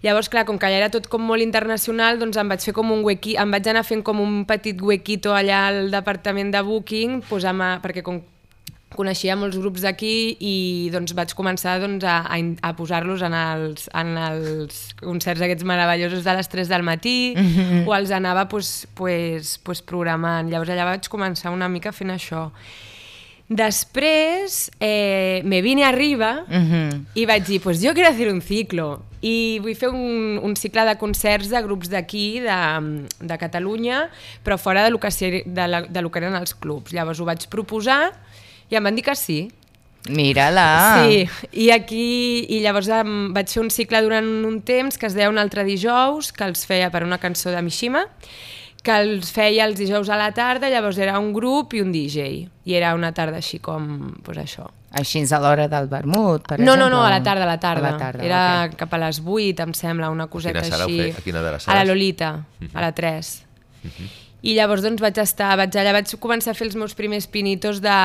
Llavors, 0.00 0.30
clar, 0.32 0.46
com 0.48 0.56
que 0.56 0.64
allà 0.64 0.80
era 0.80 0.88
tot 0.88 1.10
com 1.12 1.20
molt 1.28 1.44
internacional, 1.44 2.16
doncs 2.18 2.40
em 2.40 2.48
vaig 2.48 2.64
fer 2.64 2.72
com 2.72 2.88
un 2.88 3.04
huequi, 3.04 3.36
em 3.36 3.52
vaig 3.52 3.68
anar 3.68 3.84
fent 3.84 4.00
com 4.02 4.24
un 4.24 4.46
petit 4.48 4.80
huequito 4.80 5.36
allà 5.36 5.66
al 5.68 5.92
departament 5.92 6.56
de 6.56 6.64
booking, 6.64 7.20
doncs, 7.28 7.44
amb, 7.52 7.66
perquè 7.84 8.00
com 8.06 8.22
coneixia 9.00 9.36
molts 9.40 9.58
grups 9.60 9.84
d'aquí 9.86 10.14
i 10.44 10.54
doncs 10.94 11.14
vaig 11.16 11.32
començar 11.38 11.78
doncs, 11.82 12.04
a, 12.04 12.20
a, 12.28 12.40
a 12.68 12.74
posar-los 12.76 13.24
en, 13.26 13.36
els, 13.40 13.88
en 13.96 14.12
els 14.28 14.82
concerts 15.00 15.42
aquests 15.46 15.66
meravellosos 15.68 16.26
de 16.26 16.36
les 16.36 16.52
3 16.52 16.68
del 16.68 16.86
matí 16.86 17.34
mm 17.36 17.48
-hmm. 17.48 17.88
o 17.88 17.96
els 17.96 18.10
anava 18.10 18.46
pues, 18.48 18.86
pues, 18.94 19.58
pues 19.64 19.82
programant. 19.82 20.50
Llavors 20.50 20.70
allà 20.70 20.84
vaig 20.84 21.08
començar 21.08 21.52
una 21.52 21.68
mica 21.68 21.92
fent 21.92 22.10
això. 22.10 22.50
Després 23.50 24.70
eh, 24.78 25.42
me 25.44 25.60
vine 25.60 25.82
arriba 25.82 26.44
Mhm. 26.46 27.06
i 27.14 27.26
vaig 27.26 27.44
dir, 27.44 27.60
pues 27.60 27.82
jo 27.82 27.92
quiero 27.92 28.08
hacer 28.08 28.32
un 28.32 28.40
ciclo 28.40 29.02
i 29.20 29.58
vull 29.58 29.74
fer 29.74 29.88
un, 29.90 30.38
un 30.38 30.54
cicle 30.54 30.84
de 30.86 30.94
concerts 30.96 31.50
de 31.50 31.60
grups 31.62 31.90
d'aquí, 31.90 32.38
de, 32.40 32.60
de 33.18 33.38
Catalunya, 33.38 34.08
però 34.44 34.56
fora 34.56 34.84
de 34.84 34.90
lo, 34.90 35.00
que, 35.00 35.42
de, 35.44 35.66
la, 35.66 35.82
de 35.82 36.00
lo 36.00 36.12
que 36.12 36.20
eren 36.22 36.36
els 36.36 36.54
clubs. 36.54 36.92
Llavors 36.92 37.18
ho 37.18 37.26
vaig 37.26 37.48
proposar 37.50 38.12
i 38.70 38.76
em 38.78 38.84
van 38.86 38.96
dir 38.98 39.04
que 39.06 39.16
sí. 39.18 39.40
Mira-la! 40.08 41.04
Sí, 41.04 41.26
i 41.52 41.68
aquí 41.74 42.46
i 42.48 42.62
llavors 42.64 42.88
em, 42.88 43.32
vaig 43.36 43.50
fer 43.52 43.60
un 43.62 43.68
cicle 43.70 44.00
durant 44.02 44.26
un 44.48 44.60
temps 44.64 44.96
que 44.96 45.06
es 45.10 45.14
deia 45.14 45.28
un 45.28 45.38
altre 45.38 45.64
dijous, 45.68 46.32
que 46.32 46.46
els 46.48 46.64
feia 46.66 46.88
per 46.90 47.04
una 47.04 47.18
cançó 47.20 47.52
de 47.52 47.60
Mishima, 47.62 48.06
que 48.82 48.94
els 48.96 49.28
feia 49.36 49.66
els 49.68 49.76
dijous 49.76 50.08
a 50.08 50.16
la 50.16 50.30
tarda, 50.32 50.70
llavors 50.72 50.96
era 50.98 51.18
un 51.20 51.34
grup 51.36 51.74
i 51.76 51.82
un 51.84 51.92
DJ, 51.92 52.48
i 52.64 52.74
era 52.78 52.94
una 52.96 53.12
tarda 53.12 53.42
així 53.42 53.60
com, 53.60 54.14
pues 54.24 54.40
això. 54.40 54.70
Així 54.96 55.20
a 55.30 55.38
l'hora 55.38 55.68
del 55.70 55.86
vermut, 55.86 56.48
per 56.48 56.58
no, 56.58 56.72
exemple? 56.72 56.80
no, 56.80 56.88
no, 56.96 57.04
a 57.04 57.10
la 57.12 57.20
tarda, 57.22 57.44
a 57.44 57.46
la 57.52 57.60
tarda. 57.60 57.88
A 57.88 57.92
la 57.92 57.98
tarda, 58.00 58.24
era 58.24 58.40
ok. 58.70 58.78
cap 58.80 58.96
a 58.96 58.98
les 59.04 59.20
8, 59.20 59.62
em 59.68 59.74
sembla, 59.76 60.08
una 60.10 60.26
coseta 60.32 60.64
quina 60.64 60.72
sala 60.72 60.88
ho 60.88 60.88
així. 60.88 60.98
feia? 61.04 61.20
A 61.20 61.26
quina 61.28 61.44
de 61.44 61.52
les 61.52 61.68
A 61.68 61.74
la 61.74 61.76
sales? 61.82 61.92
Lolita, 61.92 62.32
a 62.72 62.80
la 62.80 62.90
3. 62.96 63.30
I 64.42 64.54
llavors 64.56 64.84
doncs 64.84 65.02
vaig 65.04 65.18
estar, 65.20 65.52
vaig 65.60 65.74
allà 65.76 65.92
vaig 65.98 66.14
començar 66.22 66.54
a 66.54 66.56
fer 66.56 66.70
els 66.70 66.76
meus 66.80 66.94
primers 66.96 67.26
pinitos 67.28 67.82
de, 67.84 67.96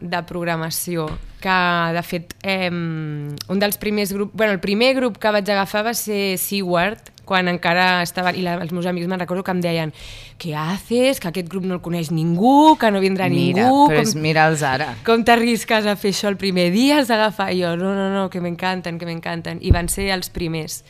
de 0.00 0.20
programació, 0.28 1.08
que 1.42 1.56
de 1.96 2.04
fet 2.06 2.36
eh, 2.46 2.70
un 2.70 3.58
dels 3.60 3.80
primers 3.82 4.14
grups, 4.14 4.32
bueno, 4.38 4.54
el 4.54 4.62
primer 4.62 4.94
grup 4.94 5.18
que 5.18 5.34
vaig 5.34 5.50
agafar 5.50 5.82
va 5.88 5.96
ser 5.98 6.38
Seward, 6.38 7.10
quan 7.24 7.48
encara 7.48 8.02
estava, 8.04 8.32
i 8.36 8.44
la, 8.44 8.54
els 8.62 8.72
meus 8.76 8.86
amics 8.86 9.08
me'n 9.10 9.20
recordo 9.20 9.42
que 9.42 9.54
em 9.54 9.62
deien 9.64 9.92
què 10.40 10.52
haces, 10.60 11.18
que 11.20 11.30
aquest 11.30 11.48
grup 11.50 11.66
no 11.66 11.78
el 11.78 11.82
coneix 11.84 12.12
ningú, 12.14 12.76
que 12.80 12.90
no 12.92 13.02
vindrà 13.02 13.30
Mira, 13.32 13.64
ningú, 13.64 13.88
però 13.88 14.02
com, 14.02 14.06
és, 14.06 14.14
mira'ls 14.14 14.62
ara. 14.68 14.92
com 15.06 15.24
t'arrisques 15.26 15.88
a 15.88 15.96
fer 15.98 16.14
això 16.14 16.30
el 16.30 16.38
primer 16.40 16.68
dia, 16.74 17.00
has 17.00 17.10
d'agafar 17.10 17.50
I 17.54 17.62
jo, 17.64 17.74
no, 17.80 17.94
no, 17.96 18.10
no, 18.14 18.28
que 18.30 18.44
m'encanten, 18.44 19.00
que 19.00 19.08
m'encanten. 19.08 19.58
I 19.64 19.72
van 19.74 19.88
ser 19.92 20.10
els 20.14 20.30
primers. 20.30 20.82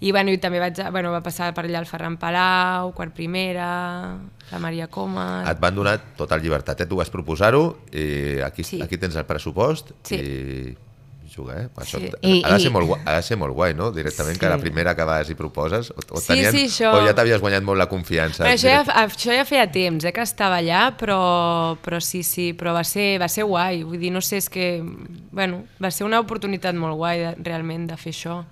I, 0.00 0.12
bueno, 0.12 0.32
i 0.32 0.38
també 0.40 0.58
vaig, 0.62 0.78
bueno, 0.92 1.10
va 1.12 1.20
passar 1.20 1.50
per 1.52 1.66
allà 1.66 1.78
el 1.82 1.86
Ferran 1.86 2.16
Palau, 2.16 2.94
quart 2.96 3.12
primera, 3.12 4.16
la 4.50 4.58
Maria 4.58 4.86
Coma... 4.88 5.44
Et 5.50 5.58
van 5.60 5.74
donar 5.76 5.98
total 6.16 6.40
llibertat, 6.40 6.80
eh? 6.80 6.86
tu 6.88 6.96
vas 6.96 7.10
proposar-ho 7.12 7.82
i 7.92 8.38
aquí, 8.40 8.64
Sí. 8.64 8.80
aquí 8.80 8.96
tens 8.96 9.16
el 9.20 9.26
pressupost 9.28 9.92
Sí. 10.08 10.16
i 10.16 11.34
jugar, 11.36 11.58
eh? 11.60 11.68
Això 11.76 12.00
Sí. 12.00 12.08
I- 12.22 12.40
ha, 12.44 12.54
de 12.54 12.60
ser 12.64 12.70
i- 12.70 12.72
molt 12.74 12.86
guai, 12.88 13.02
ha 13.04 13.12
de 13.18 13.22
ser 13.22 13.36
molt 13.36 13.52
guai, 13.54 13.74
no? 13.74 13.90
Directament 13.92 14.38
que 14.40 14.46
Sí. 14.46 14.50
la 14.50 14.58
primera 14.58 14.96
que 14.96 15.04
vas 15.04 15.28
i 15.30 15.34
proposes, 15.34 15.90
o, 15.92 15.94
o, 16.16 16.18
Sí, 16.18 16.26
tenien, 16.32 16.50
sí, 16.50 16.64
això- 16.66 16.94
o 16.96 17.04
ja 17.06 17.14
t'havies 17.14 17.40
guanyat 17.40 17.62
molt 17.62 17.78
la 17.78 17.86
confiança. 17.86 18.44
Però 18.44 18.54
això, 18.56 18.72
ja, 18.72 18.82
això 19.04 19.36
ja 19.36 19.44
feia 19.44 19.70
temps 19.70 20.02
eh, 20.04 20.12
que 20.12 20.22
estava 20.22 20.56
allà, 20.58 20.96
però, 20.96 21.76
però 21.84 22.00
sí, 22.00 22.22
sí, 22.24 22.54
però 22.54 22.72
va 22.72 22.82
ser, 22.84 23.18
va 23.20 23.28
ser 23.28 23.44
guai. 23.44 23.84
Vull 23.84 23.98
dir, 24.00 24.10
no 24.10 24.20
sé, 24.22 24.38
és 24.38 24.48
que... 24.48 24.82
Bueno, 25.30 25.64
va 25.80 25.90
ser 25.92 26.04
una 26.08 26.18
oportunitat 26.20 26.74
molt 26.74 26.96
guai, 26.96 27.18
de, 27.20 27.34
realment, 27.44 27.86
de 27.86 27.96
fer 27.96 28.12
això. 28.12 28.44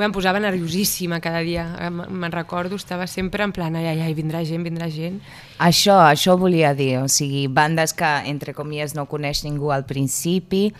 Ui, 0.00 0.06
em 0.06 0.12
posava 0.16 0.40
nerviosíssima 0.40 1.18
cada 1.20 1.42
dia. 1.44 1.66
Em- 1.84 2.06
Me'n 2.08 2.32
recordo, 2.32 2.78
estava 2.80 3.04
sempre 3.06 3.44
en 3.44 3.52
plan, 3.52 3.74
ai, 3.76 3.84
ai, 3.90 4.00
ai, 4.00 4.14
vindrà 4.16 4.40
gent, 4.48 4.64
vindrà 4.64 4.88
gent. 4.88 5.18
Això, 5.60 5.98
això 6.08 6.38
volia 6.40 6.72
dir, 6.74 6.94
o 7.02 7.08
sigui, 7.12 7.42
bandes 7.52 7.92
que, 7.92 8.08
entre 8.32 8.54
comies, 8.56 8.94
no 8.96 9.04
coneix 9.10 9.44
ningú 9.44 9.68
al 9.76 9.84
principi, 9.84 10.70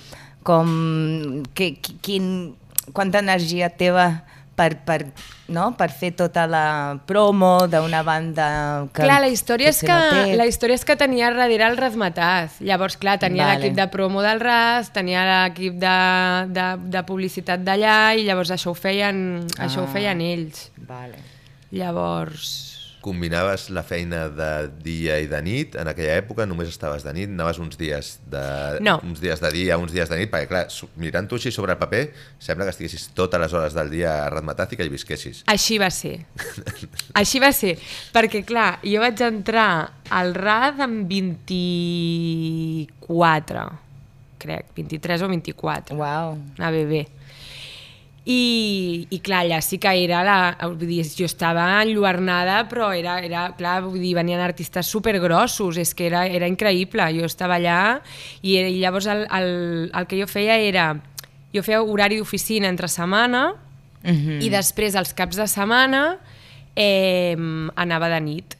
com... 0.42 1.42
Que, 1.52 1.74
qui- 1.76 1.98
quin, 2.00 2.30
quanta 2.96 3.20
energia 3.20 3.68
teva 3.68 4.24
per, 4.60 4.74
per, 4.84 4.98
no? 5.48 5.70
per 5.78 5.88
fer 5.96 6.10
tota 6.18 6.44
la 6.50 6.64
promo 7.08 7.54
d'una 7.70 8.02
banda 8.04 8.46
que 8.92 9.06
clar, 9.06 9.20
la 9.24 9.30
història, 9.32 9.72
és 9.72 9.80
que, 9.80 9.88
no 9.88 10.10
té. 10.12 10.36
la 10.36 10.44
història 10.50 10.76
és 10.76 10.84
que 10.84 10.96
tenia 11.00 11.30
darrere 11.32 11.64
el 11.70 11.78
Razmataz. 11.80 12.60
Llavors, 12.60 12.98
clar, 13.00 13.16
tenia 13.22 13.46
Vale. 13.48 13.56
l'equip 13.58 13.78
de 13.78 13.86
promo 13.92 14.20
del 14.24 14.42
Raz, 14.44 14.92
tenia 14.92 15.24
l'equip 15.30 15.80
de, 15.80 15.96
de, 16.52 16.66
de 16.92 17.04
publicitat 17.08 17.64
d'allà 17.64 17.98
i 18.20 18.26
llavors 18.28 18.52
això 18.52 18.74
ho 18.74 18.76
feien, 18.78 19.46
ah. 19.56 19.64
això 19.66 19.84
ho 19.84 19.88
Ah. 19.88 19.94
feien 19.96 20.20
ells. 20.20 20.68
Vale. 20.88 21.24
Llavors... 21.72 22.69
Combinaves 23.00 23.70
la 23.72 23.80
feina 23.82 24.28
de 24.28 24.68
dia 24.84 25.16
i 25.22 25.26
de 25.30 25.38
nit, 25.42 25.74
en 25.80 25.88
aquella 25.88 26.18
època 26.20 26.44
només 26.46 26.68
estaves 26.68 27.02
de 27.06 27.12
nit, 27.16 27.28
anaves 27.32 27.58
uns 27.62 27.78
dies 27.80 28.18
de, 28.28 28.42
No. 28.84 28.98
uns 29.02 29.20
dies 29.22 29.40
de 29.40 29.50
dia, 29.54 29.78
uns 29.80 29.92
dies 29.92 30.08
de 30.10 30.16
nit, 30.20 30.30
perquè 30.32 30.48
clar, 30.50 30.66
mirant-ho 31.00 31.34
així 31.40 31.50
sobre 31.54 31.72
el 31.72 31.78
paper, 31.80 32.10
sembla 32.38 32.64
que 32.68 32.74
estiguessis 32.76 33.08
totes 33.16 33.40
les 33.40 33.52
hores 33.56 33.72
del 33.74 33.88
dia 33.90 34.26
a 34.26 34.30
Ratmataz 34.34 34.72
i 34.72 34.76
que 34.76 34.84
hi 34.84 34.88
visquessis. 34.92 35.42
Així 35.48 35.78
va 35.80 35.88
ser. 35.90 36.18
Així 37.14 37.38
va 37.40 37.52
ser. 37.56 37.78
Perquè, 38.12 38.44
clar, 38.44 38.78
jo 38.84 39.00
vaig 39.00 39.20
entrar 39.24 39.92
al 40.10 40.34
RAD 40.36 40.80
amb 40.84 41.08
24, 41.08 43.70
crec, 44.40 44.66
23 44.76 45.22
o 45.22 45.28
24. 45.28 45.96
Uau. 45.96 46.38
a 46.58 46.70
bebè. 46.70 47.06
I, 48.26 49.06
i 49.10 49.18
clar, 49.24 49.44
allà 49.46 49.60
sí 49.64 49.78
que 49.80 49.94
era 50.04 50.20
la... 50.26 50.36
Vull 50.60 50.84
dir, 50.84 51.00
jo 51.16 51.24
estava 51.24 51.64
enlluernada, 51.82 52.66
però 52.68 52.90
era, 52.92 53.18
era 53.24 53.46
clar, 53.56 53.80
vull 53.86 53.98
dir, 53.98 54.12
venien 54.18 54.42
artistes 54.44 54.90
supergrossos, 54.92 55.80
és 55.80 55.94
que 55.96 56.06
era, 56.10 56.26
era 56.28 56.50
increïble. 56.50 57.08
Jo 57.16 57.24
estava 57.26 57.56
allà 57.56 57.80
i, 58.42 58.58
i 58.58 58.78
llavors 58.82 59.08
el, 59.08 59.24
el, 59.24 59.50
el 59.94 60.06
que 60.06 60.20
jo 60.20 60.28
feia 60.30 60.60
era... 60.60 60.92
Jo 61.50 61.64
feia 61.66 61.80
horari 61.82 62.20
d'oficina 62.20 62.68
entre 62.70 62.86
setmana 62.86 63.48
Mm 64.02 64.16
-hmm. 64.16 64.42
i 64.42 64.48
després, 64.48 64.94
els 64.94 65.12
caps 65.12 65.36
de 65.36 65.46
setmana, 65.46 66.16
eh, 66.74 67.36
anava 67.74 68.08
de 68.08 68.20
nit. 68.20 68.56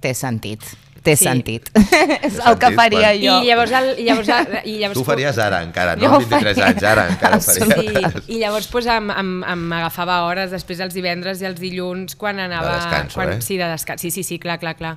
Té 0.00 0.14
sentit. 0.14 0.60
Té 1.02 1.16
Sí. 1.16 1.24
sentit. 1.26 1.66
És 2.22 2.36
el 2.38 2.58
que 2.62 2.70
faria 2.76 3.08
quan- 3.10 3.22
jo. 3.22 3.38
I 3.42 3.48
llavors... 3.48 3.72
El, 3.74 3.88
i 3.98 4.04
llavors, 4.06 4.28
i 4.64 4.76
llavors 4.78 4.98
Tu 5.00 5.04
faries 5.04 5.38
ara 5.42 5.62
encara, 5.66 5.96
no? 5.96 6.04
Jo 6.04 6.12
ho 6.12 6.20
Amb 6.20 6.30
23 6.30 6.54
faria. 6.56 6.68
anys, 6.70 6.84
ara 6.92 7.08
encara 7.10 7.36
ho 7.36 7.40
faries. 7.42 8.22
Sí, 8.26 8.36
i 8.36 8.38
llavors 8.38 8.68
pues, 8.70 8.86
em, 8.86 9.10
em, 9.10 9.32
em 9.56 9.66
agafava 9.80 10.20
hores 10.28 10.54
després 10.54 10.78
els 10.86 10.94
divendres 10.94 11.42
i 11.42 11.48
els 11.50 11.58
dilluns 11.60 12.14
quan 12.16 12.38
anava... 12.38 12.70
De 12.70 12.78
descanso, 12.84 13.18
quan, 13.18 13.32
eh? 13.34 13.42
Sí, 13.42 13.58
de 13.58 13.66
descans. 13.72 14.00
Sí, 14.06 14.10
sí, 14.14 14.22
sí, 14.22 14.38
clar, 14.38 14.60
clar, 14.62 14.76
clar. 14.78 14.96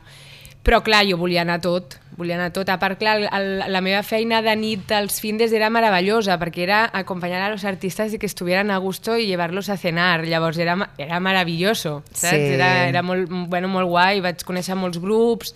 Però 0.65 0.79
clar, 0.81 1.03
jo 1.05 1.17
volia 1.21 1.43
anar 1.43 1.59
tot, 1.61 1.99
volia 2.17 2.33
anar 2.39 2.47
tot. 2.53 2.69
A 2.73 2.79
part, 2.81 2.97
clar, 2.97 3.19
el, 3.21 3.27
el, 3.37 3.49
la 3.69 3.81
meva 3.85 3.99
feina 4.01 4.39
de 4.41 4.55
nit 4.57 4.89
als 4.97 5.19
findes 5.21 5.51
era 5.53 5.67
meravellosa, 5.69 6.39
perquè 6.41 6.63
era 6.63 6.79
acompanyar 6.91 7.43
a 7.45 7.51
los 7.51 7.65
artistas 7.65 8.11
y 8.13 8.17
que 8.17 8.25
estuvieran 8.25 8.71
a 8.71 8.77
gusto 8.77 9.15
y 9.15 9.27
llevarlos 9.27 9.69
a 9.69 9.77
cenar. 9.77 10.25
Llavors 10.25 10.57
era, 10.57 10.89
era 10.97 11.19
meravelloso, 11.19 12.01
saps? 12.11 12.33
Sí. 12.33 12.53
Era, 12.57 12.87
era 12.89 13.03
molt, 13.05 13.29
bueno, 13.29 13.67
molt 13.69 13.85
guai, 13.93 14.21
vaig 14.25 14.41
conèixer 14.41 14.73
molts 14.73 14.97
grups, 14.97 15.53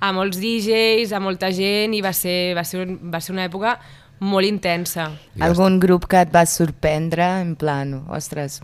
a 0.00 0.12
molts 0.12 0.38
DJs, 0.40 1.12
a 1.12 1.20
molta 1.20 1.50
gent, 1.52 1.94
i 1.94 2.00
va 2.04 2.12
ser, 2.12 2.54
va 2.56 2.64
ser, 2.64 2.86
un- 2.86 2.98
va 3.12 3.20
ser 3.20 3.32
una 3.34 3.46
època 3.48 3.78
molt 4.20 4.46
intensa. 4.46 5.10
Algun 5.40 5.78
grup 5.80 6.06
que 6.10 6.20
et 6.22 6.34
va 6.34 6.44
sorprendre, 6.46 7.24
en 7.40 7.54
plan, 7.56 8.04
ostres, 8.08 8.60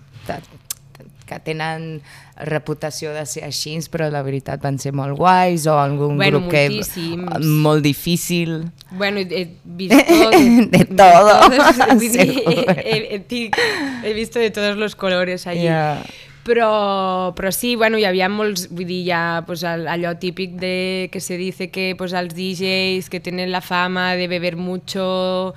que 1.26 1.38
tenen 1.40 2.02
reputació 2.36 3.12
de 3.14 3.22
ser 3.24 3.44
així, 3.46 3.78
però 3.90 4.10
la 4.12 4.20
veritat 4.26 4.60
van 4.60 4.76
ser 4.82 4.92
molt 4.92 5.16
guais, 5.16 5.64
o 5.70 5.78
algun 5.78 6.16
Bueno, 6.18 6.40
grup 6.40 6.50
que 6.52 6.64
moltíssims. 6.68 7.46
molt 7.64 7.82
difícil. 7.82 8.70
Bueno, 8.90 9.20
he 9.20 9.56
visto 9.64 9.96
todo. 10.04 10.30
De 10.68 10.84
todo, 10.84 11.40
todos, 11.48 12.00
dir, 12.00 12.10
seguro. 12.18 12.74
he, 12.76 13.14
he, 13.14 13.20
tic- 13.26 13.56
he 14.04 14.12
visto 14.12 14.38
de 14.38 14.50
todos 14.50 14.76
los 14.76 14.96
colores 14.96 15.46
allí. 15.46 15.66
Ja. 15.66 16.02
Però, 16.44 17.32
però 17.34 17.50
sí, 17.50 17.74
bueno, 17.74 17.96
hi 17.96 18.04
havia 18.04 18.28
molts, 18.28 18.66
vull 18.68 18.84
dir, 18.84 19.00
ja 19.06 19.42
pues, 19.46 19.62
allò 19.64 20.10
típic 20.20 20.58
de 20.60 21.08
que 21.10 21.20
se 21.20 21.38
dice 21.40 21.70
que 21.72 21.94
pues, 21.96 22.12
els 22.12 22.34
DJs 22.36 23.08
que 23.08 23.20
tenen 23.20 23.50
la 23.50 23.62
fama 23.64 24.12
de 24.14 24.28
beber 24.28 24.56
mucho 24.56 25.54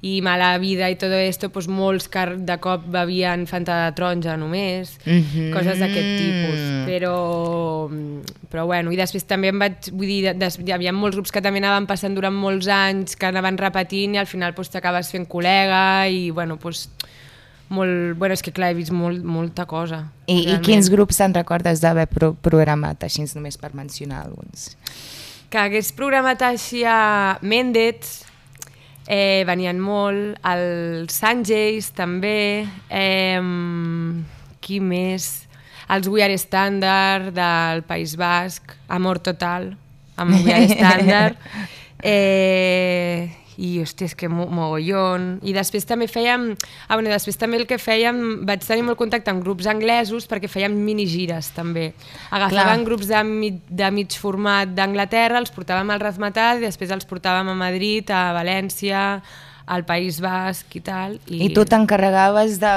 i 0.00 0.22
mala 0.24 0.54
vida 0.56 0.88
i 0.88 0.96
tot 0.96 1.12
esto, 1.12 1.50
pues, 1.52 1.66
molts 1.68 2.06
que 2.08 2.22
de 2.40 2.56
cop 2.56 2.86
bevien 2.88 3.42
Fanta 3.46 3.82
de 3.84 3.92
taronja 3.98 4.38
només, 4.40 4.94
Mhm. 5.04 5.50
coses 5.52 5.76
d'aquest 5.78 6.08
tipus. 6.16 6.60
Però, 6.88 7.90
però 8.48 8.64
bueno, 8.64 8.92
i 8.92 8.96
després 8.96 9.26
també 9.28 9.48
em 9.52 9.58
vaig, 9.60 9.90
vull 9.92 10.06
dir, 10.08 10.22
de- 10.24 10.34
des, 10.40 10.56
hi 10.58 10.72
havia 10.72 10.92
molts 10.96 11.16
grups 11.16 11.30
que 11.30 11.42
també 11.44 11.58
anaven 11.60 11.84
passant 11.86 12.14
durant 12.16 12.32
molts 12.32 12.66
anys, 12.66 13.14
que 13.14 13.26
anaven 13.26 13.58
repetint 13.58 14.14
i 14.14 14.18
al 14.18 14.26
final 14.26 14.54
pues, 14.54 14.70
t'acabes 14.70 15.10
fent 15.12 15.28
col·lega 15.28 16.08
i 16.08 16.30
bueno, 16.30 16.56
pues, 16.56 16.88
molt, 17.70 18.18
bueno, 18.18 18.34
és 18.34 18.42
que 18.42 18.52
clar, 18.52 18.72
he 18.72 18.78
vist 18.80 18.92
molt, 18.94 19.22
molta 19.22 19.64
cosa. 19.70 20.02
I, 20.26 20.42
I 20.50 20.58
quins 20.64 20.90
grups 20.90 21.20
te'n 21.20 21.34
recordes 21.36 21.82
d'haver 21.82 22.08
pro 22.10 22.32
programat, 22.34 23.06
així 23.06 23.24
només 23.34 23.58
per 23.60 23.72
mencionar 23.78 24.24
alguns? 24.26 24.72
Que 25.50 25.62
hagués 25.62 25.92
programat 25.94 26.42
així 26.46 26.82
a 26.86 27.38
Mendez, 27.42 28.24
eh, 29.06 29.42
venien 29.46 29.78
molt, 29.82 30.38
el 30.46 31.06
Sanjays 31.10 31.92
també, 31.94 32.66
eh, 32.90 33.40
qui 34.60 34.80
més? 34.80 35.30
Els 35.90 36.06
We 36.06 36.22
Are 36.22 36.34
Standard 36.38 37.32
del 37.34 37.82
País 37.82 38.14
Basc, 38.18 38.76
Amor 38.88 39.18
Total, 39.18 39.72
amb 40.16 40.44
We 40.44 40.54
Are 40.54 40.68
Standard, 40.76 41.36
eh, 42.02 43.30
i 43.60 43.70
hòstia, 43.82 44.08
és 44.08 44.16
que 44.16 44.30
mo 44.32 44.46
mogollon. 44.48 45.34
I 45.44 45.52
després 45.56 45.84
també 45.88 46.08
fèiem, 46.10 46.48
ah, 46.88 46.96
bueno, 46.96 47.12
després 47.12 47.36
també 47.40 47.60
el 47.60 47.66
que 47.68 47.78
fèiem, 47.80 48.40
vaig 48.48 48.64
tenir 48.64 48.86
molt 48.86 48.98
contacte 49.00 49.32
amb 49.32 49.44
grups 49.44 49.68
anglesos 49.70 50.28
perquè 50.30 50.48
fèiem 50.50 50.74
minigires 50.86 51.52
també. 51.56 51.90
Agafaven 52.30 52.80
Clar. 52.80 52.88
grups 52.88 53.10
de, 53.10 53.20
mig, 53.26 53.60
de 53.68 53.90
mig 53.94 54.16
format 54.20 54.72
d'Anglaterra, 54.72 55.42
els 55.42 55.52
portàvem 55.54 55.92
al 55.92 56.02
Razmataz 56.02 56.62
i 56.62 56.66
després 56.68 56.94
els 56.96 57.08
portàvem 57.08 57.52
a 57.52 57.58
Madrid, 57.58 58.10
a 58.10 58.30
València, 58.36 59.20
al 59.70 59.84
País 59.86 60.18
Basc 60.24 60.74
i 60.74 60.82
tal. 60.82 61.20
I, 61.28 61.44
I 61.46 61.52
tu 61.54 61.66
t'encarregaves 61.68 62.58
de 62.62 62.72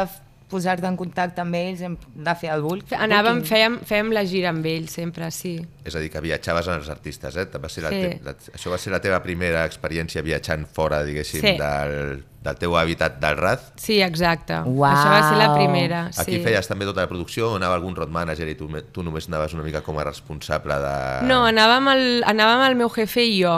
posar-te 0.54 0.86
en 0.88 0.96
contacte 1.00 1.42
amb 1.42 1.58
ells, 1.58 1.82
en- 1.82 1.98
de 2.14 2.36
fer 2.40 2.52
el 2.54 2.62
bulk? 2.62 2.94
Anàvem, 2.94 3.42
booking? 3.42 3.50
fèiem, 3.50 3.80
fèiem 3.90 4.12
la 4.14 4.24
gira 4.30 4.50
amb 4.54 4.66
ells 4.70 4.94
sempre, 4.94 5.32
sí. 5.34 5.56
És 5.84 5.96
a 5.98 6.00
dir, 6.00 6.12
que 6.14 6.22
viatjaves 6.22 6.70
amb 6.70 6.80
els 6.80 6.90
artistes, 6.94 7.36
eh? 7.42 7.48
Va 7.58 7.70
ser 7.70 7.84
la 7.84 7.90
Sí. 7.90 8.02
te 8.04 8.20
la, 8.24 8.36
això 8.54 8.70
va 8.72 8.78
ser 8.78 8.94
la 8.94 9.02
teva 9.02 9.20
primera 9.26 9.66
experiència 9.66 10.22
viatjant 10.24 10.68
fora, 10.72 11.02
diguéssim, 11.04 11.42
Sí. 11.42 11.58
del, 11.58 12.24
del 12.44 12.58
teu 12.60 12.72
hàbitat 12.76 13.20
del 13.20 13.38
Raz. 13.38 13.72
Sí, 13.80 14.02
exacte. 14.02 14.54
Uau. 14.66 14.92
Això 14.92 15.10
va 15.10 15.22
ser 15.30 15.38
la 15.40 15.54
primera. 15.56 16.06
Aquí 16.18 16.38
sí. 16.38 16.44
feies 16.44 16.68
també 16.68 16.86
tota 16.86 17.02
la 17.02 17.08
producció, 17.08 17.52
o 17.52 17.56
anava 17.56 17.76
algun 17.76 17.96
road 17.96 18.10
manager 18.12 18.48
i 18.48 18.56
tu, 18.56 18.68
tu 18.92 19.04
només 19.04 19.28
anaves 19.28 19.54
una 19.54 19.64
mica 19.64 19.82
com 19.82 19.98
a 20.00 20.04
responsable 20.04 20.76
de... 20.76 21.28
No, 21.28 21.46
anàvem 21.48 21.88
el, 21.96 22.24
anàvem 22.28 22.68
el 22.70 22.76
meu 22.76 22.90
jefe 22.90 23.24
i 23.26 23.42
jo, 23.42 23.56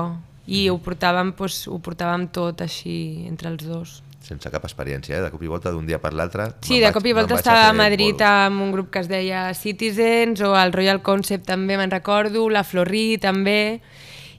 i 0.48 0.68
Mhm. 0.70 0.74
ho 0.76 0.78
portàvem, 0.86 1.34
doncs, 1.36 1.68
ho 1.68 1.80
portàvem 1.82 2.28
tot 2.32 2.62
així 2.62 3.26
entre 3.28 3.50
els 3.50 3.64
dos. 3.66 4.04
Sense 4.26 4.50
cap 4.50 4.64
experiència, 4.66 5.20
eh? 5.20 5.22
De 5.22 5.30
cop 5.30 5.44
i 5.46 5.50
volta, 5.52 5.70
d'un 5.70 5.86
dia 5.86 6.00
per 6.02 6.10
l'altre... 6.18 6.48
Sí, 6.66 6.80
de 6.80 6.88
vaig- 6.88 6.96
cop 6.98 7.06
i 7.06 7.14
volta 7.14 7.36
estava 7.38 7.68
a 7.70 7.74
Madrid 7.78 8.18
bolo. 8.18 8.26
amb 8.26 8.64
un 8.66 8.72
grup 8.74 8.90
que 8.90 9.04
es 9.04 9.10
deia 9.12 9.52
Citizens 9.54 10.42
o 10.42 10.56
el 10.58 10.74
Royal 10.74 11.04
Concept 11.06 11.46
també 11.46 11.78
me'n 11.78 11.94
recordo, 11.94 12.48
la 12.50 12.64
Florí 12.66 13.20
també 13.22 13.82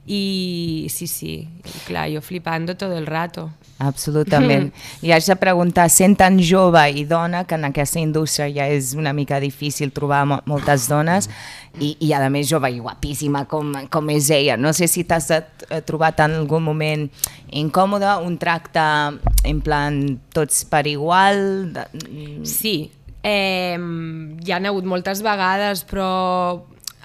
i 0.06 0.86
sí, 0.90 1.06
sí, 1.06 1.48
clar, 1.86 2.08
jo 2.10 2.20
flipando 2.22 2.76
todo 2.76 2.98
el 2.98 3.06
rato. 3.06 3.50
Absolutament. 3.78 4.70
I 5.04 5.12
haig 5.12 5.26
de 5.28 5.36
preguntar, 5.36 5.88
sent 5.92 6.16
tan 6.16 6.38
jove 6.40 6.80
i 6.96 7.04
dona, 7.08 7.44
que 7.44 7.58
en 7.58 7.68
aquesta 7.68 8.00
indústria 8.00 8.48
ja 8.48 8.68
és 8.72 8.94
una 8.96 9.12
mica 9.12 9.40
difícil 9.42 9.92
trobar 9.92 10.22
mo 10.28 10.38
moltes 10.48 10.86
dones, 10.88 11.28
i, 11.76 11.92
i 12.00 12.12
a 12.16 12.22
més 12.32 12.48
jove 12.48 12.70
i 12.72 12.80
guapíssima 12.80 13.44
com, 13.50 13.74
com 13.92 14.12
és 14.14 14.30
ella. 14.32 14.56
No 14.56 14.72
sé 14.76 14.88
si 14.88 15.04
t'has 15.04 15.28
eh, 15.36 15.42
trobat 15.84 16.22
en 16.24 16.38
algun 16.40 16.64
moment 16.64 17.04
incòmode, 17.52 18.08
un 18.24 18.38
tracte 18.40 18.86
en 19.44 19.60
plan 19.64 20.00
tots 20.32 20.64
per 20.70 20.86
igual... 20.88 21.74
De... 21.76 21.84
Sí, 22.48 22.78
eh, 23.20 23.76
hi 23.76 24.56
han 24.56 24.70
hagut 24.70 24.88
moltes 24.88 25.20
vegades, 25.26 25.84
però... 25.84 26.08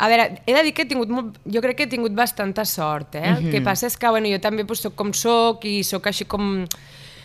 A 0.02 0.08
veure, 0.10 0.42
he 0.50 0.54
de 0.56 0.64
dir 0.66 0.74
que 0.74 0.86
he 0.86 0.90
tingut 0.90 1.12
molt, 1.14 1.36
jo 1.46 1.62
crec 1.62 1.78
que 1.78 1.86
he 1.86 1.92
tingut 1.92 2.16
bastanta 2.18 2.66
sort, 2.66 3.20
eh? 3.20 3.28
El 3.36 3.52
que 3.54 3.62
passa 3.62 3.86
és 3.86 4.00
que 4.02 4.10
bueno, 4.10 4.32
jo 4.32 4.40
també 4.42 4.66
pues, 4.66 4.82
soc 4.82 4.96
com 4.98 5.14
soc 5.14 5.68
i 5.70 5.82
sóc 5.86 6.10
així 6.10 6.26
com 6.26 6.66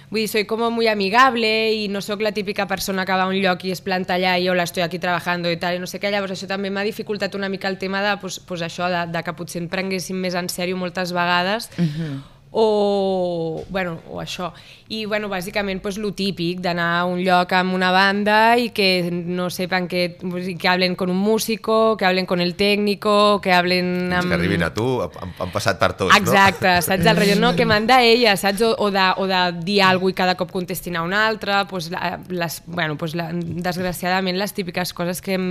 Vull 0.06 0.20
dir, 0.20 0.28
soy 0.30 0.44
como 0.46 0.68
muy 0.70 0.86
amigable 0.86 1.72
i 1.74 1.88
no 1.90 1.98
sóc 1.98 2.20
la 2.22 2.30
típica 2.30 2.68
persona 2.70 3.02
que 3.04 3.16
va 3.18 3.24
a 3.24 3.32
un 3.32 3.40
lloc 3.42 3.64
i 3.66 3.72
es 3.74 3.80
planta 3.82 4.14
allà 4.14 4.36
i 4.38 4.46
jo 4.46 4.54
l'estoy 4.54 4.84
aquí 4.84 5.00
trabajando 5.02 5.50
i 5.50 5.58
tal, 5.58 5.74
i 5.74 5.82
no 5.82 5.88
sé 5.90 5.98
què, 5.98 6.12
llavors 6.14 6.36
això 6.36 6.46
també 6.46 6.70
m'ha 6.70 6.84
dificultat 6.86 7.34
una 7.34 7.50
mica 7.50 7.66
el 7.66 7.80
tema 7.80 8.04
de, 8.04 8.14
pues, 8.22 8.38
pues 8.38 8.62
això, 8.62 8.86
de, 8.92 9.02
de 9.10 9.24
que 9.26 9.34
potser 9.34 9.64
em 9.64 9.66
prenguéssim 9.72 10.22
més 10.22 10.38
en 10.38 10.46
sèrio 10.52 10.78
moltes 10.78 11.10
vegades, 11.16 11.72
uh 11.74 11.82
-huh 11.82 12.35
o, 12.58 13.64
bueno, 13.68 13.98
o 14.08 14.16
això. 14.16 14.48
I 14.88 15.04
bueno, 15.04 15.28
bàsicament 15.28 15.82
pues, 15.84 15.98
lo 16.00 16.14
típic 16.16 16.62
d'anar 16.64 16.86
a 16.96 17.04
un 17.04 17.18
lloc 17.20 17.50
amb 17.52 17.74
una 17.76 17.90
banda 17.92 18.56
i 18.56 18.70
que 18.72 19.10
no 19.12 19.50
sepan 19.52 19.84
que, 19.92 20.16
que 20.16 20.68
hablen 20.68 20.94
con 20.96 21.10
un 21.12 21.18
músico, 21.18 21.98
que 21.98 22.06
hablen 22.06 22.24
con 22.24 22.40
el 22.40 22.54
técnico, 22.54 23.42
que 23.44 23.52
hablen 23.52 24.10
amb... 24.10 24.32
Que 24.32 24.38
arribin 24.38 24.64
a 24.64 24.72
tu, 24.72 24.86
han, 25.04 25.36
han 25.36 25.52
passat 25.52 25.76
per 25.76 25.92
tots, 26.00 26.16
Exacte, 26.16 26.78
no? 26.78 26.86
saps? 26.88 27.04
El 27.04 27.20
rotllo, 27.20 27.36
no, 27.44 27.52
que 27.60 27.68
manda 27.74 28.00
ella, 28.00 28.38
saps? 28.40 28.64
O, 28.64 28.72
o, 28.88 28.90
de, 28.90 29.04
o 29.20 29.28
de 29.28 29.44
dir 29.60 29.82
alguna 29.84 30.16
i 30.16 30.16
cada 30.16 30.40
cop 30.40 30.48
contestin 30.56 30.96
a 30.96 31.04
un 31.04 31.12
altre, 31.12 31.60
pues, 31.68 31.90
les, 31.92 32.60
bueno, 32.64 32.96
pues, 32.96 33.12
la, 33.20 33.28
desgraciadament 33.36 34.40
les 34.40 34.56
típiques 34.56 34.96
coses 34.96 35.20
que 35.20 35.36
hem, 35.36 35.48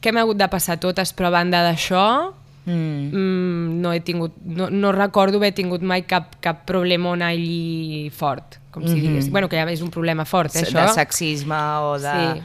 que 0.00 0.14
hem 0.14 0.24
hagut 0.24 0.40
de 0.40 0.48
passar 0.48 0.80
totes, 0.80 1.12
però 1.12 1.28
a 1.28 1.36
banda 1.42 1.60
d'això, 1.66 2.06
Mm. 2.68 3.08
Mm, 3.16 3.80
no 3.80 3.94
he 3.96 4.02
tingut, 4.04 4.36
no, 4.44 4.68
no 4.68 4.92
recordo 4.92 5.40
haver 5.40 5.54
tingut 5.56 5.80
mai 5.80 6.04
cap, 6.04 6.36
cap 6.44 6.66
problema 6.68 7.14
on 7.16 7.24
allí 7.24 8.10
fort, 8.12 8.60
com 8.70 8.84
si 8.84 8.92
mm 8.92 8.94
-hmm. 8.94 9.00
digués. 9.00 9.30
Bueno, 9.30 9.48
que 9.48 9.56
ja 9.56 9.64
és 9.70 9.80
un 9.80 9.90
problema 9.90 10.24
fort, 10.24 10.54
eh, 10.54 10.62
això. 10.62 10.86
De 10.86 10.92
sexisme 10.92 11.56
o 11.80 11.98
de... 11.98 12.12
Sí 12.12 12.42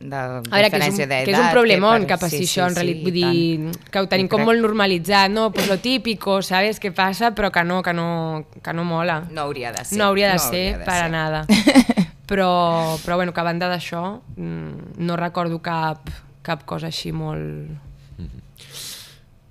de 0.00 0.16
a 0.16 0.40
veure, 0.40 0.70
que 0.70 0.78
és, 0.78 0.88
un, 0.88 1.08
que 1.08 1.30
és 1.30 1.38
un 1.38 1.50
problemón 1.52 2.06
que, 2.08 2.16
passi 2.16 2.38
sí, 2.38 2.46
això, 2.48 2.64
sí, 2.64 2.72
en 2.72 2.76
realitat, 2.78 3.00
sí, 3.00 3.04
vull 3.04 3.16
dir, 3.18 3.58
tant. 3.60 3.90
que 3.92 4.00
ho 4.00 4.06
tenim 4.08 4.30
com 4.32 4.42
molt 4.48 4.64
normalitzat, 4.64 5.28
no? 5.30 5.50
Pues 5.52 5.68
lo 5.68 5.76
típico, 5.78 6.40
¿sabes? 6.42 6.80
què 6.80 6.90
passa? 6.96 7.34
Però 7.36 7.50
que 7.52 7.64
no, 7.64 7.82
que 7.82 7.92
no, 7.92 8.46
que 8.64 8.72
no 8.72 8.84
mola. 8.84 9.26
No 9.30 9.42
hauria 9.42 9.72
de 9.72 9.84
ser. 9.84 9.98
No 9.98 10.08
hauria 10.08 10.32
de 10.32 10.40
no 10.40 10.46
ser, 10.46 10.78
de 10.78 10.84
para 10.84 11.04
ser. 11.04 11.10
nada. 11.12 11.44
però, 12.30 12.96
però 13.04 13.16
bueno, 13.16 13.34
que 13.34 13.40
a 13.40 13.44
banda 13.44 13.68
d'això, 13.68 14.22
mm, 14.36 14.96
no 15.04 15.20
recordo 15.20 15.60
cap, 15.60 16.08
cap 16.42 16.64
cosa 16.64 16.88
així 16.88 17.12
molt 17.12 17.89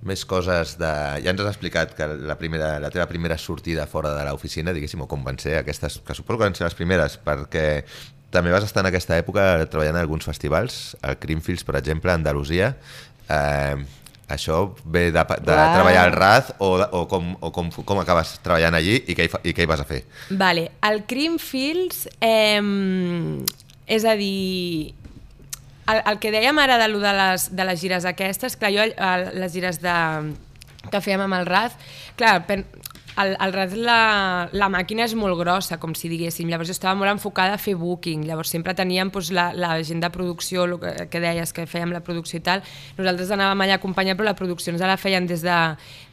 més 0.06 0.24
coses 0.24 0.76
de... 0.80 0.90
Ja 1.20 1.32
ens 1.32 1.42
has 1.42 1.52
explicat 1.52 1.92
que 1.96 2.06
la, 2.08 2.36
primera, 2.40 2.78
la 2.80 2.90
teva 2.92 3.06
primera 3.10 3.36
sortida 3.38 3.86
fora 3.90 4.14
de 4.16 4.24
l'oficina, 4.28 4.72
diguéssim, 4.72 5.02
o 5.04 5.08
com 5.10 5.24
van 5.26 5.38
ser 5.42 5.58
aquestes, 5.60 6.00
que 6.06 6.16
suposo 6.16 6.40
que 6.40 6.48
van 6.48 6.56
ser 6.56 6.66
les 6.66 6.76
primeres, 6.78 7.18
perquè 7.20 7.84
també 8.32 8.52
vas 8.54 8.64
estar 8.64 8.84
en 8.84 8.90
aquesta 8.90 9.18
època 9.20 9.44
treballant 9.68 9.98
en 9.98 10.04
alguns 10.04 10.24
festivals, 10.24 10.96
al 11.02 11.18
Creamfields, 11.20 11.66
per 11.66 11.76
exemple, 11.80 12.12
a 12.12 12.16
Andalusia. 12.16 12.74
Eh, 13.28 13.76
això 14.30 14.60
ve 14.84 15.08
de, 15.10 15.24
de 15.42 15.52
wow. 15.52 15.72
treballar 15.74 16.04
al 16.06 16.14
RAZ 16.14 16.52
o, 16.62 16.70
o, 16.78 17.02
com, 17.10 17.32
o 17.42 17.50
com, 17.52 17.72
com 17.84 18.00
acabes 18.00 18.36
treballant 18.44 18.78
allí 18.78 19.00
i 19.02 19.16
què, 19.18 19.26
hi, 19.26 19.32
i 19.50 19.56
què 19.56 19.66
hi 19.66 19.70
vas 19.70 19.82
a 19.82 19.88
fer? 19.88 20.04
Vale, 20.30 20.68
el 20.86 21.02
Creamfields, 21.10 22.06
eh, 22.22 22.62
és 23.90 24.06
a 24.06 24.14
dir, 24.16 24.94
el, 25.88 26.02
el 26.04 26.20
que 26.22 26.32
dèiem 26.34 26.58
ara 26.60 26.78
de, 26.80 26.90
de, 26.92 27.16
les, 27.22 27.48
de 27.56 27.66
les 27.66 27.80
gires 27.80 28.06
aquestes, 28.08 28.56
clar, 28.60 28.72
jo 28.74 28.86
les 29.36 29.56
gires 29.56 29.80
de, 29.82 29.96
que 30.88 31.02
fèiem 31.04 31.24
amb 31.26 31.36
el 31.40 31.48
RAZ, 31.48 31.76
clar, 32.18 32.40
pen, 32.48 32.64
el, 33.20 33.34
el 33.42 33.52
RAZ 33.52 33.74
la, 33.76 34.00
la 34.52 34.68
màquina 34.72 35.04
és 35.04 35.14
molt 35.18 35.36
grossa, 35.40 35.78
com 35.82 35.92
si 35.98 36.08
diguéssim, 36.12 36.48
llavors 36.48 36.70
jo 36.70 36.76
estava 36.76 36.94
molt 36.98 37.12
enfocada 37.12 37.56
a 37.56 37.60
fer 37.60 37.74
booking, 37.78 38.24
llavors 38.28 38.52
sempre 38.54 38.74
teníem 38.78 39.10
doncs, 39.12 39.32
la, 39.36 39.50
la 39.52 39.74
gent 39.86 40.02
de 40.04 40.10
producció, 40.14 40.64
el 40.68 40.78
que, 40.82 40.94
que 41.12 41.22
deies 41.22 41.52
que 41.56 41.66
fèiem 41.68 41.92
la 41.92 42.02
producció 42.06 42.40
i 42.40 42.44
tal, 42.46 42.64
nosaltres 42.98 43.34
anàvem 43.36 43.66
allà 43.66 43.76
a 43.76 43.82
acompanyar, 43.82 44.16
però 44.18 44.30
la 44.30 44.38
producció 44.38 44.72
ens 44.74 44.84
la 44.84 44.96
feien 45.00 45.28
des, 45.28 45.44
de, 45.44 45.58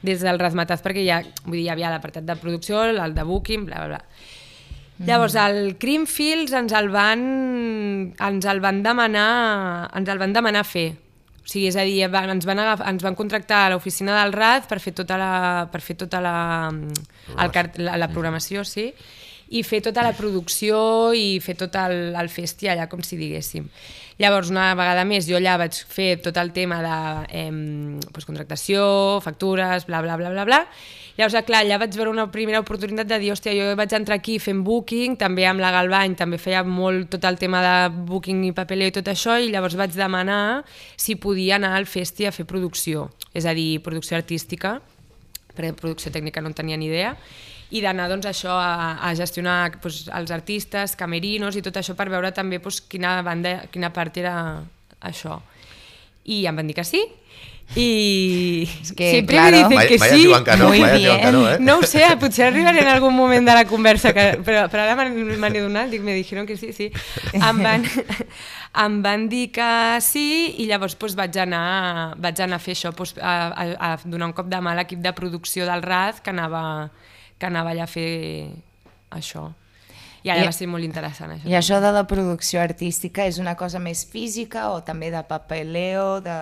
des 0.03 0.25
del 0.25 0.41
Razmataz, 0.41 0.83
perquè 0.85 1.05
ja, 1.07 1.21
vull 1.45 1.59
dir, 1.59 1.67
hi 1.67 1.71
havia 1.75 1.93
l'apartat 1.93 2.27
de 2.27 2.35
producció, 2.41 2.83
el 2.91 3.15
de 3.15 3.27
booking, 3.27 3.69
bla, 3.69 3.85
bla, 3.85 3.97
bla. 3.97 4.35
Llavors, 5.05 5.35
el 5.37 5.75
Creamfields 5.77 6.55
ens 6.57 6.73
el 6.73 6.87
van, 6.89 7.21
ens 8.17 8.47
el 8.49 8.61
van 8.63 8.81
demanar, 8.85 9.27
ens 9.97 10.09
el 10.09 10.21
van 10.21 10.33
demanar 10.33 10.63
fer. 10.65 10.87
O 11.37 11.47
sigui, 11.47 11.67
és 11.69 11.77
a 11.79 11.85
dir, 11.87 12.01
ens 12.07 12.47
van, 12.49 12.59
agafar, 12.59 12.89
ens 12.89 13.05
van 13.05 13.15
contractar 13.15 13.61
a 13.65 13.69
l'oficina 13.71 14.17
del 14.17 14.33
RAD 14.33 14.65
per 14.67 14.81
fer 14.83 14.91
tota 14.97 15.19
la, 15.21 15.29
per 15.71 15.79
fer 15.85 15.95
tota 16.01 16.19
la, 16.19 16.33
el, 16.73 17.53
la, 17.85 17.93
la 18.01 18.09
programació, 18.11 18.65
sí, 18.67 18.89
i 19.47 19.61
fer 19.63 19.79
tota 19.85 20.03
la 20.03 20.11
producció 20.17 21.13
i 21.15 21.37
fer 21.39 21.55
tot 21.61 21.77
el, 21.79 22.11
el 22.19 22.33
festi 22.33 22.67
allà, 22.67 22.89
com 22.91 23.05
si 23.05 23.19
diguéssim. 23.21 23.69
Llavors, 24.17 24.49
una 24.49 24.71
vegada 24.77 25.03
més, 25.05 25.27
jo 25.29 25.37
allà 25.37 25.57
vaig 25.61 25.77
fer 25.77 26.15
tot 26.25 26.37
el 26.41 26.49
tema 26.55 26.79
de 26.81 26.99
eh, 27.37 27.99
pues, 28.13 28.25
contractació, 28.25 28.85
factures, 29.21 29.85
bla, 29.85 30.01
bla, 30.01 30.17
bla, 30.17 30.31
bla, 30.33 30.45
bla, 30.47 30.63
Llavors, 31.17 31.33
clar, 31.47 31.63
allà 31.63 31.79
vaig 31.81 31.95
veure 31.97 32.11
una 32.11 32.27
primera 32.29 32.59
oportunitat 32.61 33.07
de 33.09 33.17
dir, 33.17 33.31
hòstia, 33.33 33.55
jo 33.57 33.71
vaig 33.79 33.93
entrar 33.97 34.19
aquí 34.19 34.35
fent 34.37 34.59
booking, 34.61 35.15
també 35.17 35.47
amb 35.49 35.63
la 35.63 35.71
Galbany, 35.73 36.13
també 36.13 36.37
feia 36.37 36.61
molt 36.61 37.09
tot 37.15 37.25
el 37.25 37.39
tema 37.41 37.63
de 37.65 38.03
booking 38.05 38.43
i 38.45 38.51
papeleo 38.53 38.91
i 38.91 38.93
tot 38.93 39.09
això, 39.09 39.39
i 39.41 39.49
llavors 39.49 39.73
vaig 39.79 39.95
demanar 39.97 40.61
si 40.93 41.15
podia 41.17 41.55
anar 41.57 41.73
al 41.73 41.89
festi 41.89 42.29
a 42.29 42.33
fer 42.35 42.45
producció, 42.45 43.07
és 43.33 43.49
a 43.49 43.55
dir, 43.57 43.79
producció 43.81 44.19
artística, 44.19 44.75
perquè 45.55 45.73
producció 45.79 46.13
tècnica 46.13 46.43
no 46.45 46.53
en 46.53 46.59
tenia 46.61 46.77
ni 46.77 46.85
idea, 46.91 47.15
i 47.69 47.81
d'anar 47.83 48.07
doncs, 48.11 48.29
això 48.29 48.55
a, 48.55 48.97
a 49.03 49.13
gestionar 49.15 49.77
doncs, 49.81 50.07
els 50.13 50.31
artistes, 50.31 50.95
camerinos 50.99 51.57
i 51.57 51.63
tot 51.65 51.77
això 51.79 51.95
per 51.97 52.09
veure 52.13 52.31
també 52.31 52.61
doncs, 52.63 52.81
quina, 52.87 53.19
banda, 53.25 53.59
quina 53.71 53.91
part 53.93 54.17
era 54.17 54.35
això. 55.01 55.41
I 56.27 56.45
em 56.47 56.59
van 56.59 56.67
dir 56.67 56.75
que 56.75 56.87
sí, 56.87 57.03
i 57.75 58.67
es 58.81 58.93
que, 58.93 59.11
sempre 59.11 59.35
claro. 59.35 59.69
me 59.69 59.75
dicen 59.75 59.87
que 59.87 59.99
sí. 59.99 60.31
Que 60.45 60.57
no, 60.57 60.67
Muy 60.69 60.79
bien. 60.79 61.19
Que 61.19 61.31
no, 61.31 61.51
eh? 61.51 61.57
no 61.59 61.79
ho 61.79 61.83
sé, 61.83 62.05
potser 62.19 62.47
arribaré 62.47 62.79
en 62.81 62.87
algun 62.87 63.13
moment 63.13 63.45
de 63.45 63.53
la 63.53 63.65
conversa, 63.67 64.13
que, 64.15 64.39
però, 64.39 64.65
però 64.71 64.85
ara 64.85 64.95
m'han 64.95 65.57
donat, 65.57 65.91
dic, 65.91 66.01
me 66.01 66.15
dijeron 66.15 66.47
que 66.47 66.55
sí, 66.57 66.71
sí. 66.73 66.87
Em 67.35 67.59
van, 67.61 67.83
em 68.85 69.01
van 69.03 69.27
dir 69.27 69.49
que 69.51 69.67
sí 70.01 70.55
i 70.63 70.69
llavors 70.69 70.95
pues, 70.95 71.17
vaig, 71.19 71.35
anar, 71.43 72.15
vaig 72.23 72.39
anar 72.45 72.61
a 72.61 72.63
fer 72.63 72.77
això, 72.77 72.93
pues, 72.95 73.17
a, 73.19 73.35
a, 73.51 73.67
a 73.91 73.91
donar 74.05 74.31
un 74.31 74.37
cop 74.37 74.47
de 74.47 74.63
mà 74.63 74.71
a 74.71 74.79
l'equip 74.79 75.03
de 75.03 75.13
producció 75.17 75.67
del 75.67 75.83
RAD 75.83 76.23
que 76.23 76.31
anava, 76.31 76.63
que 77.37 77.47
anava 77.49 77.71
allà 77.71 77.85
a 77.85 77.91
fer 77.91 78.49
això. 79.13 79.49
I 80.25 80.31
ara 80.33 80.43
I, 80.43 80.47
va 80.49 80.55
ser 80.55 80.67
molt 80.67 80.83
interessant 80.83 81.35
això. 81.35 81.47
I 81.47 81.55
això 81.55 81.79
de 81.83 81.91
la 81.93 82.03
producció 82.09 82.59
artística 82.61 83.27
és 83.29 83.37
una 83.39 83.55
cosa 83.55 83.79
més 83.79 84.03
física 84.09 84.71
o 84.73 84.81
també 84.83 85.11
de 85.13 85.21
papeleo, 85.27 86.19
de 86.25 86.37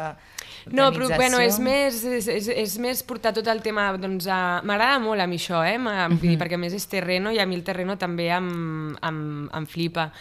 no, 0.73 0.87
però 0.89 1.09
bueno, 1.13 1.37
és 1.43 1.59
més, 1.61 1.99
és, 2.09 2.27
és, 2.31 2.47
és 2.49 2.71
més 2.81 3.03
portar 3.05 3.35
tot 3.35 3.45
el 3.51 3.61
tema... 3.61 3.91
Doncs, 4.01 4.25
M'agrada 4.65 4.97
molt 5.03 5.21
a 5.21 5.27
mi 5.29 5.37
això, 5.37 5.61
eh? 5.61 5.77
Uh 5.77 5.85
-huh. 5.85 6.19
dir, 6.19 6.37
perquè 6.39 6.55
a 6.55 6.57
més 6.57 6.73
és 6.73 6.85
terreno 6.87 7.31
i 7.31 7.39
a 7.39 7.45
mi 7.45 7.55
el 7.55 7.63
terreno 7.63 7.97
també 7.97 8.29
em, 8.29 8.95
em, 9.01 9.49
em 9.53 9.65
flipa 9.65 10.11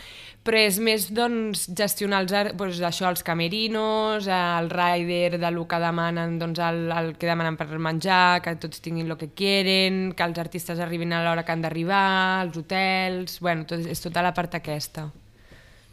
però 0.44 0.60
és 0.60 0.76
més 0.84 1.06
doncs, 1.16 1.64
gestionar 1.72 2.20
els, 2.24 2.34
doncs, 2.52 2.82
això, 2.84 3.08
els 3.08 3.24
camerinos, 3.24 4.28
el 4.28 4.68
rider 4.70 5.40
de 5.40 5.50
lo 5.54 5.64
que 5.68 5.80
demanen, 5.80 6.36
doncs, 6.40 6.60
el, 6.60 6.84
el 6.92 7.10
que 7.16 7.30
demanen 7.30 7.56
per 7.56 7.66
menjar, 7.72 8.42
que 8.44 8.54
tots 8.60 8.84
tinguin 8.84 9.08
el 9.08 9.18
que 9.20 9.32
quieren, 9.32 10.12
que 10.12 10.28
els 10.28 10.40
artistes 10.42 10.80
arribin 10.84 11.16
a 11.16 11.24
l'hora 11.24 11.46
que 11.48 11.56
han 11.56 11.64
d'arribar, 11.64 12.44
els 12.44 12.60
hotels... 12.60 13.40
Bueno, 13.44 13.64
tot, 13.68 13.88
és 13.88 14.04
tota 14.04 14.24
la 14.24 14.34
part 14.36 14.60
aquesta. 14.60 15.08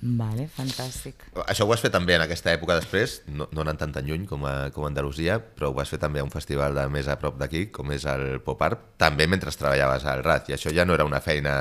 Vale, 0.01 0.47
fantàstic. 0.49 1.27
Això 1.45 1.63
ho 1.63 1.69
vas 1.69 1.81
fer 1.83 1.91
també 1.93 2.15
en 2.15 2.23
aquesta 2.23 2.49
època 2.51 2.73
després, 2.79 3.19
no, 3.29 3.45
no 3.53 3.61
anant 3.61 3.77
tan 3.77 3.91
tan 3.93 4.07
lluny 4.09 4.25
com 4.27 4.47
a, 4.49 4.71
com 4.73 4.87
a 4.87 4.89
Andalusia, 4.89 5.37
però 5.39 5.69
ho 5.69 5.77
vas 5.77 5.93
fer 5.93 5.99
també 6.01 6.19
a 6.19 6.25
un 6.25 6.33
festival 6.33 6.73
de 6.75 6.87
més 6.89 7.07
a 7.07 7.19
prop 7.21 7.37
d'aquí, 7.37 7.67
com 7.71 7.93
és 7.93 8.07
el 8.09 8.41
Pop 8.43 8.65
Art, 8.65 8.81
també 8.99 9.29
mentre 9.29 9.53
treballaves 9.53 10.07
al 10.09 10.25
RAD, 10.25 10.49
i 10.49 10.57
això 10.57 10.73
ja 10.73 10.87
no 10.89 10.97
era 10.97 11.05
una 11.05 11.21
feina 11.21 11.53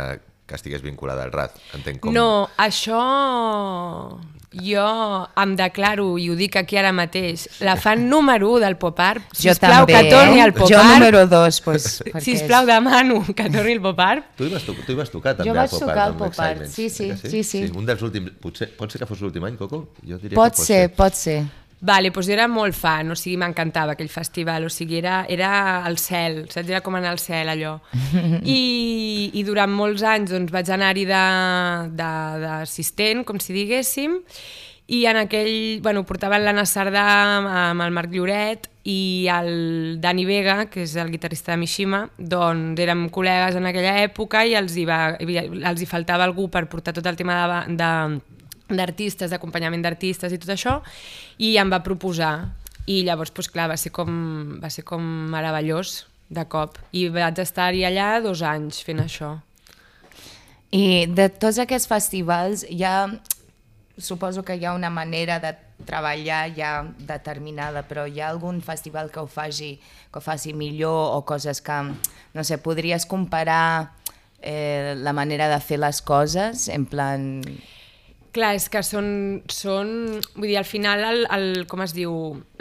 que 0.51 0.59
estigués 0.59 0.83
vinculada 0.83 1.25
al 1.25 1.33
RAD, 1.33 1.57
entenc 1.79 2.03
com... 2.03 2.15
No, 2.17 2.51
això 2.59 3.01
jo 4.51 4.85
em 5.39 5.53
declaro, 5.55 6.17
i 6.19 6.27
ho 6.31 6.35
dic 6.35 6.57
aquí 6.59 6.79
ara 6.81 6.91
mateix, 6.95 7.47
la 7.63 7.77
fan 7.79 8.09
número 8.11 8.49
1 8.57 8.65
del 8.65 8.77
Pop 8.83 8.99
Art. 8.99 9.23
Sisplau, 9.37 9.87
que 9.87 10.01
torni 10.11 10.43
al 10.43 10.53
Pop 10.53 10.67
Art. 10.67 10.75
Jo 10.75 10.83
número 10.89 11.23
2, 11.31 11.61
pues, 11.63 11.87
perquè... 12.05 12.25
Sisplau, 12.25 12.67
demano 12.67 13.23
que 13.29 13.47
torni 13.47 13.77
al 13.79 13.83
Pop 13.85 14.03
Art. 14.03 14.27
Tu 14.37 14.49
hi 14.49 14.53
vas, 14.57 14.67
tu, 14.67 14.75
tu 14.75 14.91
hi 14.91 14.99
vas 14.99 15.15
tocar 15.15 15.37
també 15.39 15.53
jo 15.53 15.55
al 15.55 15.71
Pop 15.71 15.79
Art. 15.79 15.79
Jo 15.79 15.87
vaig 15.87 15.95
tocar 15.95 16.09
al 16.09 16.19
Pop 16.19 16.43
Art, 16.49 16.67
sí 16.67 16.89
sí, 16.91 17.13
sí, 17.15 17.31
sí, 17.31 17.45
sí. 17.47 17.65
Un 17.71 17.87
dels 17.87 18.03
últims, 18.03 18.35
potser, 18.43 18.73
pot 18.79 18.91
ser 18.91 19.05
que 19.05 19.11
fos 19.11 19.23
l'últim 19.23 19.47
any, 19.47 19.59
Coco? 19.61 19.85
Jo 20.03 20.19
diria 20.19 20.35
pot, 20.35 20.51
que 20.51 20.59
pot 20.59 20.67
ser, 20.67 20.83
ser, 20.89 20.95
pot 20.99 21.23
ser. 21.23 21.39
Vale, 21.81 22.11
doncs 22.13 22.27
jo 22.29 22.35
era 22.35 22.45
molt 22.49 22.77
fan, 22.77 23.09
o 23.09 23.17
sigui, 23.17 23.39
m'encantava 23.41 23.93
aquell 23.97 24.11
festival, 24.13 24.65
o 24.69 24.71
sigui, 24.73 24.99
era, 25.01 25.25
era 25.33 25.81
el 25.89 25.97
cel, 25.97 26.43
saps? 26.53 26.69
Era 26.69 26.83
com 26.85 26.95
anar 26.99 27.15
al 27.15 27.19
cel, 27.23 27.49
allò. 27.49 27.79
I, 28.45 29.31
i 29.33 29.45
durant 29.49 29.73
molts 29.73 30.05
anys 30.05 30.31
doncs, 30.35 30.53
vaig 30.53 30.69
anar-hi 30.77 31.07
d'assistent, 31.97 33.25
com 33.25 33.41
si 33.41 33.57
diguéssim, 33.57 34.21
i 34.91 35.07
en 35.07 35.17
aquell, 35.23 35.81
bueno, 35.81 36.03
portaven 36.05 36.43
l'Anna 36.45 36.67
Sardà 36.67 37.07
amb 37.39 37.81
el 37.85 37.93
Marc 37.95 38.11
Lloret 38.13 38.67
i 38.91 39.29
el 39.31 40.01
Dani 40.03 40.25
Vega, 40.27 40.67
que 40.69 40.83
és 40.83 40.97
el 40.99 41.13
guitarrista 41.13 41.55
de 41.55 41.61
Mishima, 41.63 42.01
doncs 42.19 42.81
érem 42.83 43.07
col·legues 43.15 43.55
en 43.57 43.71
aquella 43.71 43.95
època 44.03 44.43
i 44.45 44.57
els 44.59 44.75
hi, 44.75 44.85
va, 44.91 45.15
els 45.17 45.81
hi 45.81 45.89
faltava 45.89 46.27
algú 46.27 46.51
per 46.51 46.67
portar 46.69 46.93
tot 46.97 47.07
el 47.07 47.17
tema 47.17 47.39
de, 47.39 47.77
de 47.79 47.91
d'artistes, 48.79 49.31
d'acompanyament 49.31 49.83
d'artistes 49.85 50.33
i 50.33 50.39
tot 50.41 50.55
això, 50.55 50.81
i 51.39 51.57
em 51.61 51.71
va 51.73 51.83
proposar. 51.87 52.51
I 52.91 53.03
llavors, 53.07 53.33
doncs, 53.35 53.51
clar, 53.53 53.69
va 53.71 53.77
ser 53.79 53.93
com, 53.95 54.11
va 54.63 54.71
ser 54.73 54.85
com 54.89 55.05
meravellós 55.31 56.05
de 56.31 56.45
cop. 56.49 56.79
I 56.97 57.09
vaig 57.13 57.39
estar-hi 57.43 57.85
allà 57.87 58.13
dos 58.25 58.43
anys 58.47 58.81
fent 58.87 59.03
això. 59.05 59.37
I 60.71 61.07
de 61.11 61.27
tots 61.35 61.59
aquests 61.59 61.89
festivals 61.91 62.65
ha, 62.87 63.11
suposo 63.99 64.45
que 64.47 64.57
hi 64.57 64.65
ha 64.65 64.75
una 64.75 64.91
manera 64.91 65.41
de 65.43 65.53
treballar 65.87 66.45
ja 66.55 66.73
determinada, 66.99 67.83
però 67.89 68.07
hi 68.07 68.21
ha 68.21 68.29
algun 68.31 68.61
festival 68.63 69.11
que 69.11 69.21
ho 69.21 69.27
faci, 69.27 69.75
que 70.13 70.19
ho 70.19 70.25
faci 70.25 70.55
millor 70.55 71.17
o 71.17 71.25
coses 71.27 71.61
que, 71.61 71.81
no 72.35 72.45
sé, 72.45 72.59
podries 72.63 73.07
comparar 73.07 73.93
eh, 74.41 74.95
la 74.97 75.13
manera 75.13 75.49
de 75.49 75.61
fer 75.61 75.81
les 75.83 76.03
coses, 76.03 76.69
en 76.69 76.87
plan... 76.87 77.43
Clar, 78.31 78.53
és 78.55 78.69
que 78.71 78.79
són, 78.87 79.07
són 79.51 79.89
vull 80.37 80.47
dir, 80.47 80.57
al 80.61 80.67
final, 80.69 81.01
el, 81.03 81.25
el, 81.35 81.47
com 81.71 81.81
es 81.83 81.91
diu, 81.97 82.13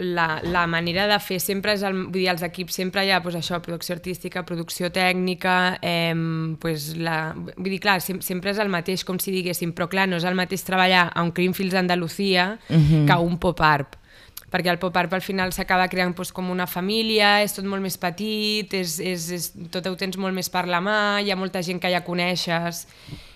la, 0.01 0.39
la 0.41 0.63
manera 0.65 1.05
de 1.11 1.19
fer 1.21 1.37
sempre 1.43 1.75
és, 1.77 1.83
el, 1.85 1.93
vull 2.07 2.17
dir, 2.17 2.25
els 2.31 2.41
equips 2.47 2.79
sempre 2.79 3.03
hi 3.05 3.11
ha 3.13 3.19
pues, 3.21 3.37
això, 3.37 3.59
producció 3.61 3.93
artística, 3.93 4.41
producció 4.49 4.89
tècnica, 4.95 5.77
eh, 5.85 6.15
pues, 6.61 6.95
la, 6.97 7.19
vull 7.35 7.69
dir, 7.69 7.81
clar, 7.85 7.99
sem 8.01 8.17
sempre 8.25 8.55
és 8.55 8.63
el 8.63 8.73
mateix, 8.73 9.05
com 9.05 9.21
si 9.21 9.35
diguéssim, 9.35 9.75
però 9.77 9.85
clar, 9.91 10.07
no 10.09 10.17
és 10.17 10.25
el 10.25 10.37
mateix 10.39 10.65
treballar 10.65 11.11
a 11.13 11.21
un 11.21 11.29
Creamfields 11.37 11.77
Andalucía 11.77 12.55
uh 12.57 12.75
-huh. 12.75 13.05
que 13.05 13.13
a 13.13 13.19
un 13.19 13.37
pop-art 13.37 13.99
perquè 14.49 14.71
el 14.71 14.79
pop-art 14.79 15.13
al 15.13 15.21
final 15.21 15.53
s'acaba 15.53 15.87
creant 15.87 16.15
doncs, 16.15 16.31
com 16.31 16.49
una 16.49 16.65
família, 16.65 17.43
és 17.43 17.53
tot 17.53 17.65
molt 17.65 17.81
més 17.81 17.97
petit, 17.97 18.73
és, 18.73 18.99
és, 18.99 19.29
és, 19.31 19.51
tot 19.69 19.85
ho 19.85 19.95
tens 19.95 20.17
molt 20.17 20.33
més 20.33 20.49
per 20.49 20.65
la 20.67 20.81
mà, 20.81 21.21
hi 21.21 21.29
ha 21.31 21.35
molta 21.35 21.61
gent 21.61 21.79
que 21.79 21.91
ja 21.91 22.03
coneixes, 22.03 22.87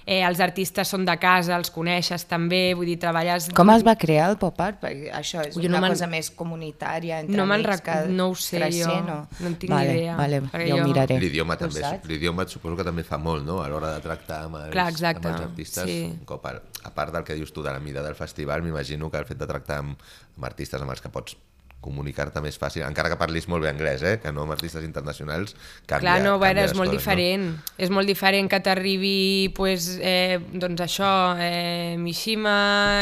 eh, 0.06 0.22
els 0.26 0.39
artistes 0.44 0.88
són 0.88 1.06
de 1.06 1.16
casa, 1.22 1.56
els 1.58 1.70
coneixes 1.74 2.26
també, 2.30 2.74
vull 2.76 2.88
dir, 2.89 2.98
treballes... 3.02 3.50
Com 3.56 3.70
es 3.74 3.84
va 3.86 3.96
crear 4.00 4.30
el 4.32 4.38
pop 4.42 4.60
art? 4.63 4.80
Perquè 4.84 5.12
això 5.16 5.44
és 5.48 5.58
Ui, 5.58 5.68
una 5.70 5.80
no 5.84 5.89
cosa 5.94 6.08
més 6.12 6.30
comunitària, 6.32 7.22
entre 7.24 7.38
no 7.38 7.46
amics, 7.48 7.70
rec... 7.70 7.84
que 7.88 7.98
no 8.12 8.30
ho 8.32 8.36
sé 8.36 8.58
creixent, 8.60 9.08
jo, 9.10 9.18
o... 9.22 9.42
no 9.44 9.52
en 9.52 9.56
tinc 9.62 9.72
vale, 9.74 9.94
ni 9.94 10.00
idea. 10.04 10.18
Vale, 10.20 10.42
perquè 10.50 10.68
ja 10.68 10.76
ho 10.76 10.82
jo- 10.82 10.89
miraré. 10.92 11.20
L'idioma 11.24 11.58
també, 11.58 11.86
l'idioma 12.10 12.48
suposo 12.48 12.76
que 12.80 12.88
també 12.88 13.04
fa 13.08 13.18
molt, 13.18 13.46
no?, 13.48 13.62
a 13.63 13.70
l'hora 13.72 13.94
de 13.96 14.04
tractar 14.06 14.44
amb 14.50 14.60
els, 14.63 14.72
Clar, 14.76 14.89
exacte, 14.92 15.28
amb 15.28 15.36
els 15.36 15.48
artistes. 15.50 15.89
sí. 15.89 16.00
Un 16.12 16.26
cop 16.30 16.46
a, 16.52 16.58
a 16.84 16.94
part 16.94 17.13
del 17.16 17.24
que 17.24 17.36
dius 17.39 17.54
tu 17.56 17.63
de 17.63 17.72
la 17.72 17.80
mida 17.80 18.04
del 18.04 18.16
festival, 18.16 18.62
m'imagino 18.63 19.10
que 19.12 19.18
el 19.24 19.26
fet 19.26 19.39
de 19.39 19.48
tractar 19.48 19.80
amb, 19.84 19.98
amb 20.38 20.46
artistes 20.52 20.82
amb 20.82 20.92
els 20.92 21.02
que 21.02 21.10
pots 21.13 21.38
comunicar-te 21.84 22.41
més 22.43 22.58
fàcil, 22.60 22.86
encara 22.88 23.12
que 23.12 23.19
parlis 23.19 23.50
molt 23.52 23.65
bé 23.65 23.72
anglès, 23.74 24.04
eh? 24.08 24.15
que 24.24 24.32
no 24.34 24.48
amb 24.48 24.56
artistes 24.56 24.86
internacionals, 24.88 25.56
canvia, 25.86 26.00
Clar, 26.08 26.17
no, 26.26 26.38
veure, 26.41 26.65
és 26.65 26.76
molt 26.78 26.91
coses, 26.93 27.02
diferent. 27.02 27.48
És 27.78 27.93
molt 27.93 28.10
diferent 28.10 28.50
que 28.52 28.62
t'arribi, 28.63 29.52
pues, 29.58 29.91
eh, 30.00 30.39
doncs 30.54 30.88
això, 30.88 31.13
eh, 31.43 31.96
Mishima, 32.00 32.58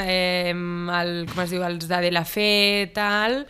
eh, 0.09 0.51
el, 0.51 1.15
com 1.31 1.43
es 1.45 1.55
diu, 1.55 1.65
els 1.67 1.87
de 1.87 2.01
De 2.01 2.11
La 2.11 2.25
Fe, 2.25 2.91
tal, 2.95 3.43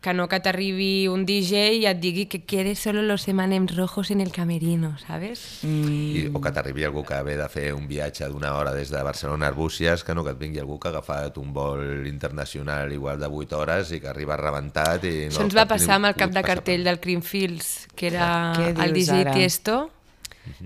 que 0.00 0.14
no 0.14 0.28
que 0.28 0.40
t'arribi 0.40 1.08
un 1.12 1.26
DJ 1.28 1.76
i 1.76 1.84
et 1.88 1.98
digui 2.00 2.24
que 2.26 2.40
quiere 2.48 2.74
solo 2.74 3.02
los 3.02 3.28
emanems 3.28 3.76
rojos 3.76 4.10
en 4.10 4.22
el 4.22 4.32
camerino, 4.32 4.96
¿sabes? 4.98 5.60
No? 5.62 5.90
I, 5.90 6.30
o 6.32 6.40
que 6.40 6.52
t'arribi 6.56 6.86
algú 6.88 7.04
que 7.04 7.20
ve 7.22 7.36
de 7.36 7.48
fer 7.52 7.68
un 7.76 7.84
viatge 7.88 8.30
d'una 8.32 8.54
hora 8.56 8.72
des 8.72 8.88
de 8.88 9.02
Barcelona 9.04 9.46
a 9.46 9.52
Arbúcies, 9.52 10.04
que 10.04 10.16
no 10.16 10.24
que 10.24 10.32
et 10.32 10.40
vingui 10.40 10.62
algú 10.62 10.80
que 10.80 10.88
ha 10.88 10.94
agafat 10.96 11.36
un 11.36 11.52
vol 11.52 12.06
internacional 12.08 12.92
igual 12.96 13.20
de 13.20 13.28
8 13.28 13.60
hores 13.60 13.92
i 13.92 14.00
que 14.00 14.08
arriba 14.08 14.40
rebentat 14.40 15.04
i 15.04 15.14
no 15.28 15.36
Això 15.36 15.44
ens 15.44 15.56
va 15.56 15.68
passar 15.68 15.98
amb 16.00 16.08
el 16.08 16.16
cap 16.16 16.32
de 16.32 16.42
cartell 16.48 16.84
del 16.88 17.00
Creamfields, 17.00 17.88
que 17.94 18.08
era 18.08 18.28
Què 18.56 18.72
el 18.72 18.96
DJ 18.96 19.20
ara? 19.20 19.36
Tiesto, 19.36 19.90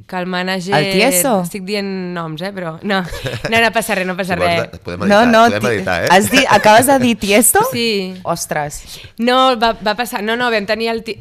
que 0.06 0.16
el 0.16 0.26
manager... 0.26 0.74
El 0.78 0.92
Tiesto? 0.92 1.40
Estic 1.42 1.62
dient 1.68 1.88
noms, 2.14 2.42
eh, 2.42 2.52
però... 2.56 2.76
No, 2.82 3.02
no, 3.50 3.60
no 3.60 3.70
passa 3.72 3.94
res, 3.98 4.06
no 4.06 4.16
passa 4.16 4.36
res. 4.38 4.70
de- 4.72 4.78
podem 4.78 5.00
No, 5.08 5.20
editar, 5.22 5.28
no, 5.32 5.44
podem 5.46 5.60
ti- 5.60 5.66
editar, 5.74 6.04
eh? 6.04 6.08
has 6.10 6.30
dit, 6.30 6.44
acabes 6.50 6.86
de 6.90 6.98
dir 7.02 7.14
Tiesto? 7.18 7.60
Sí. 7.72 8.14
Ostres. 8.22 8.82
No, 9.18 9.58
va, 9.58 9.72
va 9.80 9.94
passar... 9.98 10.22
No, 10.22 10.36
no, 10.36 10.50
vam 10.50 10.66
tenir 10.66 10.88
el 10.92 11.02
tí- 11.04 11.18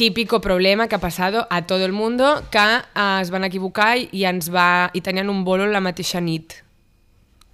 típico 0.00 0.40
problema 0.40 0.88
que 0.88 0.94
ha 0.94 1.00
passado 1.00 1.46
a 1.50 1.62
todo 1.66 1.84
el 1.84 1.92
mundo, 1.92 2.42
que 2.50 2.58
eh, 2.58 3.18
es 3.20 3.30
van 3.30 3.44
equivocar 3.44 3.96
i 4.00 4.24
ens 4.24 4.48
va... 4.52 4.90
i 4.94 5.00
tenien 5.04 5.28
un 5.28 5.44
bolo 5.44 5.66
la 5.68 5.80
mateixa 5.84 6.20
nit 6.20 6.54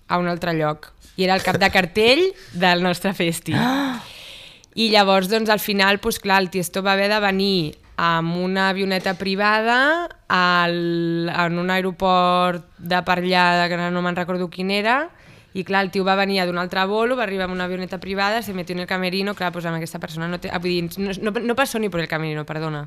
a 0.09 0.19
un 0.19 0.29
altre 0.31 0.53
lloc. 0.55 0.93
I 1.17 1.25
era 1.25 1.35
el 1.35 1.43
cap 1.43 1.57
de 1.59 1.71
cartell 1.73 2.21
del 2.53 2.83
nostre 2.85 3.15
festi. 3.17 3.55
I 4.77 4.91
llavors, 4.93 5.31
doncs, 5.33 5.49
al 5.49 5.59
final, 5.59 5.97
doncs, 6.03 6.19
clar, 6.21 6.43
el 6.43 6.51
Tiesto 6.53 6.83
va 6.85 6.93
haver 6.93 7.09
de 7.09 7.19
venir 7.25 7.79
amb 7.97 8.37
una 8.37 8.69
avioneta 8.71 9.15
privada 9.15 10.09
al, 10.29 11.31
en 11.33 11.59
un 11.59 11.71
aeroport 11.71 12.67
de 12.79 13.01
per 13.03 13.19
allà, 13.23 13.69
que 13.69 13.79
no 13.91 14.03
me'n 14.05 14.19
recordo 14.19 14.51
quin 14.53 14.71
era, 14.71 15.07
i 15.57 15.65
clar, 15.65 15.87
el 15.87 15.91
tio 15.91 16.05
va 16.05 16.19
venir 16.19 16.43
d'un 16.45 16.59
altre 16.61 16.85
volo, 16.85 17.17
va 17.17 17.25
arribar 17.25 17.47
amb 17.47 17.55
una 17.55 17.65
avioneta 17.65 17.97
privada, 17.99 18.43
se 18.43 18.53
metió 18.53 18.75
en 18.77 18.83
el 18.85 18.87
camerino, 18.87 19.33
clar, 19.35 19.49
doncs 19.55 19.65
amb 19.71 19.79
aquesta 19.79 19.99
persona 19.99 20.29
no 20.29 20.37
té... 20.37 20.51
ah, 20.53 20.61
Vull 20.61 20.75
dir, 20.75 21.01
no, 21.01 21.15
no, 21.25 21.33
no 21.41 21.57
passó 21.57 21.81
ni 21.81 21.89
per 21.89 22.03
el 22.03 22.11
camerino, 22.11 22.45
perdona. 22.45 22.83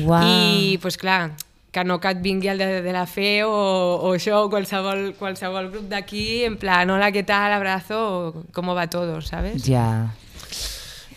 Uau. 0.00 0.24
I, 0.24 0.78
doncs 0.80 0.96
clar, 0.96 1.34
que 1.76 1.84
no 1.84 1.98
que 2.00 2.14
et 2.14 2.22
vingui 2.24 2.48
el 2.48 2.62
de, 2.62 2.80
de 2.80 2.94
la 2.94 3.04
fe 3.04 3.42
o, 3.44 3.52
o 3.52 4.14
això, 4.16 4.38
o 4.46 4.48
qualsevol, 4.48 5.10
qualsevol 5.18 5.68
grup 5.74 5.90
d'aquí, 5.90 6.46
en 6.48 6.56
plan, 6.56 6.88
hola, 6.88 7.10
què 7.12 7.20
tal, 7.28 7.52
abrazo, 7.52 8.46
com 8.56 8.72
va 8.72 8.86
todo, 8.88 9.20
¿sabes? 9.20 9.60
Ja. 9.68 10.14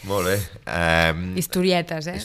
Molt 0.04 0.28
bé. 0.28 0.36
Um, 0.68 1.32
Historietes, 1.40 2.12
eh? 2.12 2.20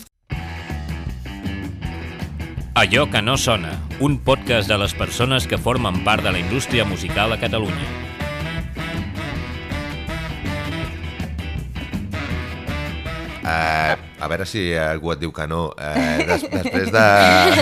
Allò 2.74 3.08
que 3.08 3.22
no 3.22 3.36
sona, 3.38 3.70
un 4.02 4.16
podcast 4.18 4.66
de 4.66 4.74
les 4.82 4.96
persones 4.98 5.44
que 5.46 5.60
formen 5.62 6.00
part 6.02 6.24
de 6.26 6.32
la 6.34 6.40
indústria 6.40 6.82
musical 6.84 7.30
a 7.30 7.36
Catalunya. 7.38 7.86
Uh, 13.44 13.94
a 14.18 14.26
veure 14.26 14.48
si 14.50 14.64
algú 14.74 15.14
et 15.14 15.22
diu 15.22 15.30
que 15.30 15.46
no. 15.46 15.68
Uh, 15.78 16.26
des, 16.26 16.48
després, 16.50 16.90
de, 16.90 17.06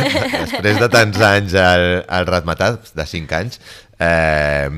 després 0.49 0.81
de 0.81 0.89
tants 0.97 1.23
anys 1.29 1.59
al, 1.61 1.87
al 2.09 2.29
Ratmatat, 2.33 2.95
de 2.97 3.09
5 3.13 3.41
anys, 3.43 3.61
uh, 4.01 4.73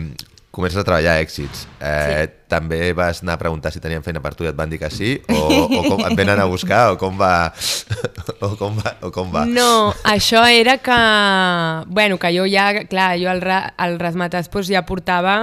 comences 0.54 0.78
a 0.78 0.84
treballar 0.86 1.18
èxits. 1.22 1.66
Uh, 1.76 1.84
sí. 2.24 2.28
També 2.54 2.92
vas 2.94 3.20
anar 3.24 3.34
a 3.34 3.40
preguntar 3.42 3.72
si 3.74 3.82
tenien 3.82 4.04
feina 4.06 4.22
per 4.22 4.34
tu 4.38 4.46
i 4.46 4.50
et 4.52 4.56
van 4.56 4.70
dir 4.70 4.78
que 4.78 4.90
sí? 4.94 5.16
O, 5.34 5.40
o 5.66 5.82
com 5.90 6.04
et 6.06 6.14
venen 6.18 6.38
a 6.38 6.46
buscar? 6.50 6.92
O 6.94 7.00
com 7.00 7.18
va? 7.20 7.50
O 8.44 8.54
com 8.60 8.76
va? 8.76 8.94
O 9.04 9.10
com 9.12 9.30
va? 9.32 9.44
No, 9.48 9.92
això 10.06 10.42
era 10.48 10.76
que... 10.82 10.96
Bueno, 11.88 12.18
que 12.20 12.30
jo 12.34 12.46
ja, 12.48 12.70
clar, 12.88 13.14
jo 13.20 13.28
al, 13.30 13.42
al 13.44 13.98
Razmatàs 14.00 14.50
doncs, 14.52 14.70
ja 14.72 14.84
portava 14.86 15.36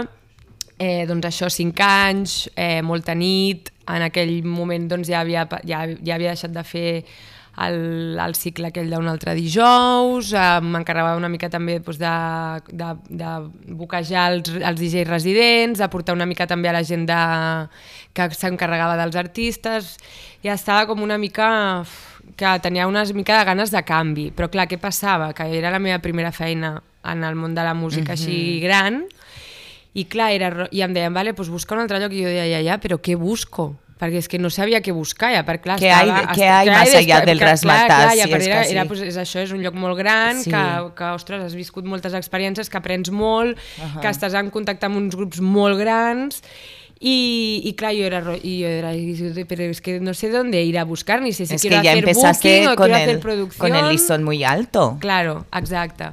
eh, 0.81 1.05
doncs 1.09 1.29
això, 1.29 1.49
5 1.49 1.85
anys, 1.85 2.49
eh, 2.55 2.81
molta 2.81 3.13
nit, 3.13 3.69
en 3.91 4.07
aquell 4.07 4.41
moment 4.47 4.87
doncs, 4.89 5.11
ja, 5.11 5.21
havia, 5.21 5.45
ja, 5.67 5.83
ja 6.01 6.15
havia 6.15 6.33
deixat 6.33 6.53
de 6.55 6.63
fer 6.65 6.89
el, 7.67 8.19
el 8.19 8.35
cicle 8.35 8.69
aquell 8.69 8.91
d'un 8.91 9.09
altre 9.11 9.33
dijous, 9.37 10.31
eh, 10.33 10.59
m'encarregava 10.63 11.19
una 11.19 11.29
mica 11.31 11.49
també 11.51 11.79
doncs, 11.79 11.99
de, 12.01 12.13
de, 12.81 12.91
de 13.21 13.31
boquejar 13.79 14.27
els, 14.33 14.53
els 14.57 14.79
DJs 14.81 15.09
residents, 15.09 15.81
de 15.81 15.89
portar 15.93 16.15
una 16.17 16.27
mica 16.29 16.47
també 16.49 16.71
a 16.71 16.75
la 16.77 16.83
gent 16.87 17.07
de, 17.09 17.21
que 18.13 18.29
s'encarregava 18.35 18.97
dels 18.99 19.17
artistes, 19.19 19.95
ja 20.43 20.55
estava 20.57 20.87
com 20.89 21.03
una 21.03 21.19
mica 21.21 21.83
que 22.37 22.51
tenia 22.63 22.87
una 22.87 23.03
mica 23.13 23.39
de 23.39 23.45
ganes 23.45 23.71
de 23.73 23.81
canvi, 23.83 24.29
però 24.35 24.49
clar, 24.51 24.67
què 24.69 24.79
passava? 24.81 25.31
Que 25.37 25.49
era 25.57 25.71
la 25.73 25.81
meva 25.81 25.99
primera 26.03 26.31
feina 26.31 26.77
en 27.03 27.23
el 27.25 27.35
món 27.35 27.55
de 27.57 27.65
la 27.65 27.73
música 27.73 28.13
així 28.13 28.59
gran, 28.63 29.03
i 29.93 30.05
clar, 30.07 30.31
era, 30.31 30.67
i 30.71 30.83
em 30.85 30.93
deien, 30.95 31.13
vale, 31.13 31.33
pues 31.35 31.49
busca 31.51 31.75
un 31.75 31.83
altre 31.83 31.99
lloc, 31.99 32.13
i 32.15 32.23
jo 32.23 32.31
deia, 32.31 32.47
ja, 32.47 32.61
ja, 32.63 32.77
però 32.83 33.01
què 33.03 33.17
busco? 33.19 33.73
Perquè 34.01 34.17
és 34.17 34.27
que 34.27 34.39
no 34.41 34.49
sabia 34.49 34.79
què 34.81 34.89
buscar, 34.97 35.29
ja, 35.35 35.43
perquè 35.45 35.61
clar, 35.61 35.75
hay- 35.77 36.09
estava... 36.09 36.33
què 36.33 36.47
hay 36.49 36.65
clar, 36.65 36.77
más 36.79 36.89
i 36.89 36.95
allá 36.97 37.19
després- 37.19 37.25
del 37.29 37.37
clar, 37.37 37.49
razzmatazz, 37.51 37.85
Clar, 37.85 38.15
i 38.15 38.17
si 38.17 38.21
és 38.23 38.47
era, 38.47 38.61
que 38.63 38.71
era, 38.71 38.81
sí. 38.81 38.87
pues, 38.89 39.01
és 39.05 39.17
això, 39.21 39.43
és 39.45 39.51
un 39.53 39.61
lloc 39.61 39.75
molt 39.77 39.97
gran, 39.99 40.41
Sí. 40.41 40.49
que, 40.49 40.63
que, 40.97 41.03
ostres, 41.13 41.43
has 41.45 41.53
viscut 41.53 41.85
moltes 41.85 42.15
experiències, 42.17 42.67
que 42.67 42.77
aprens 42.81 43.11
molt, 43.11 43.59
Ahà. 43.77 44.01
que 44.01 44.07
estàs 44.09 44.33
en 44.33 44.49
contacte 44.49 44.87
amb 44.89 44.97
uns 44.97 45.15
grups 45.15 45.39
molt 45.39 45.77
grans, 45.79 46.41
y, 46.99 47.61
y 47.63 47.73
claro, 47.73 47.93
yo 47.95 48.05
era, 48.05 48.23
y 48.41 48.59
yo 48.59 48.67
era, 48.67 48.91
pero 49.47 49.63
es 49.63 49.81
que 49.81 49.99
no 49.99 50.13
sé 50.13 50.29
dónde 50.29 50.61
ir 50.63 50.77
a 50.79 50.83
buscar, 50.83 51.21
ni 51.21 51.31
sé 51.33 51.45
si 51.45 51.55
es 51.55 51.61
que 51.61 51.69
quiero 51.69 51.83
ya 51.83 51.91
hacer 51.91 52.03
empezaste 52.03 52.49
booking 52.59 52.67
o 52.69 52.75
quiero 52.75 52.95
hacer 52.95 53.19
producción. 53.19 53.69
con 53.69 53.75
el 53.75 53.89
listón 53.89 54.23
muy 54.23 54.43
alto. 54.43 54.97
Claro, 54.99 55.45
exacte. 55.53 56.05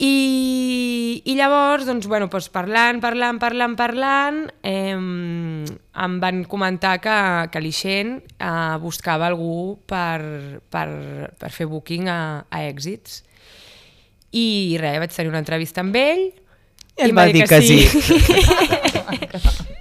I, 0.00 1.20
i 1.28 1.34
llavors, 1.36 1.84
doncs, 1.84 2.06
bueno, 2.08 2.30
doncs 2.32 2.48
parlant, 2.52 3.00
parlant, 3.02 3.38
parlant, 3.42 3.74
parlant, 3.76 4.38
eh, 4.64 4.96
em 4.96 6.14
van 6.22 6.44
comentar 6.48 6.94
que, 7.04 7.16
que 7.52 7.60
l'Ixent 7.60 8.14
eh, 8.38 8.76
buscava 8.80 9.28
algú 9.28 9.76
per, 9.84 10.60
per, 10.72 10.88
per 11.36 11.50
fer 11.52 11.68
booking 11.68 12.08
a, 12.08 12.46
a 12.48 12.62
èxits. 12.70 13.20
I 14.32 14.78
res, 14.80 14.96
vaig 15.02 15.12
tenir 15.12 15.28
una 15.32 15.42
entrevista 15.42 15.82
amb 15.82 15.96
ell 15.98 16.30
I 16.30 16.32
ell 17.02 17.10
em 17.10 17.16
va 17.18 17.26
dir 17.34 17.42
que 17.50 17.58
sí. 17.60 17.82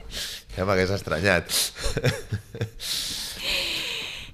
Ja 0.60 0.66
m'hagués 0.68 0.92
estranyat. 0.92 1.54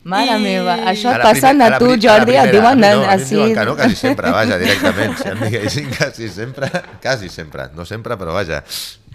Mare 0.06 0.36
I- 0.38 0.41
meva, 0.44 0.76
això 0.91 1.10
et 1.15 1.22
passa 1.24 1.50
primer- 1.50 1.72
a 1.74 1.80
tu, 1.82 1.86
a 1.86 1.96
la 1.96 2.02
Jordi, 2.04 2.36
et 2.38 2.52
diuen 2.54 2.68
a 2.68 2.76
mi 2.76 2.82
no, 2.82 3.06
a 3.10 3.15
mi 3.18 3.24
diuen 3.26 3.56
que 3.58 3.63
no, 3.65 3.74
quasi 3.76 3.96
sempre, 3.98 4.30
vaja, 4.36 4.60
directament. 4.62 5.15
Si 5.18 5.28
em 5.32 5.39
diguessin 5.41 5.88
quasi 5.98 6.30
sempre, 6.30 6.70
quasi 7.02 7.30
sempre. 7.34 7.65
No 7.74 7.86
sempre, 7.89 8.15
però 8.22 8.36
vaja. 8.38 8.60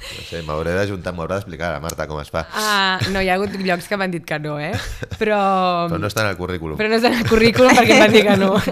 No 0.00 0.22
sé, 0.26 0.40
m'hauré 0.42 0.72
d'ajuntar, 0.74 1.12
m'haurà 1.14 1.37
d'explicar 1.38 1.68
a 1.68 1.72
la 1.76 1.81
Marta 1.85 2.07
com 2.09 2.18
es 2.22 2.31
fa. 2.33 2.42
Ah, 2.57 2.98
no, 3.12 3.20
hi 3.22 3.29
ha 3.31 3.35
hagut 3.38 3.55
llocs 3.61 3.87
que 3.87 3.96
m'han 4.00 4.11
dit 4.11 4.24
que 4.26 4.38
no, 4.42 4.59
eh? 4.59 4.72
Però... 5.20 5.38
Però 5.92 5.98
no 6.00 6.09
està 6.09 6.24
en 6.24 6.33
el 6.33 6.38
currículum. 6.40 6.79
Però 6.81 6.88
no 6.90 6.96
és 6.98 7.05
en 7.07 7.18
el 7.20 7.29
currículum 7.29 7.76
perquè 7.76 7.98
em 7.98 8.05
van 8.07 8.12
dir 8.18 8.24
que 8.26 8.37
no. 8.40 8.55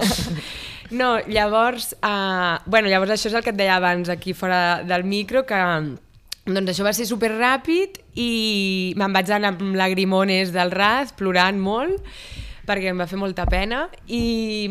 No, 0.90 1.18
llavors, 1.28 1.90
uh, 2.00 2.56
bueno, 2.64 2.88
llavors 2.88 3.10
això 3.12 3.28
és 3.28 3.34
el 3.36 3.42
que 3.44 3.50
et 3.52 3.58
deia 3.58 3.74
abans 3.76 4.08
aquí 4.08 4.32
fora 4.32 4.80
del 4.88 5.04
micro, 5.04 5.42
que 5.44 5.58
doncs 6.56 6.72
això 6.72 6.84
va 6.86 6.92
ser 6.96 7.06
super 7.08 7.30
ràpid 7.34 7.98
i 8.18 8.94
me'n 8.98 9.12
vaig 9.14 9.30
anar 9.34 9.54
amb 9.54 9.76
lagrimones 9.78 10.52
del 10.54 10.70
ras, 10.72 11.12
plorant 11.18 11.58
molt, 11.60 12.00
perquè 12.68 12.90
em 12.92 12.98
va 13.00 13.06
fer 13.08 13.16
molta 13.20 13.46
pena 13.48 13.86
i, 14.06 14.68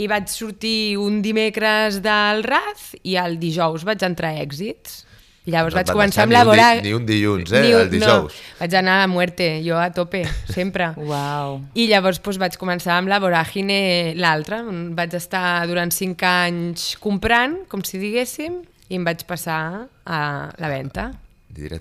i 0.00 0.06
vaig 0.08 0.28
sortir 0.32 0.96
un 1.00 1.18
dimecres 1.24 1.98
del 2.04 2.44
RAZ 2.46 2.94
i 3.04 3.18
el 3.20 3.38
dijous 3.40 3.84
vaig 3.84 4.04
entrar 4.06 4.32
a 4.34 4.44
Èxits. 4.44 5.02
Llavors 5.44 5.74
No 5.74 5.82
vaig 5.82 5.90
començar 5.92 6.22
amb 6.24 6.32
ni 6.32 6.38
un 6.38 6.40
di- 6.40 6.46
laborar... 6.46 6.78
ni 6.80 6.92
un 6.96 7.04
dilluns, 7.04 7.50
eh, 7.52 7.60
Ni 7.60 7.72
el 7.76 7.90
dijous. 7.92 8.32
No, 8.32 8.54
vaig 8.62 8.76
anar 8.80 8.94
a 9.02 9.08
muerte, 9.12 9.48
jo 9.60 9.76
a 9.76 9.90
tope, 9.92 10.22
sempre. 10.48 10.86
Uau. 11.04 11.58
I 11.76 11.84
llavors 11.90 12.16
doncs, 12.24 12.38
vaig 12.40 12.56
començar 12.56 12.94
amb 12.96 13.12
la 13.12 13.18
voràgine 13.20 14.14
l'altra. 14.16 14.62
Vaig 14.96 15.12
estar 15.20 15.66
durant 15.68 15.92
cinc 15.92 16.24
anys 16.24 16.94
comprant, 16.96 17.58
com 17.68 17.84
si 17.84 18.00
diguéssim, 18.00 18.62
i 18.88 18.98
em 18.98 19.04
vaig 19.06 19.22
passar 19.28 19.60
a 20.04 20.18
la 20.60 20.68
venda. 20.72 21.12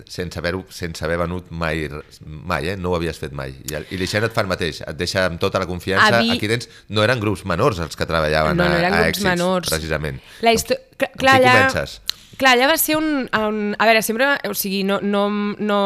Sense 0.06 0.38
haver, 0.38 0.54
sense 0.70 1.02
haver 1.04 1.18
venut 1.24 1.48
mai, 1.50 1.88
mai 2.22 2.68
eh? 2.70 2.76
no 2.78 2.92
ho 2.92 2.96
havies 3.00 3.18
fet 3.18 3.34
mai. 3.34 3.56
I, 3.66 3.80
i 3.96 3.98
l'Ixen 3.98 4.24
et 4.28 4.36
fa 4.36 4.44
el 4.46 4.50
mateix, 4.52 4.84
et 4.86 5.00
deixa 5.00 5.24
amb 5.26 5.40
tota 5.42 5.58
la 5.64 5.66
confiança. 5.66 6.20
Avi- 6.20 6.36
Aquí 6.36 6.48
tens, 6.52 6.70
no 6.94 7.02
eren 7.02 7.20
grups 7.24 7.42
menors 7.50 7.82
els 7.82 7.98
que 7.98 8.06
treballaven 8.06 8.56
No, 8.60 8.68
no 8.70 8.76
a, 8.78 8.80
eren 8.84 8.94
a 8.94 9.02
grups 9.02 9.18
èxits, 9.18 9.26
menors. 9.32 9.72
precisament. 9.74 10.22
La 10.46 10.54
histo... 10.54 10.78
Clar, 11.00 11.10
qui 11.18 11.32
allà... 11.42 11.56
comences? 11.58 11.98
Clar, 12.38 12.54
allà 12.54 12.70
va 12.70 12.78
ser 12.78 13.00
un, 13.02 13.10
un... 13.34 13.60
A 13.80 13.90
veure, 13.90 14.06
sempre... 14.06 14.30
O 14.50 14.54
sigui, 14.58 14.84
no... 14.86 15.02
no, 15.02 15.26
no 15.58 15.82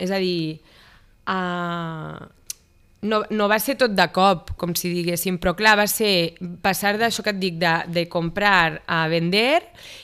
és 0.00 0.10
a 0.10 0.18
dir... 0.22 0.60
Uh, 1.28 2.24
no, 3.02 3.22
no 3.30 3.48
va 3.48 3.56
ser 3.62 3.76
tot 3.80 3.94
de 3.96 4.04
cop, 4.12 4.52
com 4.60 4.74
si 4.76 4.90
diguéssim, 4.92 5.38
però 5.40 5.54
clar, 5.56 5.72
va 5.80 5.86
ser 5.88 6.36
passar 6.60 6.92
d'això 7.00 7.24
que 7.24 7.32
et 7.32 7.40
dic, 7.40 7.56
de, 7.60 7.72
de 7.88 8.04
comprar 8.12 8.82
a 8.84 9.00
vender 9.08 9.62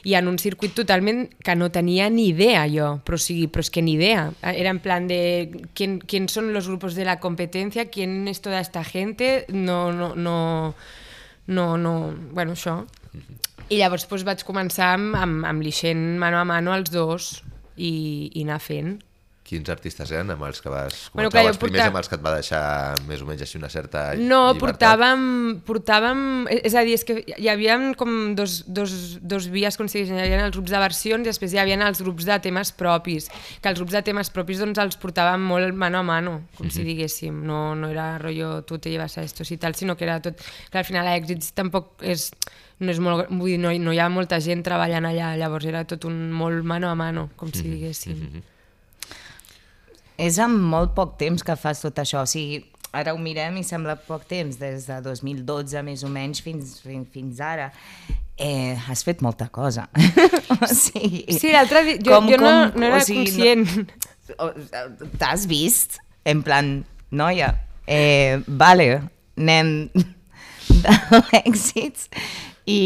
i 0.08 0.16
en 0.16 0.30
un 0.30 0.38
circuit 0.40 0.72
totalment 0.76 1.26
que 1.44 1.56
no 1.58 1.68
tenia 1.72 2.08
ni 2.12 2.30
idea 2.32 2.64
jo, 2.72 2.94
però, 3.04 3.20
o 3.20 3.22
sigui, 3.22 3.50
però 3.52 3.64
és 3.66 3.72
que 3.72 3.84
ni 3.84 3.96
idea. 3.98 4.30
Era 4.42 4.72
en 4.72 4.80
plan 4.80 5.08
de 5.10 5.66
quién, 5.74 5.98
quién 6.00 6.30
son 6.32 6.52
los 6.54 6.68
grupos 6.68 6.94
de 6.94 7.04
la 7.04 7.20
competencia, 7.20 7.90
quién 7.90 8.28
es 8.28 8.40
toda 8.40 8.60
esta 8.60 8.84
gente, 8.84 9.44
no, 9.48 9.92
no, 9.92 10.14
no, 10.14 10.74
no, 11.46 11.66
no, 11.76 11.96
bueno, 12.32 12.56
això. 12.56 12.84
I 13.68 13.80
llavors 13.80 14.06
doncs, 14.08 14.24
vaig 14.24 14.44
començar 14.46 14.94
amb, 14.94 15.16
amb, 15.18 15.44
amb 15.44 15.64
l'Ixent 15.64 16.16
mano 16.22 16.38
a 16.40 16.46
mano 16.48 16.72
els 16.72 16.92
dos 16.94 17.42
i, 17.76 18.30
i 18.32 18.46
anar 18.46 18.62
fent. 18.62 18.96
Quins 19.46 19.68
artistes 19.70 20.10
eren 20.10 20.32
amb 20.34 20.42
els 20.42 20.58
que 20.58 20.66
vas 20.72 20.90
començar? 20.90 21.12
Bueno, 21.14 21.30
clar, 21.30 21.44
els 21.46 21.58
primers 21.60 21.76
portava- 21.78 21.92
amb 21.92 21.98
els 22.00 22.08
que 22.10 22.16
et 22.18 22.22
va 22.24 22.32
deixar 22.34 22.62
més 23.06 23.20
o 23.22 23.26
menys 23.28 23.44
així 23.44 23.58
una 23.60 23.68
certa 23.70 24.00
No, 24.18 24.40
llibertat? 24.50 24.58
portàvem, 24.64 25.20
portàvem... 25.68 26.22
És 26.66 26.74
a 26.74 26.82
dir, 26.82 26.96
és 26.98 27.04
que 27.06 27.20
hi 27.38 27.46
havia 27.52 27.76
com 28.00 28.34
dos, 28.34 28.64
dos, 28.66 28.90
dos 29.22 29.46
vies, 29.54 29.76
com 29.78 29.86
si 29.86 30.02
hi 30.02 30.10
havia 30.10 30.40
els 30.48 30.56
grups 30.56 30.74
de 30.74 30.80
versions 30.82 31.22
i 31.22 31.30
després 31.30 31.54
hi 31.54 31.60
havia 31.62 31.78
els 31.86 32.02
grups 32.02 32.26
de 32.26 32.40
temes 32.42 32.72
propis, 32.74 33.28
que 33.62 33.70
els 33.70 33.78
grups 33.78 33.94
de 33.94 34.02
temes 34.08 34.32
propis 34.34 34.58
doncs, 34.64 34.82
els 34.82 34.98
portàvem 34.98 35.46
molt 35.46 35.78
mano 35.78 36.02
a 36.02 36.02
mano, 36.10 36.34
com 36.58 36.66
si 36.70 36.82
diguéssim. 36.82 37.38
No, 37.46 37.76
no 37.78 37.92
era 37.94 38.16
rotllo 38.18 38.64
tu 38.66 38.80
te 38.82 38.90
llevas 38.90 39.14
a 39.18 39.22
estos 39.22 39.50
i 39.54 39.60
tal, 39.62 39.78
sinó 39.78 39.94
que 39.96 40.04
era 40.08 40.18
tot... 40.20 40.42
Que 40.72 40.82
al 40.82 40.84
final 40.88 41.06
a 41.06 41.14
Èxits 41.20 41.54
tampoc 41.54 42.02
és... 42.02 42.32
No, 42.82 42.90
és 42.92 42.98
molt, 43.00 43.30
vull 43.30 43.54
dir, 43.54 43.60
no, 43.62 43.70
no 43.80 43.94
hi 43.94 44.02
ha 44.02 44.10
molta 44.12 44.36
gent 44.42 44.60
treballant 44.66 45.06
allà, 45.08 45.30
llavors 45.38 45.64
era 45.70 45.86
tot 45.88 46.04
un 46.04 46.32
molt 46.34 46.66
mano 46.66 46.90
a 46.90 46.98
mano, 46.98 47.30
com 47.38 47.48
si 47.54 47.62
diguéssim. 47.70 48.42
És 50.16 50.38
amb 50.40 50.62
molt 50.72 50.94
poc 50.96 51.16
temps 51.20 51.44
que 51.44 51.56
fas 51.60 51.82
tot 51.84 51.98
això, 52.00 52.22
o 52.24 52.30
sigui, 52.30 52.62
ara 52.96 53.12
ho 53.12 53.18
mirem 53.20 53.58
i 53.60 53.64
sembla 53.66 53.96
poc 54.06 54.24
temps, 54.28 54.56
des 54.60 54.86
de 54.88 54.96
2012 55.04 55.82
més 55.84 56.04
o 56.06 56.10
menys 56.12 56.40
fins, 56.44 56.78
fins, 56.84 57.08
fins 57.12 57.42
ara. 57.44 57.70
Eh, 58.36 58.76
has 58.88 59.04
fet 59.04 59.22
molta 59.24 59.48
cosa. 59.52 59.86
o 60.56 60.68
sigui, 60.72 61.24
Sí, 61.36 61.52
l'altre 61.52 61.84
dia... 61.86 62.00
Jo, 62.04 62.20
jo 62.28 62.40
no, 62.40 62.52
no 62.74 62.90
era 62.90 63.04
conscient. 63.04 63.68
No, 64.26 64.48
T'has 65.20 65.44
vist? 65.46 66.00
En 66.26 66.40
plan, 66.42 66.80
noia, 67.14 67.52
eh, 67.86 68.40
vale, 68.48 68.88
anem 69.38 69.68
d'èxits. 70.82 72.08
I 72.66 72.80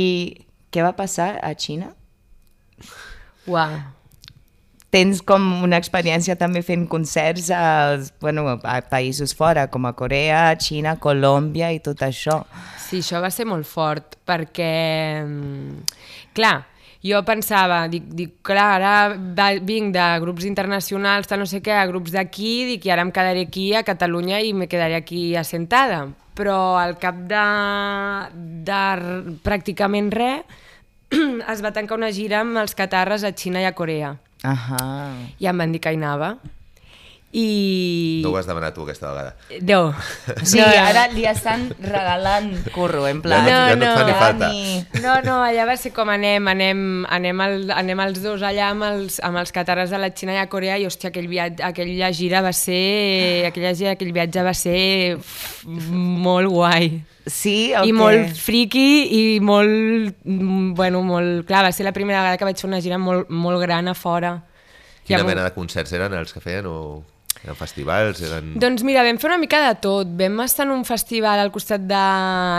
què 0.69 0.85
va 0.85 0.93
passar 0.99 1.31
a 1.41 1.55
Xina? 1.57 1.95
Uau. 3.49 3.79
Tens 4.91 5.21
com 5.23 5.45
una 5.63 5.79
experiència 5.79 6.35
també 6.35 6.65
fent 6.67 6.89
concerts 6.91 7.47
a, 7.55 7.99
bueno, 8.23 8.57
a 8.59 8.81
països 8.83 9.31
fora, 9.39 9.69
com 9.71 9.87
a 9.87 9.95
Corea, 9.95 10.49
Xina, 10.59 10.97
Colòmbia 10.99 11.71
i 11.71 11.79
tot 11.85 12.03
això. 12.03 12.41
Sí, 12.89 12.99
això 12.99 13.21
va 13.23 13.31
ser 13.31 13.47
molt 13.47 13.69
fort, 13.71 14.17
perquè, 14.27 15.23
mm, 15.23 16.01
clar, 16.35 16.57
jo 17.01 17.21
pensava, 17.25 17.85
dic, 17.89 18.09
dic 18.13 18.33
clar, 18.45 18.67
ara 18.77 18.95
va, 19.17 19.53
vinc 19.65 19.95
de 19.95 20.07
grups 20.21 20.45
internacionals, 20.45 21.29
tal 21.31 21.41
no 21.41 21.47
sé 21.49 21.63
què, 21.65 21.73
a 21.73 21.87
grups 21.89 22.13
d'aquí, 22.13 22.51
dic, 22.75 22.85
i 22.85 22.93
ara 22.93 23.07
em 23.07 23.13
quedaré 23.15 23.47
aquí 23.47 23.71
a 23.73 23.85
Catalunya 23.87 24.41
i 24.45 24.53
me 24.53 24.69
quedaré 24.69 24.99
aquí 24.99 25.37
assentada. 25.37 26.09
Però 26.37 26.77
al 26.81 26.97
cap 27.01 27.17
de, 27.31 27.45
de 28.69 28.83
pràcticament 29.47 30.11
res, 30.13 30.59
es 31.55 31.63
va 31.65 31.73
tancar 31.73 31.97
una 31.97 32.13
gira 32.13 32.43
amb 32.45 32.61
els 32.61 32.77
catarres 32.77 33.25
a 33.25 33.33
Xina 33.33 33.65
i 33.65 33.71
a 33.71 33.73
Corea. 33.73 34.13
Ahà. 34.43 34.81
I 35.39 35.49
em 35.51 35.61
van 35.61 35.73
dir 35.75 35.81
que 35.85 35.93
hi 35.93 35.99
anava. 36.01 36.35
I... 37.33 38.21
No 38.25 38.33
ho 38.33 38.37
has 38.41 38.47
demanat 38.49 38.75
tu 38.75 38.83
aquesta 38.83 39.13
vegada. 39.13 39.37
No. 39.63 39.81
O 40.41 40.45
sigui, 40.45 40.63
No, 40.65 40.67
no. 40.67 40.87
ara 40.89 41.05
li 41.13 41.23
estan 41.31 41.69
regalant 41.79 42.49
curro, 42.75 43.05
en 43.07 43.21
plan... 43.23 43.45
Ja 43.47 43.53
no- 43.55 43.69
ja 43.71 43.77
no 43.79 43.91
fa 43.95 44.05
ni 44.05 44.11
ja 44.13 44.19
falta. 44.19 44.49
ni- 44.51 45.03
No, 45.05 45.15
no, 45.23 45.37
allà 45.47 45.67
va 45.69 45.77
ser 45.79 45.93
com 45.95 46.11
anem, 46.11 46.49
anem, 46.51 46.81
anem, 47.07 47.43
el, 47.47 47.71
anem 47.71 48.03
els 48.07 48.19
dos 48.25 48.43
allà 48.43 48.73
amb 48.73 48.83
els, 48.89 49.21
amb 49.23 49.39
els 49.39 49.53
catarres 49.55 49.95
de 49.95 50.01
la 50.03 50.11
Xina 50.11 50.35
i 50.35 50.41
a 50.43 50.49
Corea 50.51 50.79
i, 50.83 50.89
hòstia, 50.91 51.13
aquell 51.13 51.29
viatge, 51.31 51.63
aquella 51.69 52.11
gira 52.17 52.43
va 52.43 52.51
ser... 52.57 53.47
Aquella 53.53 53.73
gira, 53.79 53.95
aquell 53.95 54.11
viatge 54.17 54.43
va 54.43 54.55
ser 54.59 54.83
molt 55.71 56.51
guai. 56.51 56.91
Sí, 57.31 57.71
o 57.79 57.85
I 57.87 57.93
molt 57.95 58.35
friki 58.43 58.87
i 59.15 59.23
molt... 59.45 60.17
Bueno, 60.25 61.05
molt... 61.07 61.45
Clar, 61.47 61.63
va 61.69 61.73
ser 61.73 61.87
la 61.87 61.95
primera 61.95 62.25
vegada 62.25 62.39
que 62.41 62.49
vaig 62.49 62.59
fer 62.59 62.67
una 62.73 62.81
gira 62.83 62.99
molt, 62.99 63.31
molt 63.31 63.63
gran 63.63 63.87
a 63.87 63.95
fora. 63.95 64.35
Quina 65.07 65.21
Llavors- 65.23 65.31
mena 65.35 65.47
de 65.47 65.55
concerts 65.55 65.93
eren 65.97 66.15
els 66.19 66.33
que 66.35 66.43
feien? 66.43 66.67
O 66.67 67.05
eren 67.45 67.57
festivals? 67.57 68.21
Eren... 68.25 68.53
Doncs 68.61 68.85
mira, 68.85 69.03
vam 69.07 69.19
fer 69.21 69.31
una 69.31 69.39
mica 69.41 69.61
de 69.65 69.73
tot. 69.81 70.11
Vam 70.19 70.43
estar 70.45 70.67
en 70.67 70.75
un 70.75 70.85
festival 70.89 71.41
al 71.41 71.53
costat 71.55 71.87
de, 71.89 72.03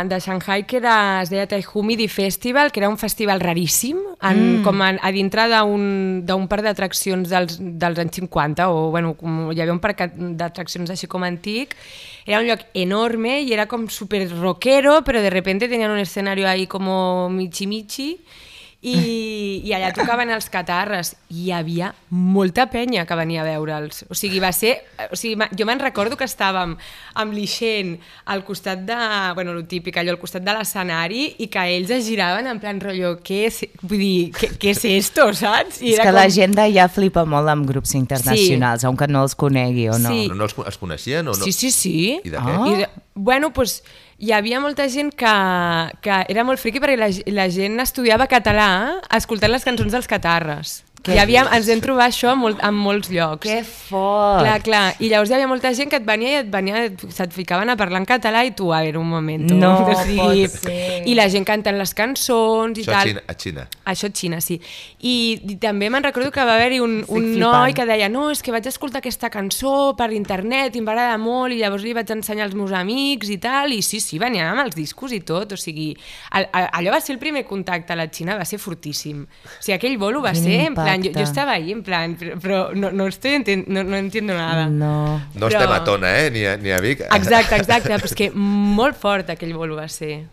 de 0.09 0.19
Shanghai 0.23 0.65
que 0.65 0.79
era, 0.81 0.95
es 1.21 1.31
deia 1.33 1.47
Taihumidi 1.49 2.07
Festival, 2.09 2.71
que 2.71 2.81
era 2.81 2.89
un 2.89 2.97
festival 3.01 3.43
raríssim, 3.43 3.99
en, 4.21 4.41
mm. 4.41 4.63
com 4.65 4.81
a, 4.81 4.91
a 4.97 5.13
dintre 5.13 5.47
d'un 5.51 6.47
parc 6.49 6.65
d'atraccions 6.65 7.29
dels, 7.29 7.57
dels 7.61 8.01
anys 8.01 8.21
50, 8.23 8.69
o 8.73 8.89
bueno, 8.93 9.13
com, 9.19 9.49
hi 9.51 9.61
havia 9.61 9.75
un 9.75 9.81
parc 9.83 10.07
d'atraccions 10.17 10.93
així 10.93 11.09
com 11.11 11.25
antic. 11.27 11.77
Era 12.25 12.41
un 12.41 12.49
lloc 12.49 12.67
enorme 12.77 13.39
i 13.41 13.53
era 13.53 13.67
com 13.69 13.87
super 13.89 14.23
rockero, 14.33 15.01
però 15.05 15.21
de 15.21 15.29
repente 15.33 15.69
tenien 15.69 15.93
un 15.93 16.01
escenario 16.01 16.47
ahí 16.47 16.67
como 16.67 17.29
michi 17.29 17.67
michi 17.67 18.15
i, 18.81 19.61
i 19.61 19.73
allà 19.77 19.91
tocaven 19.93 20.31
els 20.33 20.47
catarres 20.49 21.11
i 21.29 21.43
hi 21.45 21.51
havia 21.53 21.91
molta 22.09 22.65
penya 22.71 23.03
que 23.05 23.17
venia 23.19 23.43
a 23.43 23.45
veure'ls. 23.45 24.05
O 24.09 24.15
sigui, 24.17 24.39
va 24.41 24.49
ser... 24.57 24.71
O 25.13 25.17
sigui, 25.19 25.37
jo 25.57 25.67
me'n 25.69 25.79
recordo 25.83 26.17
que 26.17 26.25
estàvem 26.25 26.73
amb 27.21 27.35
l'Ixent 27.37 27.91
al 28.33 28.41
costat 28.47 28.81
de... 28.87 28.97
Bueno, 29.37 29.53
lo 29.53 29.63
típic, 29.69 29.99
allò 30.01 30.15
al 30.15 30.19
costat 30.21 30.41
de 30.47 30.55
l'escenari 30.57 31.27
i 31.45 31.49
que 31.53 31.67
ells 31.77 31.93
es 31.93 32.07
giraven 32.09 32.49
en 32.49 32.59
plan 32.63 32.81
rotllo, 32.81 33.13
què 33.21 33.43
és, 33.51 33.61
vull 33.83 34.01
dir, 34.01 34.31
què, 34.33 34.49
què 34.57 34.73
és 34.73 34.83
esto, 34.95 35.29
saps? 35.37 35.83
I 35.85 35.93
És 35.93 36.01
que 36.01 36.15
la 36.17 36.25
gent 36.33 36.57
d'allà 36.57 36.89
flipa 36.89 37.21
molt 37.29 37.53
amb 37.53 37.69
grups 37.69 37.93
internacionals, 37.99 38.81
sí. 38.81 38.89
aunque 38.89 39.07
no 39.11 39.21
els 39.27 39.37
conegui 39.37 39.89
o 39.93 39.99
no. 40.01 40.09
Sí. 40.09 40.25
Però 40.25 40.41
no 40.41 40.49
els, 40.49 40.57
els 40.65 40.81
coneixien 40.81 41.27
o 41.29 41.35
no? 41.37 41.43
Sí, 41.45 41.53
sí, 41.53 41.69
sí. 41.69 41.97
I 42.25 42.33
de 42.33 42.41
Ah. 42.41 42.47
què? 42.49 42.71
I, 42.73 42.79
de- 42.81 42.89
bueno, 43.13 43.51
doncs 43.53 43.83
hi 44.21 44.31
havia 44.37 44.59
molta 44.61 44.85
gent 44.93 45.09
que, 45.17 45.33
que 46.05 46.21
era 46.29 46.45
molt 46.45 46.61
friqui 46.61 46.81
perquè 46.81 46.99
la, 46.99 47.09
la 47.33 47.47
gent 47.49 47.81
estudiava 47.81 48.29
català 48.29 48.69
escoltant 49.17 49.53
les 49.53 49.65
cançons 49.65 49.97
dels 49.97 50.09
catarres. 50.09 50.81
Què 51.01 51.15
Hi 51.15 51.17
havia, 51.17 51.47
ens 51.55 51.65
vam 51.65 51.79
trobar 51.81 52.05
això 52.11 52.35
en, 52.35 52.37
molt, 52.43 52.59
en 52.61 52.75
molts 52.77 53.09
llocs. 53.09 53.47
Que 53.47 53.63
fort! 53.65 54.43
Clar, 54.45 54.57
clar. 54.61 54.81
I 55.01 55.07
llavors 55.09 55.31
hi 55.31 55.33
havia 55.33 55.47
molta 55.49 55.71
gent 55.73 55.89
que 55.89 55.97
et 55.97 56.05
venia 56.05 56.35
i 56.35 56.39
et 56.43 56.49
venia, 56.53 56.83
se't 57.09 57.33
ficaven 57.33 57.71
a 57.73 57.75
parlar 57.79 58.03
en 58.03 58.05
català 58.05 58.43
i 58.45 58.51
tu, 58.53 58.67
a 58.69 58.83
veure, 58.85 58.99
un 59.01 59.09
moment. 59.09 59.47
No 59.57 59.71
pot 59.87 60.59
ser. 60.61 61.01
I 61.09 61.15
la 61.17 61.25
gent 61.33 61.47
cantant 61.49 61.79
les 61.79 61.93
cançons 61.97 62.77
i 62.77 62.85
Això 62.85 62.93
tal. 62.93 63.09
Xina, 63.09 63.23
a 63.25 63.33
Xina. 63.33 63.65
Això 63.89 64.11
a 64.11 64.13
Xina, 64.19 64.41
sí. 64.45 64.59
I, 65.01 65.15
i 65.41 65.57
també 65.63 65.89
me'n 65.89 66.05
recordo 66.05 66.29
que 66.35 66.45
va 66.45 66.53
haver-hi 66.59 66.77
un, 66.85 66.99
Estic 67.01 67.17
un 67.17 67.25
flipant. 67.31 67.41
noi 67.57 67.75
que 67.79 67.87
deia 67.89 68.11
no, 68.13 68.27
és 68.29 68.45
que 68.45 68.53
vaig 68.53 68.69
escoltar 68.69 69.01
aquesta 69.01 69.31
cançó 69.33 69.73
per 69.97 70.11
internet 70.13 70.77
i 70.77 70.83
em 70.83 70.85
va 70.85 70.93
agradar 70.93 71.17
molt 71.23 71.57
i 71.57 71.59
llavors 71.63 71.81
li 71.87 71.95
vaig 71.97 72.13
ensenyar 72.13 72.45
als 72.45 72.53
meus 72.59 72.75
amics 72.77 73.33
i 73.33 73.39
tal, 73.41 73.73
i 73.73 73.81
sí, 73.81 74.03
sí, 74.03 74.21
venien 74.21 74.51
amb 74.53 74.67
els 74.67 74.77
discos 74.77 75.17
i 75.17 75.23
tot, 75.25 75.57
o 75.57 75.59
sigui, 75.59 75.89
allò 76.29 76.93
va 76.93 77.01
ser 77.01 77.15
el 77.17 77.21
primer 77.25 77.47
contacte 77.49 77.97
a 77.97 77.97
la 77.97 78.05
Xina, 78.13 78.37
va 78.37 78.45
ser 78.45 78.61
fortíssim. 78.61 79.25
O 79.25 79.57
sigui, 79.57 79.79
aquell 79.79 79.97
bolo 79.97 80.21
va 80.21 80.35
Quin 80.37 80.45
ser, 80.45 80.61
en 80.69 80.77
plan, 80.77 80.90
jo, 80.95 81.09
impacte. 81.09 81.19
jo 81.19 81.23
estava 81.29 81.51
ahí, 81.53 81.71
en 81.71 81.81
plan, 81.83 82.15
però, 82.19 82.37
però 82.41 82.59
no, 82.75 82.91
no, 82.91 83.07
estoy 83.07 83.35
enten 83.39 83.65
no, 83.67 83.83
no 83.83 83.97
entiendo 83.97 84.33
nada. 84.33 84.67
No. 84.67 85.17
No 85.33 85.47
Però- 85.47 85.61
estem 85.61 85.71
a 85.71 85.83
Tona, 85.83 86.11
eh? 86.19 86.29
Ni 86.31 86.45
a, 86.45 86.57
ni 86.57 86.71
a 86.71 86.79
Vic. 86.83 87.01
Exacte, 87.07 87.55
exacte, 87.61 87.89
però 87.95 88.05
és 88.09 88.15
que 88.15 88.31
molt 88.35 88.97
fort 88.99 89.29
aquell 89.33 89.53
bolo 89.57 89.75
va 89.79 89.87
ser. 89.89 90.23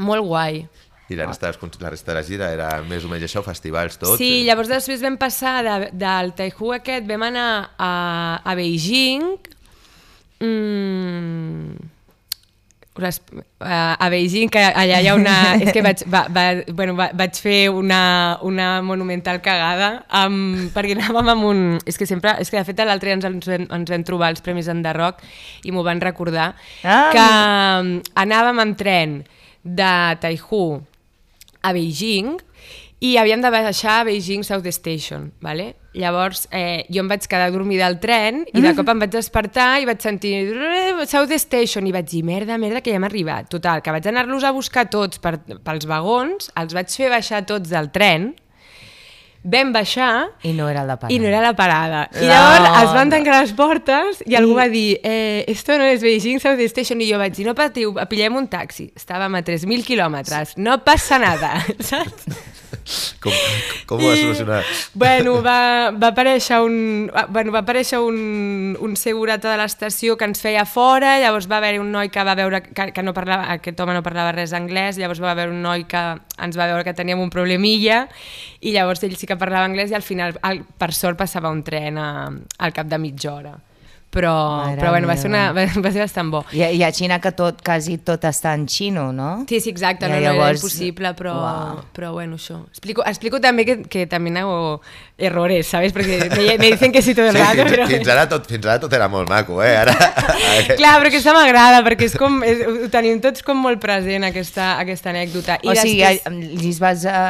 Molt 0.00 0.24
guai. 0.24 0.64
I 1.10 1.16
la 1.18 1.26
resta, 1.26 1.50
la 1.80 1.90
resta 1.90 2.12
de 2.12 2.18
la 2.20 2.22
gira 2.22 2.52
era 2.54 2.68
més 2.86 3.02
o 3.04 3.08
menys 3.10 3.24
això, 3.26 3.42
festivals, 3.42 3.96
tot? 3.98 4.14
Sí, 4.20 4.44
llavors 4.46 4.68
després 4.70 5.02
vam 5.02 5.16
passar 5.18 5.56
de, 5.66 5.88
del 5.98 6.30
Taihu 6.38 6.70
aquest, 6.76 7.02
vam 7.08 7.24
anar 7.26 7.48
a, 7.76 7.90
a 8.46 8.54
Beijing, 8.54 9.24
mm, 10.38 11.74
les, 12.98 13.20
a, 13.60 13.94
a 13.94 14.08
Beijing, 14.10 14.50
que 14.50 14.60
allà 14.60 14.98
hi 15.00 15.06
ha 15.08 15.14
una... 15.14 15.34
és 15.62 15.70
que 15.72 15.82
vaig, 15.84 16.02
va, 16.10 16.24
va, 16.32 16.44
bueno, 16.74 16.96
va, 16.98 17.10
vaig 17.16 17.38
fer 17.40 17.70
una, 17.70 18.38
una 18.42 18.82
monumental 18.82 19.38
cagada 19.44 20.04
amb, 20.08 20.68
perquè 20.74 20.96
anàvem 20.98 21.30
amb 21.32 21.48
un... 21.48 21.62
És 21.86 21.96
que 22.00 22.08
sempre... 22.10 22.34
És 22.42 22.50
que 22.50 22.58
de 22.58 22.66
fet 22.66 22.82
l'altre 22.84 23.12
dia 23.12 23.18
ens, 23.18 23.28
ens, 23.30 23.48
vam, 23.48 23.66
ens 23.78 23.94
vam 23.94 24.04
trobar 24.08 24.32
els 24.34 24.42
Premis 24.44 24.68
en 24.72 24.82
The 24.84 24.92
Rock 24.98 25.22
i 25.64 25.72
m'ho 25.72 25.86
van 25.86 26.02
recordar, 26.02 26.52
Ah. 26.82 27.10
que 27.14 27.24
mm, 27.24 28.14
anàvem 28.24 28.62
en 28.66 28.74
tren 28.76 29.16
de 29.62 29.92
Taihu 30.20 30.80
a 31.62 31.72
Beijing 31.76 32.38
i 33.00 33.14
havíem 33.16 33.40
de 33.40 33.48
baixar 33.50 34.00
a 34.00 34.04
Beijing 34.04 34.42
South 34.44 34.66
Station, 34.76 35.30
¿vale? 35.40 35.76
Llavors, 35.96 36.44
eh, 36.52 36.84
jo 36.92 37.00
em 37.00 37.08
vaig 37.08 37.24
quedar 37.26 37.48
dormida 37.50 37.86
al 37.88 37.96
tren 37.98 38.42
i 38.52 38.60
de 38.60 38.74
cop 38.76 38.88
em 38.92 39.00
vaig 39.00 39.10
despertar 39.10 39.80
i 39.80 39.86
vaig 39.88 40.00
sentir 40.04 40.34
"Eh, 40.52 41.06
South 41.08 41.32
Station 41.40 41.86
i 41.88 41.92
vaig 41.96 42.06
dir, 42.10 42.20
merda, 42.22 42.58
merda, 42.58 42.82
que 42.82 42.90
ja 42.92 42.96
hem 43.00 43.04
arribat. 43.08 43.48
Total, 43.48 43.80
que 43.82 43.90
vaig 43.90 44.06
anar-los 44.06 44.44
a 44.44 44.52
buscar 44.52 44.84
tots 44.90 45.18
per, 45.18 45.38
pels 45.64 45.86
vagons, 45.88 46.50
els 46.54 46.74
vaig 46.76 46.88
fer 46.92 47.08
baixar 47.10 47.40
tots 47.46 47.70
del 47.70 47.90
tren, 47.90 48.34
vam 49.42 49.72
baixar 49.72 50.28
I 50.44 50.52
no 50.52 50.68
era 50.68 50.84
la 50.84 50.98
parada. 51.00 51.14
i 51.14 51.18
no 51.18 51.26
era 51.26 51.40
la 51.40 51.54
parada. 51.56 52.02
I 52.12 52.26
No, 52.26 52.28
llavors 52.28 52.82
es 52.84 52.92
van 52.92 53.08
tancar 53.10 53.40
les 53.40 53.52
portes 53.56 54.22
i 54.26 54.34
algú 54.36 54.54
va 54.54 54.68
dir 54.68 55.00
eh, 55.02 55.44
esto 55.48 55.78
no 55.78 55.84
és 55.88 56.02
Beijing 56.02 56.38
South 56.38 56.60
Station 56.68 57.00
i 57.00 57.08
jo 57.10 57.16
vaig 57.18 57.32
dir 57.34 57.46
no 57.46 57.54
patiu, 57.54 57.94
pillem 58.10 58.36
un 58.36 58.46
taxi. 58.52 58.92
Estàvem 58.94 59.34
a 59.34 59.42
3.000 59.42 59.82
quilòmetres, 59.88 60.58
no 60.58 60.76
passa 60.84 61.18
nada, 61.18 61.54
saps? 61.80 62.28
Com, 63.20 63.34
com 63.86 64.00
ho 64.00 64.08
va 64.08 64.16
solucionar? 64.16 64.60
Bueno, 64.94 65.36
va, 65.44 65.90
va 65.92 66.10
aparèixer 66.12 66.60
un, 66.64 66.76
ah, 67.12 67.26
bueno, 67.28 67.52
va 67.52 67.60
aparèixer 67.64 68.00
un, 68.00 68.76
un 68.80 68.96
segurata 68.96 69.50
de 69.52 69.58
l'estació 69.60 70.16
que 70.16 70.28
ens 70.28 70.40
feia 70.40 70.64
fora, 70.68 71.18
llavors 71.20 71.48
va 71.50 71.58
haver 71.60 71.74
un 71.82 71.90
noi 71.92 72.12
que 72.12 72.24
va 72.24 72.36
veure 72.38 72.62
que, 72.64 72.90
que 72.96 73.04
no 73.04 73.14
parlava, 73.16 73.50
aquest 73.56 73.80
home 73.80 73.96
no 73.96 74.04
parlava 74.06 74.32
res 74.36 74.54
anglès, 74.56 74.98
llavors 75.00 75.22
va 75.22 75.34
haver 75.34 75.50
un 75.52 75.60
noi 75.64 75.84
que 75.90 76.04
ens 76.40 76.56
va 76.56 76.68
veure 76.70 76.86
que 76.86 76.96
teníem 76.96 77.20
un 77.20 77.32
problemilla 77.32 78.06
i 78.60 78.74
llavors 78.76 79.04
ell 79.04 79.16
sí 79.20 79.28
que 79.28 79.38
parlava 79.40 79.68
anglès 79.68 79.92
i 79.92 79.98
al 79.98 80.06
final, 80.06 80.38
al, 80.46 80.64
per 80.78 80.92
sort, 80.96 81.18
passava 81.20 81.52
un 81.52 81.64
tren 81.66 81.98
a, 82.00 82.10
al 82.58 82.76
cap 82.76 82.88
de 82.88 83.00
mitja 83.02 83.34
hora. 83.34 83.58
Però, 84.10 84.66
Mare 84.66 84.74
però 84.80 84.90
bueno, 84.90 85.06
va 85.06 85.14
ser, 85.16 85.28
una, 85.30 85.52
va, 85.54 85.62
va 85.84 85.90
ser 85.94 86.00
bastant 86.02 86.32
bo. 86.32 86.40
I, 86.50 86.64
I 86.74 86.82
a 86.82 86.88
Xina 86.90 87.20
que 87.22 87.30
tot, 87.38 87.60
quasi 87.62 87.94
tot 88.02 88.24
està 88.26 88.56
en 88.58 88.64
xino, 88.66 89.12
no? 89.14 89.44
Sí, 89.48 89.60
sí, 89.62 89.70
exacte, 89.70 90.08
Ja, 90.08 90.08
no, 90.10 90.16
no 90.16 90.20
era 90.20 90.32
llavors- 90.34 90.58
impossible, 90.64 91.12
però, 91.14 91.34
Uau. 91.38 91.84
però 91.94 92.10
bueno, 92.16 92.34
això. 92.34 92.58
Explico, 92.72 93.04
explico 93.06 93.38
també 93.40 93.64
que, 93.68 93.76
que 93.86 94.08
també 94.10 94.32
hago 94.40 94.80
errores, 95.16 95.68
¿sabes? 95.68 95.92
Porque 95.92 96.18
me, 96.34 96.58
me 96.58 96.70
dicen 96.72 96.90
que 96.90 97.02
sí 97.02 97.14
todo 97.14 97.26
el 97.28 97.36
Sí, 97.36 97.38
rato, 97.38 97.62
fins, 97.62 97.70
però... 97.76 97.86
fins, 97.86 98.08
ara 98.08 98.26
tot, 98.28 98.48
fins 98.50 98.66
ara 98.66 98.80
tot 98.82 98.92
era 98.98 99.06
molt 99.08 99.28
maco, 99.30 99.62
eh? 99.62 99.76
Ara, 99.76 99.94
Clar, 100.80 100.96
però 100.98 101.06
aquesta 101.12 101.34
m'agrada, 101.36 101.84
perquè 101.86 102.08
és 102.10 102.16
com, 102.18 102.40
és, 102.42 102.64
ho 102.66 102.88
tenim 102.90 103.20
tots 103.22 103.44
com 103.46 103.62
molt 103.62 103.78
present, 103.78 104.24
aquesta, 104.26 104.72
aquesta 104.82 105.12
anècdota. 105.14 105.60
o 105.62 105.74
sigui, 105.78 106.00
després- 106.02 106.26
a- 106.26 106.66
els 106.66 106.80
vas 106.82 107.04
a, 107.06 107.20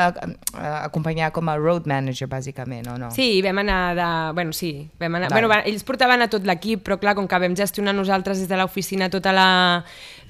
a, 0.54 0.72
acompanyar 0.86 1.28
com 1.36 1.48
a 1.52 1.58
road 1.60 1.84
manager, 1.90 2.28
bàsicament, 2.30 2.88
o 2.88 2.96
no? 2.96 3.10
Sí, 3.12 3.42
vam 3.44 3.58
anar 3.66 3.82
de... 4.00 4.08
Bueno, 4.32 4.56
sí, 4.56 4.88
vam 4.96 5.20
anar... 5.20 5.28
Vale. 5.28 5.34
Bueno, 5.42 5.52
va, 5.52 5.60
ells 5.68 5.84
portaven 5.84 6.22
a 6.22 6.28
tot 6.30 6.46
l'equip, 6.46 6.69
però 6.76 6.98
clar, 7.00 7.14
com 7.14 7.26
que 7.28 7.38
vam 7.38 7.56
gestionar 7.56 7.94
nosaltres 7.94 8.38
des 8.38 8.48
de 8.48 8.56
l'oficina 8.56 9.10
tota 9.10 9.32
la 9.32 9.84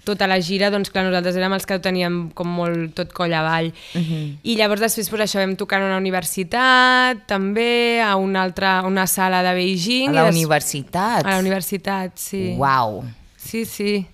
tota 0.05 0.27
la 0.27 0.41
gira, 0.41 0.71
doncs 0.73 0.89
clar, 0.91 1.05
nosaltres 1.05 1.37
érem 1.37 1.53
els 1.53 1.67
que 1.69 1.77
ho 1.77 1.81
teníem 1.85 2.31
com 2.35 2.49
molt 2.49 2.95
tot 2.97 3.13
coll 3.13 3.35
avall. 3.37 3.69
Uh 3.95 4.01
-huh. 4.01 4.37
I 4.43 4.57
llavors 4.57 4.81
després 4.81 5.09
pues, 5.11 5.21
això 5.21 5.39
vam 5.45 5.57
tocar 5.57 5.81
en 5.81 5.87
una 5.87 5.99
universitat, 5.99 7.27
també, 7.27 8.01
a 8.01 8.17
una 8.17 8.43
altra, 8.43 8.83
una 8.87 9.07
sala 9.07 9.43
de 9.43 9.55
Beijing. 9.55 10.09
A 10.09 10.13
la 10.13 10.25
des- 10.25 10.37
universitat? 10.37 11.25
A 11.27 11.31
la 11.31 11.39
universitat, 11.39 12.13
sí. 12.17 12.55
Uau! 12.57 13.05
Sí, 13.37 13.65
sí. 13.65 14.07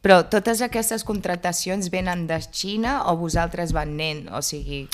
Però 0.00 0.28
totes 0.30 0.60
aquestes 0.62 1.02
contractacions 1.04 1.90
venen 1.90 2.26
de 2.26 2.38
Xina 2.52 3.02
o 3.10 3.16
vosaltres 3.16 3.72
van 3.72 3.96
nen? 3.96 4.28
O 4.32 4.42
sigui, 4.42 4.86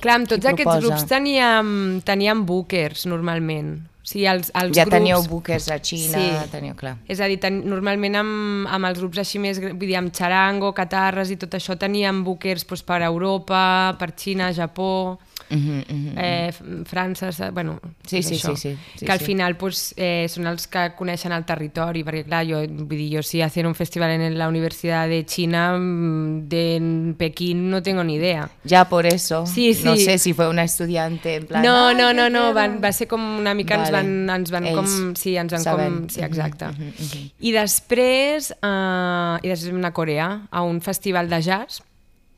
Clar, 0.00 0.14
amb 0.16 0.28
tots 0.28 0.46
aquests 0.46 0.62
proposa? 0.64 0.80
grups 0.86 1.06
teníem, 1.06 2.00
teníem 2.02 2.46
bookers, 2.46 3.04
normalment. 3.06 3.82
Sigui, 4.06 4.26
els, 4.30 4.52
els 4.54 4.70
ja 4.76 4.84
grups... 4.86 4.94
teníeu 4.94 5.22
bookers 5.26 5.64
a 5.74 5.80
Xina, 5.82 6.20
Sí. 6.20 6.50
teníeu, 6.52 6.76
clar. 6.78 6.94
És 7.10 7.18
a 7.18 7.26
dir, 7.26 7.40
ten, 7.42 7.58
normalment 7.66 8.14
amb, 8.20 8.68
amb 8.70 8.86
els 8.86 9.00
grups 9.02 9.18
així 9.18 9.40
més, 9.42 9.58
vull 9.58 9.82
dir, 9.82 9.96
amb 9.98 10.14
xarango, 10.14 10.70
catarres 10.76 11.32
i 11.34 11.36
tot 11.40 11.56
això 11.58 11.74
teníem 11.80 12.22
bookers 12.26 12.62
doncs, 12.68 12.84
per 12.86 13.00
Europa, 13.02 13.96
per 13.98 14.12
Xina, 14.14 14.52
Japó, 14.54 15.18
Uh 15.48 15.54
-huh, 15.56 15.78
uh 15.80 15.96
-huh. 15.96 16.12
eh, 16.16 16.52
França, 16.84 17.30
sa- 17.32 17.50
bueno, 17.50 17.80
Sí, 18.06 18.22
sí, 18.22 18.34
això. 18.34 18.56
sí, 18.56 18.70
sí, 18.74 18.78
sí, 18.98 19.06
que 19.06 19.12
al 19.12 19.20
final 19.20 19.56
doncs, 19.56 19.94
eh, 19.96 20.26
són 20.28 20.46
els 20.46 20.66
que 20.66 20.92
coneixen 20.96 21.32
el 21.32 21.44
territori, 21.44 22.02
perquè 22.04 22.24
clar, 22.24 22.44
jo, 22.46 22.58
vull 22.68 22.88
dir, 22.98 23.16
jo 23.16 23.22
si 23.22 23.40
hacen 23.42 23.66
un 23.66 23.74
festival 23.74 24.10
en 24.10 24.36
la 24.38 24.48
Universitat 24.48 25.08
de 25.08 25.24
Xina, 25.24 25.76
mm, 25.78 26.48
de 26.48 27.14
Pekín, 27.16 27.70
no 27.70 27.80
tengo 27.82 28.02
ni 28.02 28.14
idea. 28.14 28.50
Ya 28.64 28.88
por 28.88 29.06
eso. 29.06 29.46
Sí, 29.46 29.72
sí. 29.74 29.84
No 29.84 29.96
sé 29.96 30.18
si 30.18 30.32
fue 30.32 30.48
una 30.48 30.64
estudiante 30.64 31.36
en 31.36 31.46
plan... 31.46 31.62
No, 31.62 31.88
"Ay, 31.88 31.94
no, 31.96 32.12
no, 32.12 32.28
no, 32.28 32.38
quiero". 32.40 32.54
van, 32.54 32.80
va 32.82 32.92
ser 32.92 33.06
com 33.06 33.38
una 33.38 33.54
mica, 33.54 33.74
ens 33.76 33.90
Vale. 33.90 34.02
van, 34.08 34.30
ens 34.40 34.50
van 34.50 34.66
Ells 34.66 34.76
com... 34.76 35.14
Sí, 35.14 35.36
ens 35.36 35.52
van 35.52 35.62
saben. 35.62 35.94
com... 35.98 36.08
Sí, 36.08 36.20
exacte. 36.22 36.66
Mhm, 36.66 36.72
mhm, 36.82 36.92
mhm. 36.98 37.30
I 37.40 37.52
després, 37.52 38.50
uh, 38.62 39.38
i 39.42 39.48
després 39.48 39.68
vam 39.70 39.78
anar 39.78 39.88
a 39.90 39.92
Corea, 39.92 40.48
a 40.50 40.62
un 40.62 40.80
festival 40.80 41.28
de 41.28 41.40
jazz, 41.42 41.82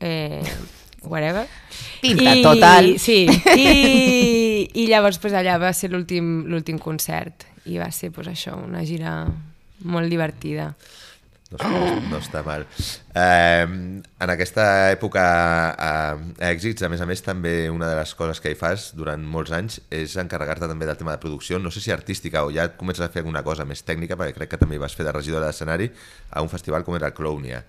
eh, 0.00 0.42
whatever. 1.02 1.46
Pinta 2.00 2.34
total. 2.42 2.94
Sí, 3.02 3.24
i, 3.56 4.70
i 4.74 4.86
llavors 4.90 5.18
pues, 5.22 5.34
allà 5.34 5.58
va 5.60 5.72
ser 5.76 5.90
l'últim 5.92 6.44
l'últim 6.50 6.78
concert 6.78 7.46
i 7.68 7.78
va 7.80 7.90
ser 7.92 8.12
pues, 8.14 8.28
això, 8.30 8.56
una 8.64 8.84
gira 8.86 9.20
molt 9.84 10.08
divertida. 10.10 10.72
No, 11.48 11.56
està- 11.56 12.00
no 12.10 12.18
està 12.20 12.40
mal. 12.44 12.66
Eh, 13.16 13.64
en 13.64 14.30
aquesta 14.34 14.90
època 14.92 15.22
eh, 15.72 16.42
a 16.44 16.50
Èxits, 16.50 16.84
a 16.84 16.90
més 16.92 17.00
a 17.00 17.06
més, 17.08 17.22
també 17.24 17.70
una 17.72 17.88
de 17.88 17.94
les 17.96 18.12
coses 18.18 18.42
que 18.44 18.52
hi 18.52 18.58
fas 18.58 18.90
durant 18.98 19.24
molts 19.24 19.54
anys 19.56 19.78
és 19.88 20.18
encarregar-te 20.20 20.68
també 20.68 20.84
del 20.84 20.98
tema 21.00 21.14
de 21.16 21.22
producció, 21.22 21.56
no 21.58 21.72
sé 21.72 21.80
si 21.80 21.90
artística 21.94 22.44
o 22.44 22.52
ja 22.52 22.68
comences 22.76 23.06
a 23.06 23.08
fer 23.08 23.22
alguna 23.24 23.40
cosa 23.46 23.64
més 23.64 23.80
tècnica, 23.80 24.18
perquè 24.20 24.36
crec 24.36 24.52
que 24.52 24.60
també 24.60 24.76
vas 24.82 24.92
fer 24.98 25.06
de 25.08 25.14
regidora 25.16 25.48
d'escenari 25.48 25.88
a 26.36 26.44
un 26.44 26.52
festival 26.52 26.84
com 26.84 26.98
era 27.00 27.08
el 27.08 27.16
Clownia, 27.16 27.62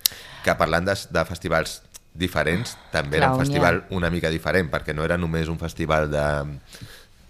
que 0.43 0.57
parlant 0.59 0.91
de, 0.91 0.97
de 1.15 1.23
festivals 1.31 1.79
diferents, 2.13 2.75
també 2.91 3.19
era 3.19 3.31
un 3.33 3.39
festival 3.39 3.83
una 3.95 4.09
mica 4.09 4.31
diferent, 4.33 4.69
perquè 4.71 4.95
no 4.95 5.05
era 5.05 5.17
només 5.17 5.49
un 5.51 5.59
festival 5.61 6.09
de, 6.11 6.25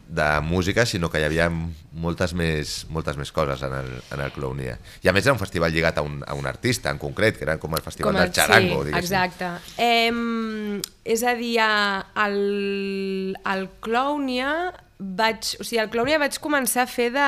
de 0.09 0.25
música, 0.41 0.87
sinó 0.89 1.11
que 1.13 1.19
hi 1.21 1.25
havia 1.27 1.45
moltes 1.93 2.31
més, 2.33 2.87
moltes 2.89 3.17
més 3.19 3.29
coses 3.31 3.61
en 3.61 3.75
el, 3.77 3.89
en 4.09 4.23
el 4.25 4.31
Clownia. 4.33 4.79
I 5.05 5.11
a 5.11 5.13
més 5.13 5.27
era 5.27 5.35
un 5.35 5.41
festival 5.41 5.69
lligat 5.71 5.99
a 6.01 6.01
un, 6.01 6.23
a 6.25 6.33
un 6.33 6.47
artista 6.49 6.89
en 6.89 6.97
concret, 6.97 7.37
que 7.37 7.45
era 7.45 7.59
com 7.61 7.75
el 7.77 7.83
festival 7.85 8.17
del 8.17 8.31
xarango, 8.33 8.81
sí, 8.81 8.89
diguéssim. 8.89 9.05
exacte. 9.05 9.51
Em, 9.77 10.81
és 11.05 11.21
a 11.21 11.35
dir, 11.37 11.59
al, 11.61 12.39
al 13.43 13.67
Clownia 13.85 14.53
vaig, 14.99 15.53
o 15.61 15.63
sigui, 15.63 15.79
al 15.79 15.91
Clownia 15.93 16.17
vaig 16.19 16.35
començar 16.43 16.83
a 16.83 16.89
fer 16.91 17.09
de... 17.13 17.27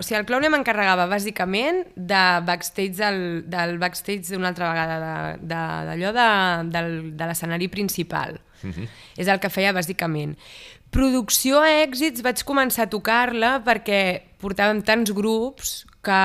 O 0.00 0.02
sigui, 0.06 0.18
el 0.18 0.26
Clownia 0.26 0.50
m'encarregava 0.50 1.04
bàsicament 1.10 1.84
de 1.94 2.22
backstage 2.48 2.96
del, 2.98 3.20
del 3.46 3.76
backstage 3.82 4.32
d'una 4.32 4.50
altra 4.50 4.72
vegada, 4.72 4.96
de- 5.04 5.44
de- 5.52 5.84
d'allò 5.92 6.10
de, 6.16 6.26
del, 6.74 6.90
de 7.16 7.28
l'escenari 7.30 7.68
principal. 7.72 8.40
És 9.14 9.28
el 9.30 9.38
que 9.38 9.50
feia 9.52 9.70
bàsicament. 9.76 10.32
Producció 10.96 11.58
a 11.60 11.68
èxits 11.82 12.22
vaig 12.24 12.40
començar 12.48 12.86
a 12.86 12.88
tocar-la 12.88 13.58
perquè 13.66 13.98
portàvem 14.40 14.80
tants 14.86 15.12
grups 15.12 15.82
que, 16.00 16.20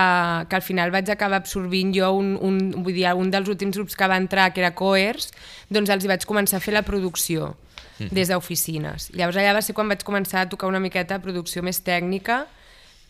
que 0.48 0.56
al 0.56 0.64
final 0.64 0.94
vaig 0.94 1.10
acabar 1.12 1.42
absorbint 1.42 1.92
jo 1.96 2.14
un, 2.16 2.38
un, 2.40 2.62
vull 2.78 2.96
dir, 2.96 3.10
un 3.20 3.34
dels 3.34 3.52
últims 3.52 3.76
grups 3.76 4.00
que 4.00 4.08
va 4.08 4.20
entrar, 4.22 4.48
que 4.56 4.64
era 4.64 4.72
Coers, 4.78 5.28
doncs 5.68 5.92
els 5.92 6.08
hi 6.08 6.14
vaig 6.14 6.24
començar 6.30 6.62
a 6.62 6.64
fer 6.64 6.78
la 6.78 6.86
producció 6.88 7.52
des 8.00 8.32
d'oficines. 8.32 9.12
Llavors 9.12 9.38
allà 9.42 9.58
va 9.60 9.62
ser 9.66 9.76
quan 9.76 9.92
vaig 9.92 10.08
començar 10.08 10.46
a 10.46 10.50
tocar 10.50 10.72
una 10.72 10.80
miqueta 10.80 11.20
de 11.20 11.26
producció 11.28 11.62
més 11.68 11.84
tècnica, 11.84 12.46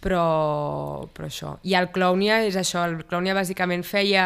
però, 0.02 1.08
però 1.14 1.30
això. 1.30 1.56
I 1.62 1.78
el 1.78 1.92
Clownia 1.94 2.42
és 2.48 2.58
això, 2.58 2.88
el 2.90 3.04
Clownia 3.06 3.38
bàsicament 3.38 3.86
feia, 3.86 4.26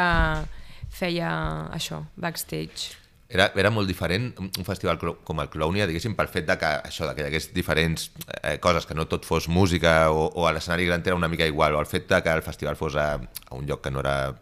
feia 0.88 1.32
això, 1.76 2.06
backstage. 2.16 3.05
Era, 3.28 3.48
era 3.58 3.72
molt 3.74 3.88
diferent 3.90 4.28
un 4.38 4.66
festival 4.68 5.00
com 5.02 5.40
el 5.42 5.48
Clownia, 5.50 5.88
diguéssim, 5.90 6.14
pel 6.14 6.28
fet 6.30 6.46
de 6.46 6.56
que, 6.62 6.70
això, 6.86 7.08
de 7.10 7.16
que 7.18 7.24
hi 7.24 7.30
hagués 7.32 7.48
diferents 7.56 8.12
eh, 8.44 8.60
coses, 8.62 8.86
que 8.86 8.94
no 8.94 9.08
tot 9.10 9.26
fos 9.26 9.48
música 9.50 10.12
o, 10.14 10.28
o 10.30 10.46
a 10.46 10.52
l'escenari 10.54 10.86
gran 10.86 11.02
era 11.04 11.16
una 11.18 11.28
mica 11.28 11.48
igual, 11.50 11.74
o 11.74 11.80
el 11.82 11.90
fet 11.90 12.06
de 12.12 12.22
que 12.22 12.30
el 12.30 12.44
festival 12.46 12.76
fos 12.78 12.96
a, 12.96 13.16
a 13.18 13.56
un 13.58 13.66
lloc 13.66 13.82
que 13.82 13.90
no 13.90 14.04
era 14.06 14.36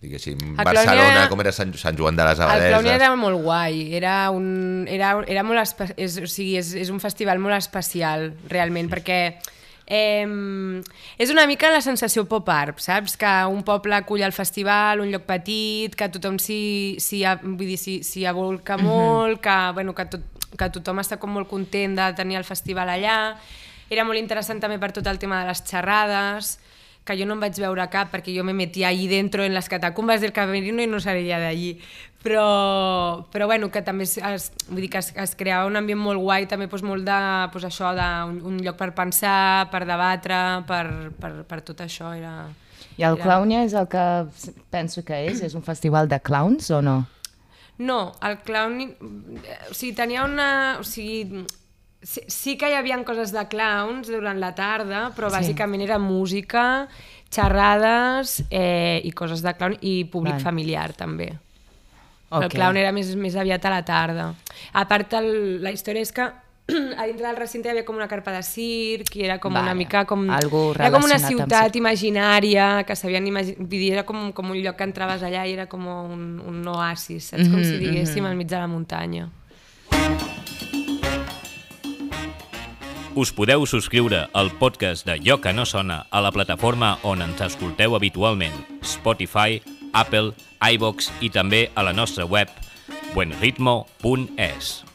diguéssim, 0.00 0.38
El 0.54 0.64
Barcelona, 0.64 0.94
Clownia- 0.94 1.28
com 1.32 1.40
era 1.42 1.50
Sant, 1.52 1.74
Sant 1.74 1.98
Joan 1.98 2.14
de 2.14 2.24
les 2.28 2.38
El 2.38 2.44
Abadeses. 2.46 2.70
Clownia 2.76 2.94
era 3.00 3.10
molt 3.18 3.42
guai, 3.42 3.80
era, 3.98 4.14
un, 4.30 4.86
era, 4.86 5.16
era 5.26 5.42
molt 5.42 5.58
espe 5.64 5.88
és, 5.98 6.14
o 6.22 6.28
sigui, 6.30 6.54
és, 6.60 6.70
és 6.78 6.92
un 6.94 7.00
festival 7.02 7.40
molt 7.42 7.58
especial, 7.58 8.28
realment, 8.52 8.86
perquè 8.92 9.18
Eh, 9.90 10.82
és 11.16 11.30
una 11.32 11.46
mica 11.48 11.70
la 11.72 11.80
sensació 11.80 12.26
pop-art, 12.28 12.76
saps? 12.84 13.16
Que 13.16 13.30
un 13.48 13.62
poble 13.64 13.96
acull 13.96 14.20
el 14.26 14.36
festival, 14.36 15.00
un 15.00 15.08
lloc 15.14 15.24
petit, 15.24 15.96
que 15.96 16.10
tothom 16.12 16.36
s'hi 16.38 17.24
abolca 17.24 18.76
mm 18.76 18.80
-hmm. 18.80 18.84
molt, 18.84 19.40
que, 19.40 19.56
bueno, 19.72 19.94
que, 19.94 20.04
tot, 20.04 20.20
que 20.58 20.70
tothom 20.70 20.98
està 21.00 21.18
com 21.18 21.30
molt 21.30 21.48
content 21.48 21.96
de 21.96 22.12
tenir 22.12 22.36
el 22.36 22.44
festival 22.44 22.88
allà. 22.88 23.36
Era 23.88 24.04
molt 24.04 24.18
interessant 24.18 24.60
també 24.60 24.78
per 24.78 24.92
tot 24.92 25.06
el 25.06 25.18
tema 25.18 25.40
de 25.40 25.48
les 25.48 25.64
xerrades, 25.64 26.58
que 27.04 27.16
jo 27.16 27.24
no 27.24 27.34
em 27.34 27.40
vaig 27.40 27.56
veure 27.56 27.88
cap 27.88 28.12
perquè 28.12 28.34
jo 28.36 28.44
me 28.44 28.52
metia 28.52 28.88
allí 28.88 29.08
dentro 29.08 29.42
en 29.42 29.54
les 29.54 29.68
catacumbes 29.68 30.20
del 30.20 30.34
camerino 30.36 30.82
i 30.82 30.86
no 30.86 31.00
salía 31.00 31.38
d'allí. 31.40 31.80
Però, 32.22 33.26
però 33.30 33.46
bueno, 33.46 33.68
que 33.70 33.80
també 33.86 34.02
es, 34.02 34.16
es, 34.18 34.48
vull 34.66 34.82
dir 34.82 34.90
que 34.90 34.98
es, 34.98 35.12
es 35.14 35.36
creava 35.38 35.68
un 35.68 35.78
ambient 35.78 36.00
molt 36.02 36.18
guai, 36.18 36.48
també 36.50 36.66
doncs, 36.66 36.82
molt 36.82 37.06
de, 37.06 37.18
doncs, 37.52 37.68
això, 37.68 37.92
de 37.94 38.08
un, 38.32 38.40
un 38.50 38.56
lloc 38.64 38.78
per 38.80 38.90
pensar, 38.96 39.68
per 39.70 39.84
debatre, 39.86 40.40
per, 40.66 40.86
per, 41.14 41.30
per 41.46 41.60
tot 41.68 41.84
això. 41.86 42.10
Era, 42.18 42.48
I 42.98 43.06
el 43.06 43.20
era... 43.20 43.22
Clownia 43.22 43.62
és 43.68 43.76
el 43.78 43.86
que 43.92 44.02
penso 44.74 45.06
que 45.06 45.22
és? 45.28 45.44
És 45.46 45.54
un 45.54 45.62
festival 45.62 46.10
de 46.10 46.18
clowns 46.18 46.72
o 46.74 46.82
no? 46.82 46.98
No, 47.78 48.12
el 48.26 48.40
clown... 48.42 48.82
O 49.70 49.74
sigui, 49.74 49.94
tenia 49.94 50.26
una... 50.26 50.50
O 50.82 50.84
sigui, 50.84 51.44
sí, 52.02 52.24
sí 52.26 52.56
que 52.58 52.70
hi 52.70 52.74
havia 52.74 52.98
coses 53.06 53.30
de 53.34 53.46
clowns 53.50 54.10
durant 54.10 54.42
la 54.42 54.56
tarda, 54.58 55.08
però 55.14 55.30
sí. 55.30 55.38
bàsicament 55.38 55.86
era 55.86 56.00
música, 56.02 56.88
xerrades 57.30 58.40
eh, 58.50 58.98
i 59.04 59.12
coses 59.14 59.44
de 59.46 59.54
clown 59.54 59.78
i 59.80 60.00
públic 60.10 60.40
Val. 60.40 60.48
familiar 60.50 60.90
també. 60.98 61.36
Okay. 62.28 62.44
El 62.44 62.52
clown 62.52 62.76
era 62.76 62.92
més, 62.92 63.14
més 63.16 63.36
aviat 63.36 63.64
a 63.64 63.70
la 63.72 63.84
tarda. 63.88 64.34
A 64.76 64.84
part, 64.88 65.14
el, 65.16 65.62
la 65.64 65.72
història 65.72 66.04
és 66.04 66.12
que 66.12 66.26
a 66.98 67.06
dintre 67.06 67.26
del 67.26 67.36
recinte 67.36 67.68
hi 67.68 67.72
havia 67.72 67.84
com 67.88 67.96
una 67.96 68.08
carpa 68.08 68.32
de 68.34 68.42
circ 68.44 69.16
i 69.16 69.24
era 69.24 69.38
com 69.40 69.54
vale. 69.54 69.70
una 69.70 69.74
mica 69.74 70.04
com... 70.04 70.26
era 70.28 70.90
com 70.92 71.06
una 71.06 71.16
ciutat 71.22 71.76
imaginària 71.80 72.84
que 72.84 72.96
s'havien 72.96 73.26
imaginat... 73.26 73.72
Era 73.88 74.04
com, 74.04 74.28
com 74.36 74.52
un 74.52 74.60
lloc 74.60 74.76
que 74.76 74.84
entraves 74.84 75.24
allà 75.24 75.46
i 75.48 75.56
era 75.56 75.64
com 75.72 75.88
un, 75.88 76.28
un 76.44 76.60
oasis, 76.68 77.32
saps? 77.32 77.46
Mm 77.46 77.46
-hmm, 77.46 77.54
com 77.54 77.64
si 77.64 77.72
mhm, 77.72 77.80
diguéssim 77.84 78.22
mm 78.22 78.26
-hmm. 78.26 78.30
al 78.30 78.36
mig 78.36 78.48
de 78.48 78.56
la 78.56 78.66
muntanya. 78.66 79.28
Us 83.14 83.32
podeu 83.32 83.66
subscriure 83.66 84.28
al 84.32 84.52
podcast 84.52 85.06
de 85.06 85.18
Lloc 85.18 85.42
que 85.42 85.52
no 85.52 85.64
sona 85.64 86.06
a 86.10 86.20
la 86.20 86.30
plataforma 86.30 86.98
on 87.02 87.22
ens 87.22 87.40
escolteu 87.40 87.96
habitualment, 87.96 88.54
Spotify, 88.82 89.60
Apple, 89.92 90.34
iVox 90.74 91.12
i 91.20 91.30
també 91.32 91.68
a 91.74 91.86
la 91.86 91.94
nostra 91.96 92.26
web 92.26 92.52
buenritmo.es. 93.14 94.88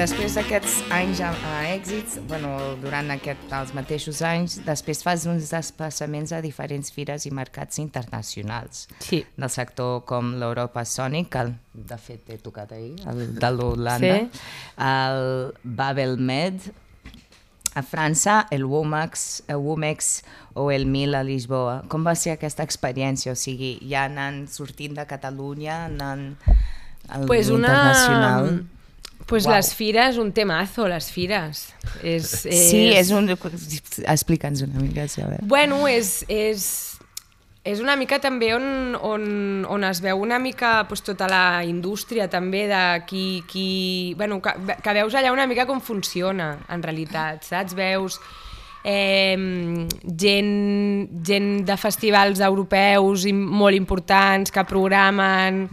Després 0.00 0.32
d'aquests 0.32 0.78
anys 0.96 1.18
a, 1.20 1.28
a 1.44 1.56
èxits, 1.74 2.14
bueno, 2.24 2.54
durant 2.80 3.10
aquest, 3.12 3.42
els 3.52 3.74
mateixos 3.76 4.22
anys, 4.24 4.54
després 4.64 5.02
fas 5.04 5.26
uns 5.28 5.50
desplaçaments 5.52 6.32
a 6.32 6.38
diferents 6.40 6.88
fires 6.94 7.26
i 7.28 7.32
mercats 7.36 7.76
internacionals 7.82 8.86
sí. 9.04 9.20
del 9.36 9.52
sector 9.52 10.06
com 10.08 10.32
l'Europa 10.40 10.86
Sonic, 10.88 11.28
que 11.34 11.82
de 11.90 11.98
fet 12.00 12.32
he 12.32 12.38
tocat 12.40 12.72
ahir, 12.78 12.94
el 13.12 13.26
de 13.36 13.50
l'Holanda, 13.52 14.22
sí. 14.22 14.46
el 14.88 15.52
Babel 15.82 16.16
Med, 16.16 16.70
a 17.74 17.82
França, 17.82 18.46
el 18.50 18.64
WOMAX, 18.64 19.44
el 19.48 19.56
WOMEX 19.56 20.22
o 20.54 20.70
el 20.70 20.86
MIL 20.86 21.14
a 21.14 21.22
Lisboa. 21.22 21.84
Com 21.88 22.04
va 22.06 22.16
ser 22.18 22.34
aquesta 22.34 22.66
experiència? 22.66 23.34
O 23.34 23.38
sigui, 23.38 23.76
ja 23.86 24.06
anant 24.08 24.44
sortint 24.50 24.98
de 24.98 25.06
Catalunya, 25.06 25.86
anant 25.86 26.34
al 27.08 27.26
pues 27.30 27.50
una... 27.50 27.68
internacional... 27.68 28.52
Pues 29.30 29.44
wow. 29.44 29.52
les 29.54 29.74
fires, 29.76 30.16
un 30.18 30.32
temazo, 30.32 30.88
les 30.88 31.06
fires. 31.12 31.68
És, 32.02 32.32
és... 32.48 32.62
Sí, 32.72 32.80
és 32.98 33.12
un... 33.14 33.28
Explica'ns 33.30 34.64
una 34.64 34.80
mica, 34.80 35.04
a 35.04 35.28
veure. 35.28 35.38
Bueno, 35.46 35.84
és, 35.86 36.24
és 36.26 36.64
és 37.62 37.80
una 37.80 37.96
mica 38.00 38.16
també 38.20 38.54
on, 38.56 38.94
on, 39.04 39.24
on 39.68 39.84
es 39.84 40.00
veu 40.00 40.22
una 40.22 40.38
mica 40.40 40.86
pues, 40.88 41.02
tota 41.04 41.28
la 41.28 41.62
indústria 41.68 42.28
també 42.32 42.64
de 42.70 42.84
qui... 43.06 43.42
qui 43.48 44.14
bueno, 44.16 44.40
que, 44.40 44.54
que 44.80 44.94
veus 44.96 45.14
allà 45.14 45.32
una 45.32 45.46
mica 45.50 45.66
com 45.68 45.80
funciona 45.84 46.54
en 46.72 46.82
realitat, 46.82 47.44
saps? 47.44 47.76
Veus 47.76 48.16
eh, 48.84 49.36
gent, 50.24 51.12
gent 51.26 51.52
de 51.68 51.76
festivals 51.76 52.40
europeus 52.40 53.28
molt 53.34 53.76
importants 53.76 54.50
que 54.50 54.64
programen 54.64 55.66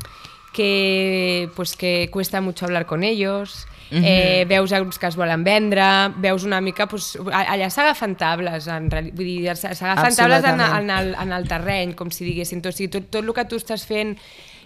que, 0.52 1.50
pues, 1.56 1.78
que 1.78 2.10
cuesta 2.12 2.42
mucho 2.42 2.66
hablar 2.66 2.86
con 2.86 3.04
ellos 3.04 3.66
-huh. 3.92 4.04
eh, 4.04 4.46
veus 4.50 4.72
uns 4.72 4.98
que 5.00 5.08
es 5.08 5.16
volen 5.16 5.44
vendre, 5.44 6.14
veus 6.18 6.44
una 6.44 6.62
mica... 6.62 6.88
Pues, 6.88 7.18
allà 7.32 7.70
s'agafen 7.70 8.16
tables, 8.16 8.68
en, 8.68 8.90
vull 8.90 9.26
dir, 9.26 9.56
s'agafen 9.56 10.16
tables 10.16 10.44
en, 10.44 10.62
en, 10.62 10.90
el, 10.90 11.16
en 11.16 11.32
el 11.32 11.48
terreny, 11.48 11.96
com 11.96 12.12
si 12.12 12.26
diguéssim. 12.26 12.62
Tot, 12.62 12.74
o 12.74 12.78
sigui, 12.78 12.90
tot, 12.90 13.10
tot 13.10 13.24
el 13.24 13.34
que 13.34 13.46
tu 13.46 13.56
estàs 13.56 13.86
fent 13.86 14.18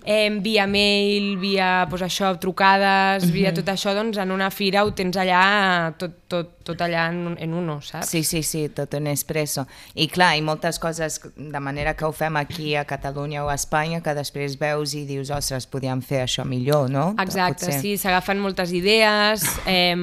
eh, 0.04 0.30
via 0.42 0.66
mail, 0.68 1.38
via 1.38 1.86
pues, 1.90 2.02
això, 2.02 2.38
trucades, 2.40 3.24
uh 3.24 3.30
-huh. 3.30 3.34
via 3.34 3.54
tot 3.54 3.68
això, 3.68 3.94
doncs 3.94 4.18
en 4.18 4.32
una 4.32 4.50
fira 4.50 4.84
ho 4.84 4.94
tens 4.94 5.18
allà, 5.18 5.94
tot, 5.98 6.12
tot, 6.28 6.64
tot 6.64 6.82
allà 6.82 7.10
en, 7.10 7.36
en 7.40 7.54
uno, 7.54 7.82
saps? 7.82 8.10
Sí, 8.10 8.24
sí, 8.24 8.44
sí, 8.44 8.70
tot 8.70 8.94
en 8.94 9.08
expresso. 9.08 9.68
I 9.96 10.08
clar, 10.08 10.38
i 10.38 10.42
moltes 10.42 10.80
coses, 10.80 11.22
de 11.36 11.60
manera 11.60 11.94
que 11.96 12.06
ho 12.06 12.12
fem 12.12 12.36
aquí 12.38 12.76
a 12.76 12.86
Catalunya 12.86 13.46
o 13.46 13.50
a 13.50 13.56
Espanya, 13.56 14.02
que 14.02 14.14
després 14.14 14.58
veus 14.58 14.94
i 14.94 15.06
dius, 15.06 15.30
ostres, 15.30 15.68
podíem 15.68 16.02
fer 16.02 16.24
això 16.24 16.46
millor, 16.46 16.90
no? 16.90 17.16
Exacte, 17.20 17.66
Potser. 17.66 17.82
sí, 17.82 17.98
s'agafen 17.98 18.40
moltes 18.40 18.72
idees... 18.72 19.44
Eh, 19.66 19.96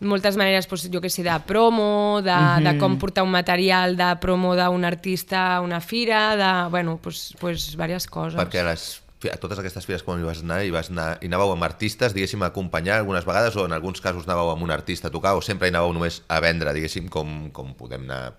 moltes 0.00 0.36
maneres, 0.36 0.68
doncs, 0.68 0.88
jo 0.92 1.00
que 1.00 1.10
sé, 1.12 1.22
de 1.26 1.36
promo, 1.46 2.20
de, 2.22 2.32
mm 2.32 2.34
-hmm. 2.34 2.64
de 2.64 2.78
com 2.78 2.98
portar 2.98 3.24
un 3.24 3.30
material 3.30 3.96
de 3.96 4.16
promo 4.20 4.56
d'un 4.56 4.84
artista 4.84 5.56
a 5.56 5.60
una 5.60 5.80
fira, 5.80 6.36
de, 6.36 6.70
bueno, 6.70 6.98
doncs, 7.02 7.34
doncs 7.40 7.70
diverses 7.70 8.06
coses. 8.06 8.40
Perquè 8.40 8.64
les, 8.64 9.02
a 9.32 9.36
totes 9.36 9.58
aquestes 9.58 9.84
fires 9.84 10.02
quan 10.02 10.20
hi 10.20 10.24
vas 10.24 10.40
anar, 10.40 10.64
hi, 10.64 10.70
vas 10.70 10.90
anar, 10.90 11.18
hi 11.20 11.26
anàveu 11.28 11.52
amb 11.52 11.62
artistes, 11.62 12.14
diguéssim, 12.14 12.42
a 12.42 12.46
acompanyar 12.46 12.98
algunes 12.98 13.24
vegades, 13.24 13.56
o 13.56 13.66
en 13.66 13.72
alguns 13.72 14.00
casos 14.00 14.26
anàveu 14.26 14.50
amb 14.50 14.62
un 14.62 14.70
artista 14.70 15.08
a 15.08 15.10
tocar, 15.10 15.34
o 15.36 15.42
sempre 15.42 15.68
hi 15.68 15.70
anàveu 15.70 15.92
només 15.92 16.22
a 16.28 16.40
vendre, 16.40 16.72
diguéssim, 16.72 17.08
com, 17.08 17.50
com 17.50 17.74
podem 17.74 18.02
anar 18.08 18.32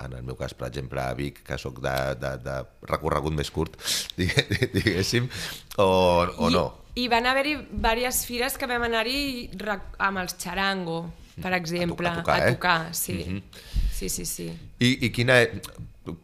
en 0.00 0.14
el 0.14 0.22
meu 0.22 0.36
cas, 0.36 0.54
per 0.54 0.68
exemple, 0.68 1.00
a 1.00 1.12
Vic, 1.14 1.42
que 1.44 1.58
sóc 1.58 1.80
de, 1.84 1.94
de, 2.20 2.30
de 2.44 2.56
recorregut 2.88 3.34
més 3.36 3.50
curt, 3.52 3.76
diguéssim, 4.76 5.28
o, 5.76 5.84
o 5.84 6.48
I, 6.48 6.54
no? 6.54 6.79
I 6.98 7.06
van 7.08 7.26
haver-hi 7.30 7.56
diverses 7.70 8.24
fires 8.26 8.56
que 8.58 8.66
vam 8.66 8.82
anar-hi 8.88 9.50
amb 9.98 10.22
els 10.22 10.36
Charango, 10.40 11.04
per 11.40 11.54
exemple, 11.54 12.08
a, 12.08 12.16
tocar, 12.18 12.40
a 12.42 12.54
tocar, 12.54 12.80
eh? 12.90 12.94
sí. 12.94 13.12
Mm 13.12 13.36
-hmm. 13.36 13.42
Sí, 14.00 14.08
sí, 14.08 14.24
sí. 14.24 14.48
I, 14.78 15.06
I 15.06 15.10
quina... 15.12 15.34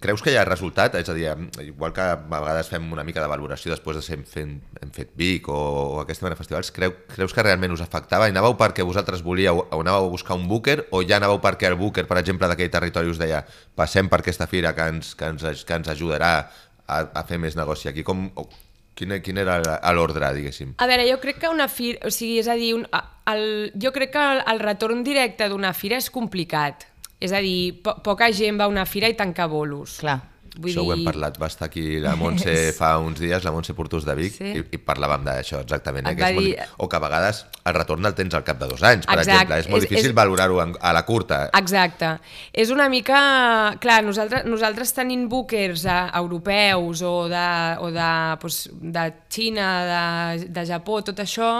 Creus 0.00 0.22
que 0.24 0.32
hi 0.32 0.36
ha 0.40 0.44
resultat? 0.48 0.94
És 0.96 1.08
a 1.12 1.14
dir, 1.14 1.28
igual 1.60 1.92
que 1.92 2.00
a 2.00 2.16
vegades 2.16 2.70
fem 2.72 2.86
una 2.92 3.04
mica 3.04 3.20
de 3.20 3.28
valoració 3.28 3.70
després 3.70 3.98
de 3.98 4.02
ser 4.02 4.16
fent, 4.24 4.54
hem 4.80 4.90
fet 4.90 5.10
Vic 5.14 5.50
o, 5.52 5.52
o 5.52 6.00
aquesta 6.00 6.24
mena 6.24 6.34
de 6.34 6.38
festivals, 6.40 6.72
creu, 6.72 6.94
creus 7.12 7.34
que 7.36 7.44
realment 7.44 7.74
us 7.76 7.82
afectava? 7.84 8.26
I 8.26 8.32
anàveu 8.32 8.56
perquè 8.56 8.82
vosaltres 8.82 9.22
volíeu 9.22 9.60
o 9.60 9.80
anàveu 9.80 10.08
a 10.08 10.14
buscar 10.16 10.34
un 10.40 10.48
búquer 10.48 10.88
o 10.90 11.02
ja 11.02 11.20
anàveu 11.20 11.38
perquè 11.44 11.68
el 11.68 11.76
búquer, 11.76 12.06
per 12.08 12.18
exemple, 12.18 12.48
d'aquell 12.48 12.72
territori 12.72 13.12
us 13.12 13.20
deia 13.20 13.44
passem 13.76 14.08
per 14.08 14.20
aquesta 14.20 14.46
fira 14.46 14.74
que 14.74 14.88
ens, 14.88 15.14
que 15.14 15.26
ens, 15.26 15.64
que 15.64 15.74
ens 15.74 15.88
ajudarà 15.88 16.32
a, 16.86 16.98
a 17.12 17.22
fer 17.28 17.38
més 17.38 17.54
negoci 17.54 17.92
aquí? 17.92 18.02
Com, 18.02 18.30
Quin, 18.96 19.12
quin 19.20 19.36
era 19.36 19.58
l'ordre, 19.92 20.30
diguéssim? 20.32 20.72
A 20.80 20.86
veure, 20.88 21.04
jo 21.10 21.18
crec 21.20 21.42
que 21.42 21.52
una 21.52 21.68
fira... 21.68 22.00
O 22.08 22.12
sigui, 22.14 22.38
és 22.40 22.48
a 22.48 22.56
dir, 22.56 22.72
un, 22.78 22.86
el, 23.28 23.44
jo 23.76 23.92
crec 23.92 24.14
que 24.14 24.22
el, 24.22 24.40
el 24.54 24.62
retorn 24.62 25.02
directe 25.04 25.50
d'una 25.52 25.74
fira 25.76 25.98
és 26.00 26.08
complicat. 26.12 26.86
És 27.20 27.32
a 27.36 27.42
dir, 27.44 27.76
po 27.84 27.98
poca 28.04 28.30
gent 28.32 28.56
va 28.60 28.68
a 28.68 28.72
una 28.72 28.86
fira 28.88 29.08
i 29.12 29.16
tanca 29.18 29.48
bolos. 29.52 29.98
Clar. 30.00 30.18
Vull 30.56 30.70
Això 30.70 30.82
dir... 30.82 30.88
ho 30.88 30.94
hem 30.94 31.04
parlat, 31.04 31.36
va 31.40 31.48
estar 31.50 31.68
aquí 31.68 31.98
la 32.00 32.14
Montse 32.16 32.54
fa 32.78 32.94
uns 33.02 33.20
dies, 33.20 33.44
la 33.44 33.52
Montse 33.52 33.74
Portus 33.76 34.06
de 34.08 34.14
Vic, 34.16 34.36
sí. 34.38 34.52
i, 34.56 34.62
i 34.76 34.80
parlàvem 34.80 35.26
d'això 35.26 35.60
exactament. 35.64 36.08
Eh? 36.08 36.14
Que 36.16 36.30
és 36.30 36.38
dir... 36.38 36.54
molt... 36.56 36.76
O 36.80 36.88
que 36.88 36.98
a 36.98 37.02
vegades 37.02 37.42
el 37.66 37.76
retorn 37.76 38.08
el 38.08 38.16
tens 38.16 38.36
al 38.38 38.44
cap 38.46 38.60
de 38.60 38.70
dos 38.70 38.84
anys, 38.86 39.04
per 39.08 39.18
Exacte. 39.18 39.34
exemple. 39.34 39.58
És 39.60 39.68
molt 39.72 39.82
és, 39.82 39.88
difícil 39.90 40.12
és... 40.12 40.16
valorar-ho 40.16 40.62
a 40.62 40.94
la 40.96 41.04
curta. 41.08 41.42
Exacte. 41.58 42.14
És 42.52 42.72
una 42.74 42.88
mica... 42.92 43.18
Clar, 43.82 44.00
nosaltres, 44.06 44.46
nosaltres 44.48 44.94
tenint 44.96 45.26
bookers 45.30 45.84
a, 45.86 45.98
eh, 46.06 46.16
europeus 46.22 47.04
o 47.06 47.14
de, 47.32 47.46
o 47.82 47.92
de, 47.92 48.10
doncs, 48.42 48.62
de 48.96 49.06
Xina, 49.32 49.68
de, 49.90 50.48
de 50.56 50.66
Japó, 50.68 51.02
tot 51.04 51.20
això, 51.22 51.50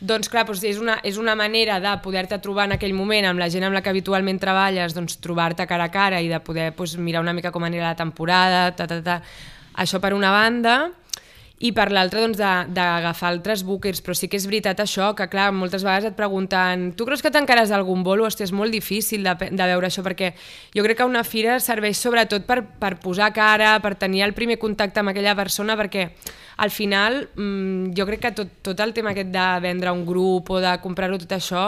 doncs 0.00 0.30
clar, 0.32 0.46
doncs 0.48 0.62
és, 0.64 0.78
una, 0.80 0.96
és 1.04 1.18
una 1.20 1.34
manera 1.36 1.76
de 1.80 1.92
poder-te 2.04 2.38
trobar 2.40 2.66
en 2.68 2.76
aquell 2.78 2.94
moment 2.96 3.26
amb 3.28 3.42
la 3.42 3.50
gent 3.52 3.66
amb 3.68 3.76
la 3.76 3.82
que 3.84 3.92
habitualment 3.92 4.40
treballes, 4.40 4.96
doncs 4.96 5.18
trobar-te 5.20 5.66
cara 5.68 5.90
a 5.90 5.92
cara 5.92 6.22
i 6.24 6.30
de 6.30 6.40
poder 6.40 6.70
doncs, 6.76 6.96
mirar 6.96 7.20
una 7.20 7.36
mica 7.36 7.52
com 7.52 7.64
anirà 7.68 7.92
la 7.92 7.98
temporada, 7.98 8.70
ta, 8.76 8.88
ta, 8.88 9.02
ta. 9.04 9.20
això 9.76 10.00
per 10.00 10.14
una 10.16 10.32
banda, 10.32 10.78
i 11.60 11.74
per 11.76 11.90
l'altra 11.92 12.22
doncs, 12.24 12.38
d'agafar 12.40 13.28
altres 13.28 13.62
bookers, 13.68 14.00
però 14.00 14.14
sí 14.16 14.30
que 14.32 14.38
és 14.40 14.46
veritat 14.48 14.78
això, 14.80 15.10
que 15.16 15.26
clar, 15.28 15.50
moltes 15.52 15.84
vegades 15.84 16.08
et 16.08 16.16
pregunten 16.16 16.86
tu 16.96 17.04
creus 17.04 17.20
que 17.20 17.32
tancaràs 17.32 17.72
algun 17.76 18.00
bolo? 18.06 18.24
Hòstia, 18.24 18.46
és 18.48 18.54
molt 18.56 18.72
difícil 18.72 19.26
de, 19.28 19.34
de 19.36 19.66
veure 19.68 19.90
això, 19.90 20.00
perquè 20.06 20.32
jo 20.72 20.84
crec 20.86 21.02
que 21.02 21.08
una 21.08 21.20
fira 21.20 21.58
serveix 21.60 22.00
sobretot 22.00 22.48
per, 22.48 22.62
per 22.80 22.94
posar 23.02 23.28
cara, 23.36 23.74
per 23.84 23.92
tenir 24.00 24.24
el 24.24 24.32
primer 24.32 24.56
contacte 24.62 25.04
amb 25.04 25.12
aquella 25.12 25.36
persona, 25.36 25.76
perquè 25.76 26.08
al 26.60 26.70
final 26.70 27.22
mm, 27.34 27.94
jo 27.96 28.04
crec 28.04 28.20
que 28.20 28.32
tot, 28.36 28.48
tot 28.60 28.80
el 28.84 28.92
tema 28.92 29.14
aquest 29.14 29.30
de 29.32 29.48
vendre 29.64 29.92
un 29.96 30.04
grup 30.04 30.50
o 30.52 30.58
de 30.60 30.74
comprar-ho 30.84 31.16
tot 31.22 31.32
això 31.32 31.64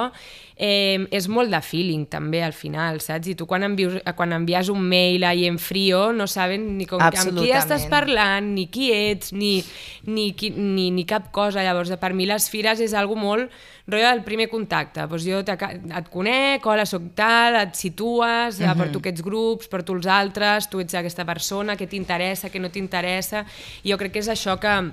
eh, 0.57 1.01
és 1.11 1.29
molt 1.33 1.49
de 1.49 1.61
feeling 1.65 2.05
també 2.13 2.43
al 2.45 2.53
final, 2.53 3.01
saps? 3.01 3.31
I 3.33 3.37
tu 3.39 3.47
quan, 3.49 3.65
envius, 3.67 3.97
quan 4.19 4.37
envies 4.37 4.69
un 4.69 4.85
mail 4.85 5.25
a 5.25 5.33
en 5.33 5.57
frio 5.59 6.11
no 6.13 6.29
saben 6.29 6.77
ni 6.77 6.87
com, 6.87 7.01
amb 7.01 7.41
qui 7.41 7.51
estàs 7.57 7.89
parlant, 7.91 8.53
ni 8.53 8.69
qui 8.69 8.93
ets, 8.93 9.33
ni, 9.33 9.57
ni, 10.05 10.29
ni, 10.57 10.91
ni 10.93 11.07
cap 11.09 11.33
cosa. 11.33 11.65
Llavors, 11.65 11.95
per 11.97 12.13
mi 12.13 12.29
les 12.29 12.51
fires 12.53 12.85
és 12.85 12.93
algo 12.93 13.17
molt 13.17 13.51
rotllo 13.87 14.09
del 14.09 14.23
primer 14.25 14.49
contacte. 14.49 15.07
Doncs 15.11 15.27
jo 15.27 15.41
et 15.43 16.11
conec, 16.13 16.67
hola, 16.67 16.87
soc 16.89 17.13
tal, 17.19 17.59
et 17.63 17.75
situes, 17.75 18.59
uh 18.59 18.67
-huh. 18.67 18.77
porto 18.77 18.99
aquests 18.99 19.23
grups, 19.23 19.69
porto 19.69 19.93
els 19.95 20.07
altres, 20.07 20.69
tu 20.69 20.81
ets 20.81 20.95
aquesta 20.95 21.25
persona, 21.25 21.75
què 21.75 21.89
t'interessa, 21.89 22.49
què 22.49 22.61
no 22.61 22.71
t'interessa... 22.71 23.45
Jo 23.85 23.97
crec 23.99 24.13
que 24.13 24.19
és 24.21 24.29
això 24.29 24.59
que, 24.59 24.93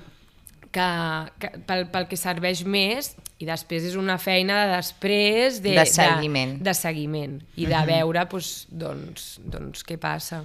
que, 0.72 0.88
que 1.38 1.58
pel, 1.66 1.86
pel 1.86 2.06
que 2.06 2.16
serveix 2.16 2.64
més 2.64 3.16
i 3.38 3.46
després 3.46 3.84
és 3.84 3.96
una 3.96 4.18
feina 4.18 4.66
de 4.66 4.76
després 4.76 5.62
de, 5.62 5.74
de 5.74 5.86
seguiment, 5.86 6.58
de, 6.58 6.64
de 6.64 6.74
seguiment 6.74 7.40
i 7.56 7.66
de 7.66 7.86
veure 7.86 8.26
doncs, 8.30 8.66
doncs, 8.70 9.40
doncs 9.44 9.84
què 9.84 9.96
passa. 9.96 10.44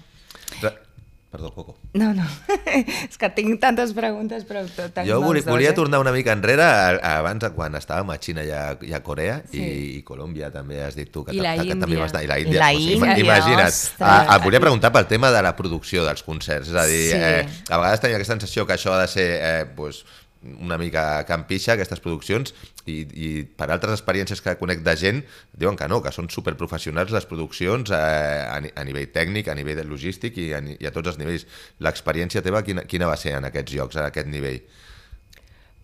Perdó, 1.36 1.52
Coco. 1.54 1.78
No, 1.92 2.14
no. 2.14 2.24
és 3.10 3.18
que 3.20 3.28
tinc 3.36 3.58
tantes 3.60 3.92
preguntes, 3.92 4.46
però 4.48 4.62
tot 4.72 5.02
Jo 5.04 5.18
volia, 5.20 5.42
dos, 5.44 5.50
volia 5.52 5.74
eh? 5.74 5.76
tornar 5.76 6.00
una 6.00 6.14
mica 6.16 6.32
enrere, 6.32 6.64
abans, 7.10 7.44
quan 7.58 7.76
estàvem 7.76 8.14
a 8.14 8.16
Xina 8.24 8.46
i 8.48 8.54
a, 8.56 8.62
i 8.88 8.94
a 8.96 9.02
Corea, 9.04 9.42
sí. 9.52 9.60
i, 9.60 9.82
i 9.98 10.04
Colòmbia 10.08 10.48
també 10.54 10.80
has 10.86 10.96
dit 10.96 11.12
tu, 11.12 11.26
que, 11.28 11.36
I 11.36 11.44
la 11.44 11.58
que, 11.60 11.66
que 11.74 11.76
també 11.82 12.00
vas 12.00 12.14
estar. 12.14 12.24
I 12.24 12.32
la 12.32 12.40
Índia. 12.40 12.56
I 12.56 12.64
la 12.64 12.72
Índia, 12.72 13.18
imagina't. 13.26 13.82
Ah, 14.00 14.22
ah, 14.22 14.40
volia 14.46 14.64
preguntar 14.64 14.94
pel 14.96 15.10
tema 15.12 15.34
de 15.36 15.44
la 15.44 15.52
producció 15.60 16.08
dels 16.08 16.24
concerts, 16.24 16.72
és 16.72 16.80
a 16.80 16.88
dir, 16.88 17.04
sí. 17.12 17.20
eh, 17.20 17.44
a 17.68 17.82
vegades 17.82 18.06
tenia 18.06 18.22
aquesta 18.22 18.38
sensació 18.38 18.64
que 18.64 18.80
això 18.80 18.96
ha 18.96 19.02
de 19.04 19.12
ser 19.12 19.28
eh, 19.36 19.66
pues, 19.76 20.06
una 20.56 20.80
mica 20.80 21.26
campixa, 21.28 21.74
aquestes 21.76 22.00
produccions, 22.00 22.56
i, 22.92 22.98
i 23.02 23.30
per 23.46 23.70
altres 23.74 23.98
experiències 23.98 24.42
que 24.44 24.56
conec 24.60 24.84
de 24.86 24.96
gent, 25.00 25.22
diuen 25.54 25.78
que 25.80 25.90
no, 25.92 26.02
que 26.06 26.14
són 26.16 26.30
superprofessionals 26.34 27.14
les 27.16 27.28
produccions 27.30 27.92
eh, 27.92 27.98
a, 27.98 28.58
a 28.60 28.88
nivell 28.88 29.12
tècnic, 29.14 29.50
a 29.50 29.58
nivell 29.58 29.84
logístic 29.90 30.40
i 30.42 30.52
a, 30.54 30.64
i 30.76 30.88
a 30.88 30.94
tots 30.96 31.14
els 31.14 31.22
nivells. 31.22 31.48
L'experiència 31.86 32.44
teva 32.46 32.64
quina, 32.66 32.86
quina 32.90 33.10
va 33.12 33.18
ser 33.20 33.38
en 33.40 33.50
aquests 33.50 33.78
llocs, 33.78 34.00
a 34.00 34.10
aquest 34.12 34.32
nivell? 34.32 34.62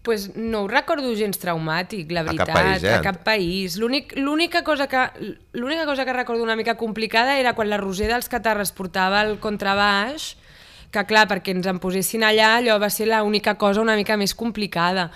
pues 0.02 0.36
no 0.36 0.64
ho 0.64 0.68
recordo 0.68 1.14
gens 1.16 1.38
traumàtic, 1.38 2.10
la 2.12 2.24
veritat. 2.26 2.49
A 2.49 2.54
cap 2.54 2.58
país, 2.58 2.84
eh? 2.84 2.93
A 2.95 3.02
cap 3.06 3.20
país. 3.24 3.78
L'única 3.78 4.64
cosa, 4.64 4.88
que, 4.88 5.38
cosa 5.86 6.06
que 6.06 6.14
recordo 6.14 6.43
una 6.43 6.56
mica 6.56 6.76
complicada 6.76 7.38
era 7.38 7.54
quan 7.54 7.70
la 7.70 7.78
Roser 7.78 8.10
dels 8.10 8.30
Catarres 8.30 8.72
portava 8.72 9.22
el 9.22 9.38
contrabaix, 9.39 10.36
que 10.91 11.06
clar, 11.06 11.28
perquè 11.30 11.54
ens 11.54 11.70
en 11.70 11.80
posessin 11.80 12.26
allà, 12.26 12.56
allò 12.58 12.80
va 12.82 12.89
ser 12.89 13.08
l'única 13.12 13.56
cosa 13.62 13.82
una 13.86 13.95
mica 13.95 14.18
més 14.18 14.34
complicada, 14.36 15.12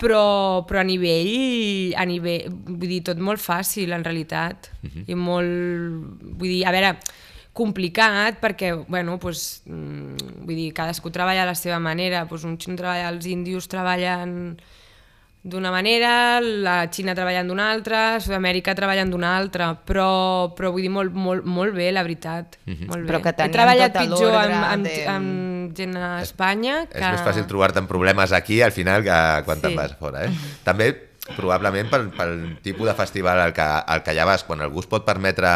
però, 0.00 0.64
però 0.64 0.80
a 0.80 0.86
nivell, 0.86 1.92
a 1.94 2.06
nivell, 2.08 2.48
vull 2.48 2.88
dir, 2.88 3.02
tot 3.06 3.20
molt 3.20 3.42
fàcil 3.42 3.92
en 3.92 4.04
realitat, 4.06 4.70
uh 4.80 4.88
-huh. 4.88 5.04
i 5.06 5.14
molt, 5.14 6.24
vull 6.40 6.48
dir, 6.48 6.64
a 6.66 6.72
veure, 6.72 6.96
complicat 7.52 8.40
perquè, 8.40 8.72
bueno, 8.88 9.18
pues, 9.18 9.62
mm, 9.66 10.44
vull 10.46 10.56
dir, 10.56 10.72
cadascú 10.72 11.10
treballa 11.10 11.42
a 11.42 11.50
la 11.52 11.54
seva 11.54 11.78
manera, 11.78 12.26
pues, 12.26 12.44
un 12.44 12.56
xino 12.56 12.76
treballa, 12.76 13.10
els 13.10 13.26
índios 13.26 13.68
treballen 13.68 14.56
d'una 15.42 15.70
manera, 15.72 16.40
la 16.40 16.84
Xina 16.92 17.14
treballant 17.16 17.48
d'una 17.48 17.70
altra, 17.72 18.00
Sud-amèrica 18.20 18.74
treballant 18.76 19.08
d'una 19.12 19.32
altra, 19.38 19.70
però, 19.74 20.52
però 20.56 20.72
vull 20.74 20.84
dir 20.84 20.92
molt, 20.92 21.14
molt, 21.16 21.46
molt 21.48 21.74
bé, 21.76 21.90
la 21.92 22.02
veritat. 22.04 22.58
Mm 22.66 22.74
-hmm. 22.74 22.88
molt 22.88 23.02
bé. 23.02 23.08
Però 23.08 23.22
que 23.22 23.34
He 23.44 23.48
treballat 23.48 23.92
tota 23.92 24.04
pitjor 24.04 24.34
amb, 24.34 24.64
amb, 24.64 24.84
de... 24.84 25.06
amb 25.06 25.76
gent 25.76 25.96
a 25.96 26.22
Espanya 26.22 26.82
és, 26.82 26.88
que... 26.92 26.98
És 26.98 27.12
més 27.12 27.28
fàcil 27.28 27.46
trobar-te 27.46 27.78
amb 27.78 27.88
problemes 27.88 28.32
aquí 28.32 28.60
al 28.60 28.72
final 28.72 29.02
que 29.02 29.42
quan 29.44 29.56
sí. 29.56 29.62
te'n 29.62 29.76
vas 29.76 29.96
fora. 29.98 30.24
Eh? 30.24 30.30
També 30.64 31.10
probablement 31.36 31.88
pel, 31.88 32.10
pel 32.10 32.58
tipus 32.62 32.88
de 32.88 32.94
festival 32.94 33.40
al 33.40 33.52
que, 33.52 33.62
al 33.62 34.02
que 34.02 34.14
ja 34.14 34.24
vas, 34.24 34.44
quan 34.44 34.60
algú 34.60 34.80
es 34.80 34.86
pot 34.86 35.04
permetre 35.04 35.48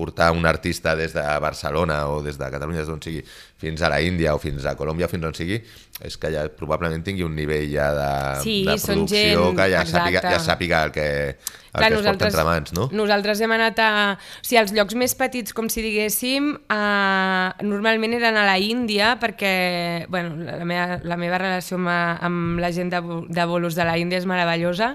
portar 0.00 0.32
un 0.32 0.48
artista 0.48 0.96
des 0.96 1.12
de 1.12 1.22
Barcelona 1.44 2.06
o 2.08 2.22
des 2.24 2.38
de 2.40 2.48
Catalunya, 2.48 2.80
des 2.80 2.88
d'on 2.88 3.02
sigui, 3.04 3.20
fins 3.60 3.82
a 3.84 3.90
la 3.92 4.00
Índia 4.00 4.32
o 4.34 4.40
fins 4.40 4.64
a 4.64 4.72
Colòmbia 4.78 5.08
fins 5.10 5.26
on 5.28 5.36
sigui, 5.36 5.58
és 6.00 6.16
que 6.16 6.30
ja 6.32 6.46
probablement 6.56 7.04
tingui 7.04 7.26
un 7.26 7.34
nivell 7.36 7.66
ja 7.68 7.90
de, 7.92 8.12
sí, 8.40 8.54
de 8.64 8.76
producció 8.80 9.42
gent, 9.44 9.58
que 9.58 9.66
ja 9.74 9.82
sàpiga, 9.84 10.22
ja 10.24 10.38
sàpiga 10.40 10.82
el 10.88 10.94
que, 10.94 11.06
el 11.36 11.76
Clar, 11.76 11.90
que 11.90 11.98
es 11.98 12.06
porta 12.08 12.30
entre 12.30 12.44
mans, 12.48 12.72
no? 12.76 12.88
Nosaltres 12.96 13.42
hem 13.44 13.52
anat 13.58 13.82
a... 13.84 13.90
O 14.16 14.46
sigui, 14.46 14.60
els 14.62 14.72
llocs 14.78 14.96
més 14.96 15.16
petits, 15.18 15.52
com 15.56 15.68
si 15.72 15.84
diguéssim, 15.84 16.54
eh, 16.72 17.66
normalment 17.66 18.16
eren 18.16 18.40
a 18.40 18.46
la 18.48 18.56
Índia, 18.64 19.18
perquè 19.20 20.06
bueno, 20.08 20.38
la, 20.46 20.64
meva, 20.64 21.02
la 21.04 21.20
meva 21.20 21.42
relació 21.42 21.76
amb, 21.82 21.92
amb 21.92 22.64
la 22.64 22.72
gent 22.72 22.94
de, 22.96 23.02
de 23.28 23.50
bolos 23.50 23.76
de 23.76 23.84
la 23.84 23.98
Índia 24.00 24.22
és 24.22 24.30
meravellosa, 24.30 24.94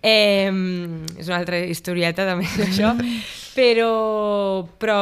Eh, 0.00 0.48
és 1.20 1.28
una 1.28 1.36
altra 1.42 1.58
historieta 1.68 2.24
també 2.24 2.46
això, 2.64 2.94
però, 3.60 4.64
però 4.80 5.00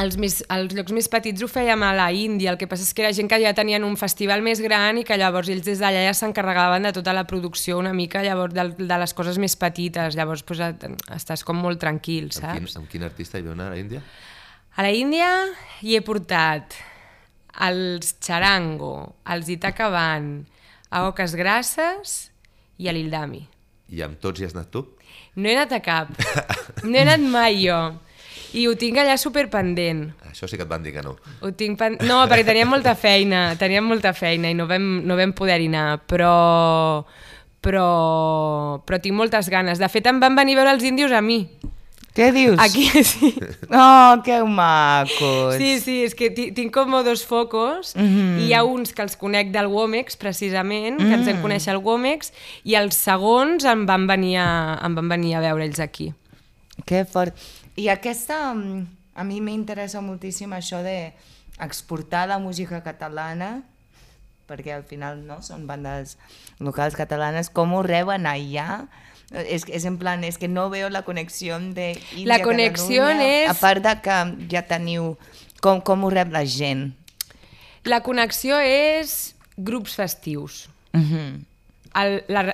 els, 0.00 0.16
més, 0.20 0.40
els 0.52 0.74
llocs 0.76 0.92
més 0.94 1.08
petits 1.12 1.42
ho 1.44 1.48
fèiem 1.48 1.82
a 1.86 1.92
la 1.96 2.08
Índia, 2.12 2.50
el 2.52 2.58
que 2.60 2.68
passa 2.68 2.84
és 2.84 2.92
que 2.96 3.04
era 3.04 3.12
gent 3.16 3.30
que 3.30 3.38
ja 3.40 3.54
tenien 3.56 3.84
un 3.86 3.96
festival 4.00 4.42
més 4.44 4.60
gran 4.64 4.98
i 5.00 5.04
que 5.06 5.18
llavors 5.20 5.50
ells 5.52 5.64
des 5.66 5.80
d'allà 5.82 6.02
ja 6.08 6.14
s'encarregaven 6.16 6.88
de 6.88 6.92
tota 6.96 7.14
la 7.16 7.26
producció 7.30 7.78
una 7.78 7.94
mica 7.96 8.24
llavors 8.26 8.56
de, 8.56 8.66
de 8.82 8.98
les 9.02 9.14
coses 9.16 9.38
més 9.42 9.56
petites, 9.60 10.18
llavors 10.18 10.42
pues, 10.46 10.62
estàs 11.16 11.46
com 11.46 11.62
molt 11.62 11.80
tranquil, 11.82 12.32
saps? 12.34 12.58
Amb 12.58 12.66
quin, 12.66 12.82
amb 12.82 12.92
quin 12.92 13.08
artista 13.08 13.40
hi 13.40 13.46
va 13.46 13.54
anar 13.56 13.70
a 13.70 13.76
la 13.76 13.80
Índia? 13.80 14.02
A 14.76 14.84
la 14.84 14.92
Índia 14.92 15.30
hi 15.86 15.96
he 15.96 16.02
portat 16.04 16.76
els 17.66 18.16
Charango, 18.20 19.16
els 19.32 19.48
Itacaban, 19.48 20.34
a 20.90 21.06
Oques 21.08 21.38
Grasses 21.38 22.18
i 22.76 22.90
a 22.90 22.92
l'Ildami. 22.92 23.46
I 23.94 24.02
amb 24.04 24.18
tots 24.20 24.42
hi 24.42 24.48
has 24.48 24.56
anat 24.56 24.68
tu? 24.74 24.82
No 25.36 25.48
he 25.48 25.54
anat 25.56 25.72
a 25.76 25.82
cap. 25.84 26.12
No 26.82 26.96
he 26.96 27.04
anat 27.04 27.20
mai 27.20 27.60
jo. 27.60 27.76
I 28.56 28.64
ho 28.68 28.72
tinc 28.78 28.96
allà 29.02 29.18
superpendent. 29.20 30.06
Això 30.30 30.48
sí 30.48 30.56
que 30.56 30.64
et 30.64 30.70
van 30.70 30.84
dir 30.84 30.94
que 30.94 31.02
no. 31.04 31.16
Ho 31.44 31.50
tinc 31.52 31.76
pen... 31.80 31.98
No, 32.08 32.22
perquè 32.30 32.46
teníem 32.46 32.70
molta 32.72 32.94
feina, 32.96 33.50
teníem 33.60 33.84
molta 33.84 34.14
feina 34.16 34.48
i 34.48 34.56
no 34.56 34.64
vam, 34.70 34.86
no 35.04 35.16
vam 35.18 35.34
poder-hi 35.36 35.68
anar, 35.72 36.00
però... 36.08 36.34
Però... 37.66 37.86
però 38.86 39.00
tinc 39.02 39.16
moltes 39.18 39.50
ganes. 39.52 39.82
De 39.82 39.88
fet, 39.92 40.08
em 40.08 40.22
van 40.22 40.38
venir 40.38 40.56
a 40.56 40.62
veure 40.62 40.76
els 40.78 40.86
índios 40.88 41.12
a 41.12 41.20
mi. 41.20 41.42
Què 42.16 42.30
dius? 42.32 42.56
Aquí, 42.62 42.86
sí. 43.04 43.34
Oh, 43.68 44.22
que 44.24 44.38
macos. 44.48 45.58
Sí, 45.60 45.76
sí, 45.84 45.98
és 46.06 46.16
que 46.16 46.30
tinc 46.32 46.72
com 46.72 46.96
dos 47.04 47.26
focos 47.28 47.92
mm 47.94 48.06
-hmm. 48.08 48.40
i 48.40 48.46
hi 48.48 48.54
ha 48.54 48.64
uns 48.64 48.94
que 48.96 49.02
els 49.02 49.16
conec 49.16 49.52
del 49.52 49.66
Womex, 49.66 50.16
precisament, 50.16 50.96
que 50.96 51.04
mm. 51.04 51.12
ens 51.12 51.28
en 51.28 51.42
conèixer 51.42 51.74
el 51.74 51.82
Womex, 51.84 52.32
i 52.64 52.74
els 52.74 52.96
segons 52.96 53.64
em 53.64 53.84
van 53.86 54.06
venir 54.06 54.38
a, 54.38 54.80
em 54.82 54.94
van 54.94 55.08
venir 55.08 55.36
a 55.36 55.40
veure 55.40 55.64
ells 55.64 55.80
aquí. 55.80 56.14
Que 56.84 57.04
fort. 57.04 57.36
I 57.76 57.88
aquesta... 57.88 58.54
Mm, 58.54 58.86
a 59.16 59.24
mi 59.24 59.40
m'interessa 59.40 60.00
moltíssim 60.00 60.52
això 60.52 60.82
de 60.84 61.14
exportar 61.58 62.28
la 62.28 62.38
música 62.38 62.82
catalana 62.84 63.62
perquè 64.46 64.74
al 64.76 64.84
final 64.84 65.24
no 65.26 65.40
són 65.42 65.66
bandes 65.66 66.16
locals 66.62 66.94
catalanes, 66.94 67.50
com 67.50 67.74
ho 67.74 67.82
reben 67.82 68.26
allà? 68.30 68.86
És, 69.32 69.64
és 69.66 69.84
en 69.84 69.96
plan, 69.98 70.22
és 70.24 70.38
que 70.38 70.46
no 70.48 70.68
veo 70.70 70.88
la 70.88 71.02
connexió 71.02 71.58
de 71.58 71.96
Índia, 72.14 72.26
La 72.26 72.38
connexió 72.44 73.08
és... 73.08 73.48
A 73.50 73.54
part 73.58 73.82
de 73.82 73.96
que 74.00 74.20
ja 74.52 74.62
teniu... 74.62 75.16
Com, 75.60 75.80
com 75.80 76.04
ho 76.04 76.10
rep 76.12 76.30
la 76.30 76.44
gent? 76.46 76.92
La 77.84 78.02
connexió 78.06 78.58
és 78.62 79.34
grups 79.56 79.94
festius. 79.96 80.68
Uh 80.92 80.98
Mhm. 81.00 81.12
-huh. 81.16 81.44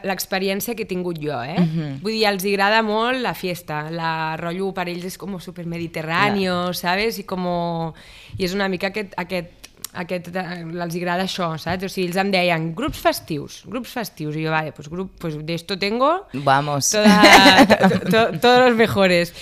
L'experiència 0.06 0.76
que 0.76 0.82
he 0.82 0.86
tingut 0.86 1.18
jo, 1.18 1.42
eh? 1.42 1.56
Uh 1.58 1.64
-huh. 1.66 2.00
Vull 2.00 2.12
dir, 2.12 2.26
els 2.26 2.44
agrada 2.44 2.82
molt 2.82 3.18
la 3.20 3.34
fiesta, 3.34 3.90
la 3.90 4.36
rotllo 4.36 4.72
per 4.72 4.88
ells 4.88 5.04
és 5.04 5.18
com 5.18 5.38
super 5.40 5.66
mediterráneo, 5.66 6.62
Clar. 6.64 6.74
¿sabes? 6.74 7.18
I 7.18 7.24
com... 7.24 7.92
I 8.38 8.44
és 8.44 8.54
una 8.54 8.68
mica 8.68 8.86
aquest, 8.88 9.12
aquest 9.16 9.61
aquest, 9.93 10.30
els 10.32 10.95
agrada 10.97 11.26
això, 11.26 11.51
saps? 11.61 11.84
O 11.84 11.90
sigui, 11.93 12.07
ells 12.09 12.18
em 12.22 12.30
deien, 12.32 12.70
grups 12.76 13.01
festius, 13.03 13.59
grups 13.68 13.93
festius, 13.93 14.36
i 14.38 14.47
jo, 14.47 14.53
vale, 14.55 14.72
pues, 14.72 14.88
grup, 14.93 15.12
pues 15.20 15.36
de 15.36 15.55
esto 15.55 15.78
tengo... 15.78 16.11
Vamos. 16.32 16.90
Toda, 16.90 17.66
to, 17.66 17.99
to, 18.09 18.22
todos 18.38 18.68
los 18.68 18.76
mejores. 18.76 19.34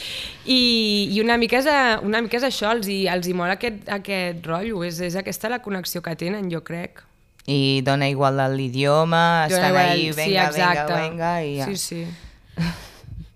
I, 0.44 1.10
i 1.14 1.20
una, 1.22 1.38
mica 1.38 1.60
és, 1.60 1.70
una 2.06 2.22
mica 2.24 2.40
és 2.40 2.48
això, 2.50 2.74
els 2.74 2.90
hi, 2.90 3.04
els 3.10 3.30
hi 3.30 3.36
mola 3.36 3.54
aquest, 3.60 3.86
aquest 4.00 4.44
rotllo, 4.50 4.82
és, 4.86 5.00
és 5.06 5.18
aquesta 5.20 5.52
la 5.52 5.62
connexió 5.62 6.02
que 6.02 6.16
tenen, 6.18 6.50
jo 6.50 6.64
crec. 6.66 7.04
I 7.50 7.80
dona 7.86 8.10
igual 8.10 8.42
l'idioma, 8.56 9.46
estan 9.48 9.70
igual, 9.70 9.88
ahí, 9.94 10.10
venga, 10.12 10.50
sí, 10.52 10.60
exacte. 10.60 10.92
venga, 10.92 11.00
venga, 11.00 11.34
i 11.42 11.58
ja. 11.58 11.70
Sí, 11.70 11.76
sí. 11.76 12.86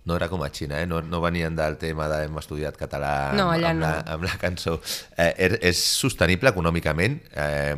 No 0.04 0.16
era 0.18 0.28
com 0.28 0.42
a 0.44 0.50
Xina, 0.52 0.82
eh? 0.82 0.86
no, 0.86 1.00
no 1.00 1.20
venien 1.24 1.54
del 1.56 1.78
tema 1.80 2.10
de 2.12 2.24
hem 2.26 2.36
estudiat 2.36 2.76
català 2.76 3.32
No, 3.32 3.48
amb, 3.54 3.64
amb, 3.70 3.80
la, 3.80 3.92
no. 4.02 4.16
amb 4.16 4.26
la 4.28 4.34
cançó. 4.40 4.76
Eh, 5.16 5.30
és, 5.46 5.56
és 5.72 5.80
sostenible 6.02 6.52
econòmicament 6.52 7.16
eh, 7.32 7.72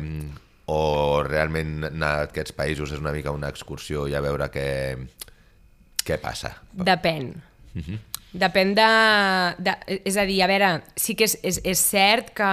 o 0.67 1.23
realment 1.23 1.87
anar 1.87 2.11
a 2.17 2.27
aquests 2.27 2.51
països 2.57 2.91
és 2.91 2.99
una 2.99 3.15
mica 3.15 3.31
una 3.31 3.47
excursió 3.53 4.03
i 4.11 4.17
a 4.17 4.23
veure 4.23 4.49
què, 4.51 4.67
què 6.03 6.19
passa? 6.19 6.57
Depèn. 6.75 7.31
Depèn 8.37 8.75
de, 8.75 8.91
de... 9.63 9.75
És 10.03 10.19
a 10.19 10.25
dir, 10.27 10.41
a 10.43 10.51
veure, 10.51 10.71
sí 10.99 11.15
que 11.15 11.29
és, 11.29 11.37
és, 11.47 11.61
és 11.63 11.79
cert 11.79 12.33
que 12.35 12.51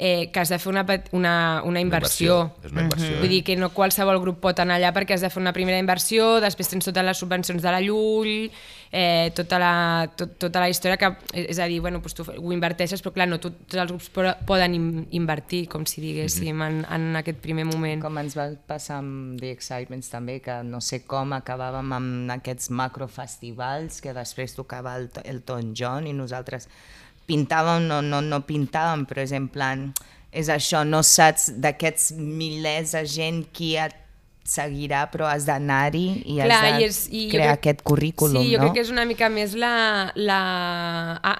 eh, 0.00 0.30
que 0.32 0.40
has 0.40 0.48
de 0.48 0.56
fer 0.58 0.70
una, 0.72 0.86
pet- 0.88 1.10
una, 1.12 1.60
una 1.68 1.80
inversió. 1.84 2.38
És 2.64 2.72
una 2.72 2.86
inversió. 2.86 3.18
Vull 3.20 3.28
dir 3.28 3.42
que 3.44 3.56
no 3.60 3.68
qualsevol 3.76 4.16
grup 4.22 4.38
pot 4.40 4.58
anar 4.64 4.78
allà 4.80 4.94
perquè 4.96 5.12
has 5.18 5.20
de 5.20 5.28
fer 5.28 5.42
una 5.42 5.52
primera 5.52 5.76
inversió, 5.78 6.38
després 6.40 6.72
tens 6.72 6.88
totes 6.88 7.04
les 7.04 7.18
subvencions 7.20 7.60
de 7.60 7.70
la 7.74 7.82
Llull, 7.84 8.48
eh, 8.90 9.28
tota, 9.36 9.58
la, 9.60 9.72
tot, 10.16 10.32
tota 10.40 10.62
la 10.64 10.70
història 10.72 10.96
que, 10.96 11.10
és 11.44 11.60
a 11.60 11.66
dir, 11.68 11.82
bueno, 11.84 12.00
doncs 12.00 12.16
tu 12.16 12.24
ho 12.24 12.52
inverteixes, 12.56 13.02
però 13.04 13.12
clar, 13.18 13.28
no 13.28 13.36
tots 13.44 13.76
els 13.76 13.92
grups 13.92 14.08
po- 14.14 14.32
poden 14.48 14.74
in, 14.78 14.88
invertir, 15.20 15.66
com 15.68 15.84
si 15.86 16.00
diguéssim, 16.00 16.64
en, 16.64 16.80
en 16.88 17.20
aquest 17.20 17.38
primer 17.44 17.68
moment. 17.68 18.00
Com 18.02 18.16
ens 18.24 18.38
va 18.40 18.48
passar 18.66 19.02
amb 19.04 19.36
The 19.38 19.52
Excitements 19.52 20.08
també, 20.10 20.38
que 20.40 20.62
no 20.64 20.80
sé 20.80 21.02
com 21.04 21.36
acabàvem 21.36 21.92
amb 21.98 22.32
aquests 22.38 22.70
macrofestivals 22.72 24.00
que 24.00 24.14
després 24.16 24.56
tocava 24.56 24.96
el, 24.96 25.10
el 25.24 25.42
Ton 25.44 25.74
John 25.76 26.06
i 26.08 26.14
nosaltres 26.16 26.68
pintàvem, 27.30 27.86
no, 27.88 28.02
no, 28.02 28.20
no 28.26 28.42
pintàvem, 28.50 29.06
però 29.08 29.22
és 29.24 29.32
en 29.38 29.46
plan, 29.54 29.88
és 30.34 30.50
això, 30.52 30.82
no 30.86 31.00
saps 31.06 31.48
d'aquests 31.62 32.12
milers 32.18 32.92
de 32.98 33.06
gent 33.06 33.44
qui 33.54 33.76
et 33.80 33.96
seguirà, 34.50 35.04
però 35.12 35.28
has 35.30 35.44
d'anar-hi 35.46 36.24
i 36.26 36.38
has 36.42 36.48
Clar, 36.48 36.60
de 36.64 36.70
i 36.80 36.84
és, 36.88 36.96
i 37.14 37.20
crear 37.30 37.52
crec- 37.52 37.58
aquest 37.60 37.82
currículum, 37.86 38.42
sí, 38.42 38.48
jo 38.54 38.58
no? 38.58 38.64
crec 38.64 38.78
que 38.80 38.82
és 38.82 38.90
una 38.90 39.04
mica 39.06 39.28
més 39.30 39.52
la... 39.54 40.10
la... 40.18 40.38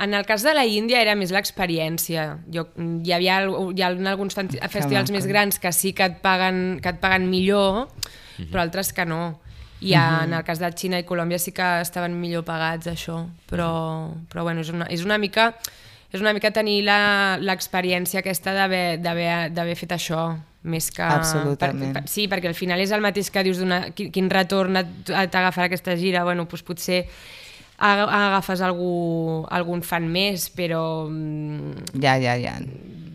En 0.05 0.14
el 0.14 0.26
cas 0.28 0.45
de 0.47 0.53
la 0.55 0.62
Índia 0.68 1.01
era 1.03 1.16
més 1.18 1.32
l'experiència. 1.34 2.28
Jo- 2.55 2.68
Hi 2.78 3.14
havia 3.16 3.41
hi 3.49 3.82
ha 3.82 3.88
alguns 3.91 4.36
fan- 4.38 4.53
festivals 4.70 5.11
maco. 5.11 5.16
més 5.16 5.26
grans 5.26 5.59
que 5.59 5.72
sí 5.74 5.91
que 5.97 6.07
et 6.07 6.20
paguen, 6.22 6.78
que 6.84 6.93
et 6.95 7.01
paguen 7.03 7.26
millor, 7.32 7.88
però 8.53 8.62
altres 8.62 8.93
que 8.95 9.05
no. 9.09 9.41
I 9.81 9.95
en 9.97 10.33
el 10.35 10.45
cas 10.45 10.59
de 10.61 10.68
Xina 10.76 10.99
i 11.01 11.05
Colòmbia 11.09 11.39
sí 11.41 11.53
que 11.57 11.81
estaven 11.81 12.18
millor 12.20 12.45
pagats, 12.45 12.87
això. 12.87 13.22
Però, 13.49 14.11
però 14.28 14.43
bueno, 14.45 14.61
és 14.61 14.68
una, 14.70 14.85
és 14.93 15.05
una 15.05 15.16
mica 15.18 15.55
és 16.12 16.20
una 16.20 16.33
mica 16.35 16.51
tenir 16.51 16.83
la- 16.85 17.39
l'experiència 17.39 18.18
aquesta 18.20 18.53
d'haver 18.53 19.76
fet 19.78 19.93
això 19.95 20.24
més 20.64 20.91
que... 20.91 21.03
Absolutament. 21.07 21.93
Per, 21.95 22.03
per, 22.03 22.11
sí, 22.11 22.26
perquè 22.28 22.49
al 22.51 22.57
final 22.59 22.81
és 22.83 22.91
el 22.91 23.01
mateix 23.01 23.31
que 23.31 23.45
dius 23.47 23.61
quin, 23.95 24.11
quin 24.12 24.28
retorn 24.28 24.76
et- 24.76 25.12
t'agafarà 25.31 25.68
aquesta 25.70 25.95
gira, 25.97 26.24
bueno, 26.26 26.45
doncs 26.51 26.64
potser 26.66 27.05
aga- 27.78 28.11
agafes 28.11 28.61
algú, 28.61 29.47
algun 29.49 29.81
fan 29.87 30.11
més, 30.11 30.51
però 30.51 31.07
mm, 31.09 31.95
Ja, 32.03 32.18
ja, 32.18 32.35
ja. 32.37 32.59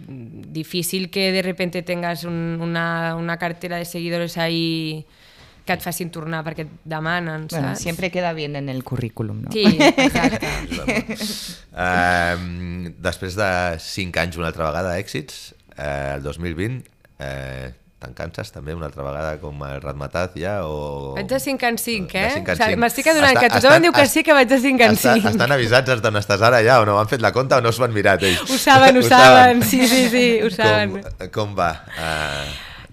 difícil 0.08 1.10
que 1.12 1.32
de 1.32 1.42
repente 1.42 1.82
tengas 1.84 2.24
un, 2.24 2.58
una, 2.62 3.16
una 3.16 3.38
cartera 3.38 3.78
de 3.78 3.86
seguidores 3.86 4.38
ahí 4.38 5.06
que 5.66 5.74
et 5.74 5.82
facin 5.82 6.12
tornar 6.14 6.44
perquè 6.46 6.62
et 6.68 6.74
demanen, 6.86 7.48
Bueno, 7.50 7.72
saps? 7.74 7.82
siempre 7.82 8.12
queda 8.14 8.34
bien 8.34 8.56
en 8.56 8.70
el 8.70 8.84
currículum, 8.84 9.42
no? 9.44 9.52
Sí, 9.52 9.66
exacte. 9.98 10.46
Uh, 11.76 12.92
després 13.04 13.36
de 13.36 13.48
5 13.84 14.20
anys 14.22 14.38
una 14.40 14.48
altra 14.48 14.70
vegada 14.70 14.94
èxits, 15.00 15.50
eh, 15.76 16.14
el 16.16 16.22
2020, 16.24 16.86
eh, 17.20 17.74
te'n 18.00 18.14
canses 18.16 18.52
també 18.54 18.72
una 18.76 18.88
altra 18.88 19.04
vegada 19.04 19.34
com 19.42 19.60
el 19.68 19.82
Ratmataz 19.84 20.36
ja 20.40 20.54
o... 20.68 21.16
Vaig 21.18 21.28
de 21.28 21.40
5 21.44 21.68
en 21.68 21.78
5, 21.82 22.08
De 22.14 22.22
eh? 22.22 22.44
O 22.46 22.56
sigui. 22.56 22.78
M'estic 22.80 23.10
adonant 23.12 23.34
Està- 23.36 23.42
que 23.44 23.50
tothom 23.58 23.72
estan- 23.72 23.76
em 23.82 23.88
diu 23.90 23.94
que 23.98 24.06
sí 24.12 24.24
que 24.24 24.36
vaig 24.38 24.48
de 24.52 24.60
5 24.64 24.84
en 24.88 24.96
Està, 24.96 25.16
5. 25.20 25.34
estan 25.34 25.52
avisats 25.58 26.02
d'on 26.06 26.20
estàs 26.22 26.44
ara 26.48 26.62
ja 26.64 26.78
o 26.80 26.86
no 26.88 26.96
han 27.02 27.10
fet 27.12 27.24
la 27.24 27.34
compta 27.36 27.58
o 27.60 27.66
no 27.66 27.72
s'ho 27.76 27.84
han 27.88 27.96
mirat 27.96 28.24
ells? 28.24 28.46
Ho 28.48 28.58
saben, 28.62 28.96
ho, 29.00 29.04
saben, 29.04 29.64
sí, 29.64 29.82
sí, 29.88 30.08
sí, 30.14 30.26
ho 30.46 30.52
saben. 30.54 31.02
Com, 31.02 31.30
com 31.40 31.56
va? 31.60 31.72
Uh, 31.98 32.48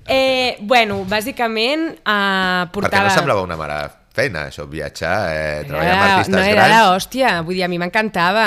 Eh, 0.08 0.56
bueno, 0.60 1.02
bàsicament 1.08 1.90
perquè 2.04 2.70
portava... 2.74 3.08
no 3.08 3.14
semblava 3.14 3.44
una 3.44 3.58
mare 3.60 3.80
feina, 4.12 4.46
això, 4.50 4.66
viatjar, 4.68 5.16
eh, 5.32 5.60
treballar 5.66 5.92
amb 5.94 6.04
artistes 6.04 6.34
no 6.34 6.42
era 6.44 6.66
grans. 6.66 6.74
l'hòstia, 6.76 7.30
vull 7.46 7.56
dir, 7.56 7.64
a 7.64 7.68
mi 7.72 7.78
m'encantava. 7.80 8.46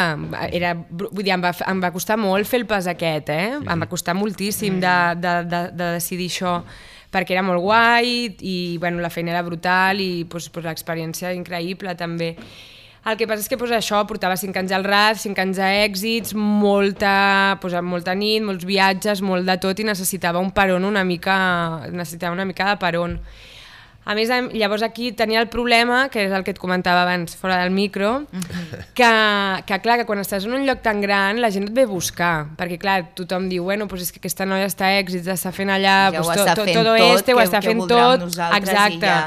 Era, 0.53 0.75
vull 0.75 1.23
dir, 1.23 1.31
em 1.33 1.41
va, 1.41 1.53
em 1.71 1.81
va 1.81 1.91
costar 1.95 2.19
molt 2.21 2.49
fer 2.49 2.61
el 2.61 2.67
pas 2.69 2.89
aquest, 2.91 3.31
eh? 3.33 3.55
Em 3.57 3.85
va 3.85 3.89
costar 3.89 4.13
moltíssim 4.17 4.77
de, 4.83 4.97
de, 5.21 5.33
de, 5.49 5.63
de 5.73 5.89
decidir 5.97 6.29
això 6.29 6.59
perquè 7.15 7.35
era 7.37 7.45
molt 7.47 7.63
guai 7.63 8.35
i 8.43 8.77
bueno, 8.81 8.99
la 8.99 9.09
feina 9.13 9.31
era 9.31 9.43
brutal 9.45 10.01
i 10.03 10.25
pues, 10.29 10.49
pues, 10.51 10.65
l'experiència 10.67 11.31
increïble 11.35 11.95
també. 11.95 12.33
El 13.05 13.17
que 13.19 13.27
passa 13.29 13.43
és 13.43 13.49
que 13.51 13.57
pues, 13.61 13.69
això 13.75 13.99
portava 14.09 14.33
5 14.39 14.57
anys 14.63 14.71
al 14.73 14.85
RAD, 14.87 15.19
5 15.21 15.41
anys 15.43 15.59
a 15.61 15.67
èxits, 15.83 16.33
molta, 16.33 17.57
pues, 17.61 17.75
molta 17.85 18.15
nit, 18.17 18.41
molts 18.41 18.65
viatges, 18.65 19.21
molt 19.21 19.45
de 19.45 19.59
tot 19.61 19.77
i 19.77 19.85
necessitava 19.85 20.41
un 20.41 20.49
peron 20.55 20.87
una 20.89 21.03
mica, 21.05 21.35
necessitava 21.93 22.33
una 22.33 22.47
mica 22.49 22.71
de 22.71 22.79
peron. 22.81 23.19
A 24.05 24.13
més, 24.13 24.29
llavors 24.53 24.83
aquí 24.85 25.11
tenia 25.17 25.39
el 25.41 25.47
problema, 25.49 26.03
que 26.13 26.27
és 26.27 26.33
el 26.33 26.43
que 26.45 26.53
et 26.53 26.59
comentava 26.61 27.01
abans 27.01 27.33
fora 27.37 27.57
del 27.63 27.71
micro, 27.73 28.27
que, 28.97 29.09
que 29.65 29.79
clar, 29.81 29.95
que 30.01 30.05
quan 30.05 30.21
estàs 30.21 30.45
en 30.45 30.53
un 30.53 30.65
lloc 30.65 30.83
tan 30.85 31.01
gran 31.01 31.41
la 31.41 31.49
gent 31.53 31.65
et 31.69 31.73
ve 31.73 31.87
a 31.87 31.89
buscar, 31.89 32.33
perquè 32.57 32.77
clar, 32.81 32.99
tothom 33.17 33.49
diu, 33.49 33.65
bueno, 33.65 33.87
pues 33.89 34.05
és 34.05 34.13
que 34.13 34.21
aquesta 34.21 34.45
noia 34.45 34.69
està 34.69 34.91
a 34.91 34.99
èxits, 34.99 35.29
està 35.33 35.53
fent 35.53 35.73
allà, 35.73 35.97
Ja 36.13 36.21
ho 36.21 36.25
pues, 36.25 36.41
està 36.41 36.53
to, 36.53 36.67
fent 36.69 36.77
todo 36.77 36.93
tot, 36.93 37.17
este, 37.17 37.33
ho 37.33 37.41
està 37.41 37.61
que 37.61 37.73
fent 37.73 37.85
tot, 37.89 38.29
exacte. 38.29 39.09
ja. 39.09 39.19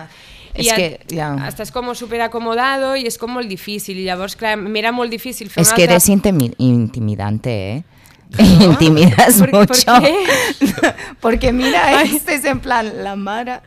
És 0.59 0.67
I 0.67 0.75
que, 0.75 0.89
ja. 1.15 1.31
estàs 1.47 1.71
com 1.73 1.89
super 1.95 2.21
acomodado 2.27 2.97
i 2.99 3.07
és 3.07 3.17
com 3.19 3.31
molt 3.31 3.47
difícil, 3.49 3.97
i 4.03 4.05
llavors, 4.09 4.35
clar, 4.37 4.57
m'era 4.59 4.91
molt 4.93 5.11
difícil 5.15 5.49
fer 5.49 5.63
Es 5.63 5.69
una 5.71 5.77
que 5.77 5.83
altra... 5.87 5.95
eres 5.97 6.09
intimi- 6.11 6.55
intimidante, 6.59 7.55
¿eh? 7.77 7.85
Intimidas 8.61 9.39
¿Por- 9.39 9.51
por 9.51 9.69
mucho. 9.71 9.93
qué? 10.03 10.15
Porque 11.21 11.53
mira, 11.53 12.03
este 12.03 12.35
es 12.35 12.45
en 12.45 12.61
plan, 12.61 13.03
la 13.03 13.17
mara. 13.17 13.63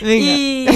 Vinga. 0.00 0.72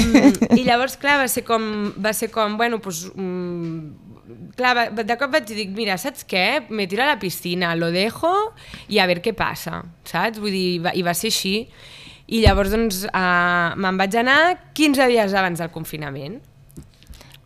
I, 0.57 0.61
I 0.61 0.65
llavors, 0.65 0.97
clar, 1.01 1.21
va 1.23 1.29
ser 1.29 1.45
com, 1.45 1.93
va 1.97 2.13
ser 2.13 2.29
com 2.31 2.57
bueno, 2.59 2.81
pues, 2.81 3.07
mm, 3.15 4.53
clar, 4.59 4.75
va- 4.77 4.91
de 5.05 5.17
cop 5.17 5.33
vaig 5.33 5.47
dir, 5.49 5.69
mira, 5.73 5.97
saps 5.99 6.27
què? 6.29 6.67
Me 6.69 6.87
tiro 6.87 7.05
a 7.05 7.07
la 7.07 7.19
piscina, 7.19 7.75
lo 7.77 7.89
dejo 7.95 8.35
i 8.89 8.99
a 9.01 9.07
veure 9.09 9.23
què 9.25 9.33
passa, 9.33 9.81
saps? 10.05 10.39
Vull 10.43 10.53
dir, 10.53 10.69
va, 10.85 10.93
i 10.95 11.03
va 11.07 11.15
ser 11.15 11.31
així. 11.33 11.57
I 12.33 12.41
llavors, 12.41 12.71
doncs, 12.73 13.03
uh, 13.13 13.75
me'n 13.77 13.99
vaig 14.01 14.15
anar 14.17 14.39
15 14.73 15.07
dies 15.11 15.35
abans 15.37 15.61
del 15.61 15.69
confinament. 15.75 16.39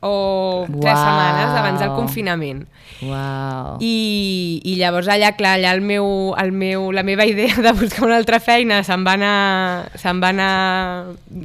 O 0.06 0.66
3 0.68 0.76
Uau. 0.76 0.82
setmanes 0.84 1.54
abans 1.58 1.80
del 1.80 1.90
confinament. 1.96 2.66
Wow. 3.02 3.78
I, 3.82 4.60
i 4.62 4.74
llavors 4.78 5.08
allà, 5.10 5.32
clar, 5.34 5.56
allà 5.58 5.72
el 5.74 5.80
meu, 5.82 6.06
el 6.38 6.52
meu, 6.52 6.90
la 6.94 7.02
meva 7.02 7.26
idea 7.26 7.56
de 7.64 7.72
buscar 7.74 8.04
una 8.06 8.18
altra 8.20 8.38
feina 8.38 8.82
se'n 8.86 9.02
va 9.08 9.16
anar, 9.18 9.90
se'n 9.98 10.20
va 10.22 10.30
anar 10.30 10.52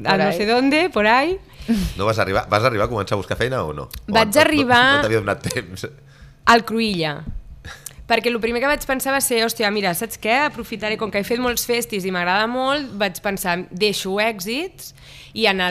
a 0.05 0.17
no 0.19 0.29
sé 0.35 0.45
dónde, 0.45 0.89
por 0.93 1.07
ahí. 1.07 1.37
No 1.97 2.05
vas 2.05 2.19
arribar, 2.19 2.45
vas 2.51 2.63
arribar 2.67 2.85
a 2.85 2.91
començar 2.91 3.15
a 3.15 3.21
buscar 3.23 3.37
feina 3.39 3.63
o 3.63 3.73
no? 3.73 3.87
O 3.87 4.13
Vaig 4.13 4.27
no- 4.29 4.35
no- 4.35 4.41
arribar- 4.41 4.95
No, 4.97 5.01
t'havia 5.07 5.21
donat 5.23 5.41
temps. 5.47 5.87
al 6.45 6.65
Cruïlla. 6.65 7.15
Perquè 8.11 8.27
el 8.27 8.41
primer 8.43 8.59
que 8.59 8.67
vaig 8.67 8.83
pensar 8.83 9.13
va 9.15 9.21
ser, 9.23 9.37
hòstia, 9.45 9.69
mira, 9.71 9.93
saps 9.95 10.17
què? 10.19 10.33
Aprofitaré, 10.49 10.97
com 10.99 11.07
que 11.07 11.21
he 11.21 11.23
fet 11.23 11.39
molts 11.39 11.63
festis 11.63 12.03
i 12.03 12.11
m'agrada 12.11 12.43
molt, 12.51 12.89
vaig 12.99 13.21
pensar, 13.23 13.53
deixo 13.71 14.17
èxits 14.19 14.89
i 15.39 15.45
en 15.47 15.61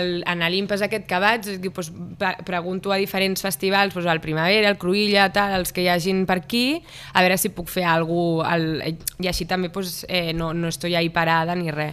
l'Impes 0.49 0.80
aquest 0.80 1.05
que 1.05 1.18
vaig, 1.20 1.45
doncs, 1.61 1.91
pre- 2.16 2.38
pregunto 2.49 2.95
a 2.95 2.97
diferents 2.97 3.45
festivals, 3.45 3.93
doncs, 3.93 4.09
al 4.09 4.22
Primavera, 4.24 4.70
al 4.72 4.78
Cruïlla, 4.80 5.26
tal, 5.36 5.59
els 5.59 5.74
que 5.76 5.84
hi 5.84 5.91
hagin 5.93 6.22
per 6.24 6.38
aquí, 6.41 6.80
a 7.12 7.20
veure 7.20 7.36
si 7.36 7.53
puc 7.53 7.68
fer 7.68 7.84
alguna 7.84 8.49
cosa, 8.49 8.95
i 9.20 9.28
així 9.28 9.45
també 9.45 9.68
doncs, 9.68 10.07
eh, 10.09 10.32
no, 10.32 10.55
no 10.57 10.72
estoy 10.72 10.97
ahí 10.97 11.12
parada 11.12 11.53
ni 11.55 11.68
res. 11.68 11.93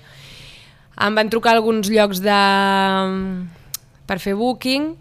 Em 1.04 1.20
van 1.20 1.28
trucar 1.30 1.58
alguns 1.58 1.92
llocs 1.92 2.24
de... 2.24 2.40
per 4.08 4.18
fer 4.24 4.40
booking, 4.40 4.94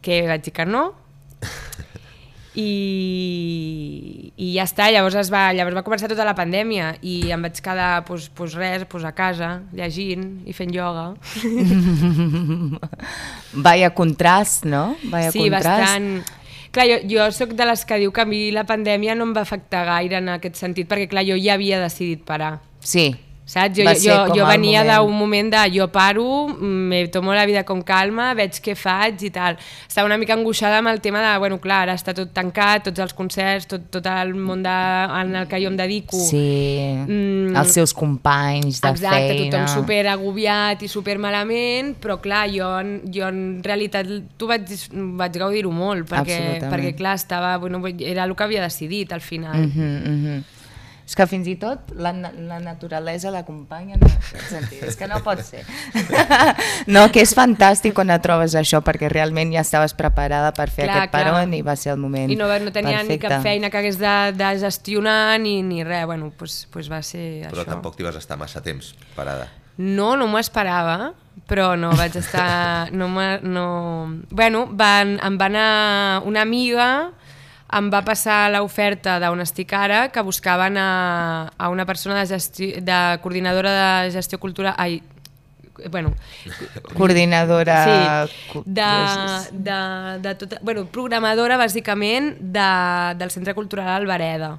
que 0.00 0.24
vaig 0.32 0.48
dir 0.48 0.56
que 0.56 0.64
no, 0.64 0.88
i, 2.54 4.32
i 4.36 4.50
ja 4.52 4.66
està, 4.68 4.90
llavors, 4.92 5.16
es 5.16 5.30
va, 5.32 5.46
llavors 5.56 5.76
va 5.78 5.84
començar 5.86 6.10
tota 6.10 6.26
la 6.28 6.34
pandèmia 6.36 6.90
i 7.00 7.32
em 7.32 7.46
vaig 7.46 7.62
quedar 7.64 8.04
pues, 8.08 8.28
pues 8.36 8.56
res, 8.58 8.84
pues 8.90 9.06
a 9.08 9.14
casa, 9.16 9.54
llegint 9.72 10.42
i 10.44 10.52
fent 10.56 10.74
ioga. 10.76 11.12
Vaya 13.66 13.92
contrast, 13.96 14.68
no? 14.68 14.90
Vaya 15.08 15.32
sí, 15.32 15.46
contrast. 15.46 15.68
bastant. 15.68 16.38
Clar, 16.72 16.86
jo, 16.88 17.00
jo 17.08 17.32
sóc 17.36 17.56
de 17.56 17.66
les 17.68 17.84
que 17.88 18.00
diu 18.00 18.12
que 18.12 18.24
a 18.24 18.28
mi 18.28 18.46
la 18.52 18.64
pandèmia 18.68 19.16
no 19.16 19.26
em 19.28 19.34
va 19.36 19.44
afectar 19.44 19.84
gaire 19.88 20.20
en 20.20 20.30
aquest 20.36 20.60
sentit, 20.60 20.88
perquè 20.88 21.08
clar, 21.08 21.24
jo 21.28 21.36
ja 21.40 21.56
havia 21.56 21.80
decidit 21.80 22.24
parar. 22.28 22.58
Sí. 22.80 23.10
Saps? 23.52 23.76
Jo, 23.76 23.84
jo, 23.84 24.14
jo, 24.32 24.36
com 24.40 24.48
venia 24.48 24.80
d'un 24.86 25.12
moment 25.12 25.50
de 25.52 25.62
jo 25.74 25.86
paro, 25.92 26.24
me 26.56 27.04
tomo 27.12 27.34
la 27.36 27.44
vida 27.44 27.64
con 27.68 27.82
calma, 27.84 28.30
veig 28.38 28.56
què 28.64 28.72
faig 28.78 29.26
i 29.28 29.30
tal. 29.34 29.58
Estava 29.84 30.08
una 30.08 30.16
mica 30.16 30.32
angoixada 30.32 30.78
amb 30.80 30.88
el 30.88 31.02
tema 31.04 31.20
de, 31.20 31.32
bueno, 31.42 31.58
clar, 31.60 31.82
ara 31.84 31.96
està 31.98 32.14
tot 32.16 32.32
tancat, 32.32 32.86
tots 32.88 33.02
els 33.04 33.12
concerts, 33.18 33.68
tot, 33.68 33.84
tot 33.92 34.08
el 34.08 34.32
món 34.38 34.64
de, 34.64 34.76
en 35.18 35.36
el 35.42 35.50
que 35.50 35.60
jo 35.60 35.68
em 35.68 35.76
dedico. 35.76 36.20
Sí. 36.30 36.40
Mm. 37.04 37.52
Els 37.60 37.76
seus 37.76 37.92
companys 37.96 38.80
de 38.80 38.94
Exacte, 38.94 39.20
feina. 39.34 39.50
tothom 39.50 39.68
super 39.82 40.00
agobiat 40.14 40.86
i 40.86 40.88
super 40.88 41.18
malament, 41.20 41.92
però 42.00 42.16
clar, 42.24 42.46
jo, 42.54 42.72
jo 43.12 43.28
en 43.28 43.60
realitat 43.64 44.08
tu 44.40 44.48
vaig, 44.48 44.72
vaig 45.20 45.38
gaudir-ho 45.44 45.74
molt, 45.76 46.08
perquè, 46.08 46.40
perquè 46.72 46.96
clar, 46.96 47.18
estava, 47.20 47.58
bueno, 47.60 47.84
era 48.00 48.24
el 48.24 48.32
que 48.32 48.48
havia 48.48 48.64
decidit 48.64 49.12
al 49.12 49.20
final. 49.20 49.60
Mhm, 49.60 49.94
mhm. 50.16 50.42
És 51.02 51.16
que 51.18 51.26
fins 51.26 51.48
i 51.50 51.56
tot 51.60 51.90
la, 51.98 52.12
la 52.14 52.58
naturalesa 52.62 53.32
l'acompanya, 53.34 53.98
no, 54.00 54.08
sentit, 54.48 54.84
és 54.86 54.96
que 54.96 55.08
no 55.10 55.18
pot 55.24 55.42
ser. 55.44 55.64
no, 56.94 57.08
que 57.12 57.24
és 57.24 57.34
fantàstic 57.36 57.96
quan 57.96 58.12
et 58.14 58.22
trobes 58.24 58.54
això, 58.58 58.80
perquè 58.86 59.10
realment 59.12 59.52
ja 59.54 59.64
estaves 59.66 59.96
preparada 59.98 60.52
per 60.56 60.68
fer 60.70 60.86
Clar, 60.86 61.02
aquest 61.02 61.14
clar. 61.14 61.24
peron 61.26 61.56
i 61.58 61.62
va 61.66 61.74
ser 61.76 61.92
el 61.96 62.00
moment 62.00 62.30
I 62.30 62.38
no, 62.38 62.46
no 62.46 62.74
tenia 62.74 63.02
perfecte. 63.02 63.12
ni 63.12 63.18
cap 63.24 63.42
feina 63.44 63.70
que 63.72 63.82
hagués 63.82 63.98
de, 64.00 64.14
de 64.38 64.52
gestionar 64.62 65.40
ni, 65.42 65.58
ni 65.66 65.82
res, 65.84 66.06
bueno, 66.06 66.30
pues, 66.38 66.68
pues 66.70 66.90
va 66.90 67.02
ser 67.02 67.48
Però 67.50 67.64
això. 67.64 67.68
tampoc 67.74 67.98
t'hi 67.98 68.06
vas 68.06 68.16
estar 68.22 68.38
massa 68.40 68.62
temps 68.62 68.94
parada. 69.16 69.50
No, 69.76 70.14
no 70.16 70.28
m'ho 70.28 70.38
esperava, 70.38 71.12
però 71.48 71.72
no 71.76 71.90
vaig 71.96 72.16
estar... 72.20 72.92
No, 72.92 73.08
no... 73.08 73.66
Bueno, 74.30 74.66
van, 74.70 75.16
em 75.24 75.38
va 75.40 75.48
anar 75.48 75.68
una 76.28 76.44
amiga, 76.44 77.10
em 77.72 77.88
va 77.92 78.02
passar 78.04 78.50
l'oferta 78.52 79.16
d'on 79.22 79.40
estic 79.44 79.72
ara, 79.76 80.04
que 80.12 80.22
buscaven 80.24 80.76
a, 80.76 81.48
a 81.56 81.70
una 81.72 81.86
persona 81.88 82.18
de, 82.20 82.26
gesti, 82.28 82.72
de 82.84 83.00
coordinadora 83.22 84.02
de 84.04 84.12
gestió 84.12 84.38
cultural... 84.40 84.74
Ai, 84.76 85.02
bueno, 85.90 86.14
Coordinadora... 86.94 88.26
sí, 88.28 88.62
de, 88.64 88.90
de, 89.52 90.18
de 90.20 90.34
tota, 90.34 90.58
bueno, 90.62 90.84
programadora 90.86 91.56
bàsicament 91.56 92.36
de, 92.38 92.68
del 93.18 93.32
Centre 93.32 93.54
Cultural 93.54 93.88
Albereda. 94.02 94.58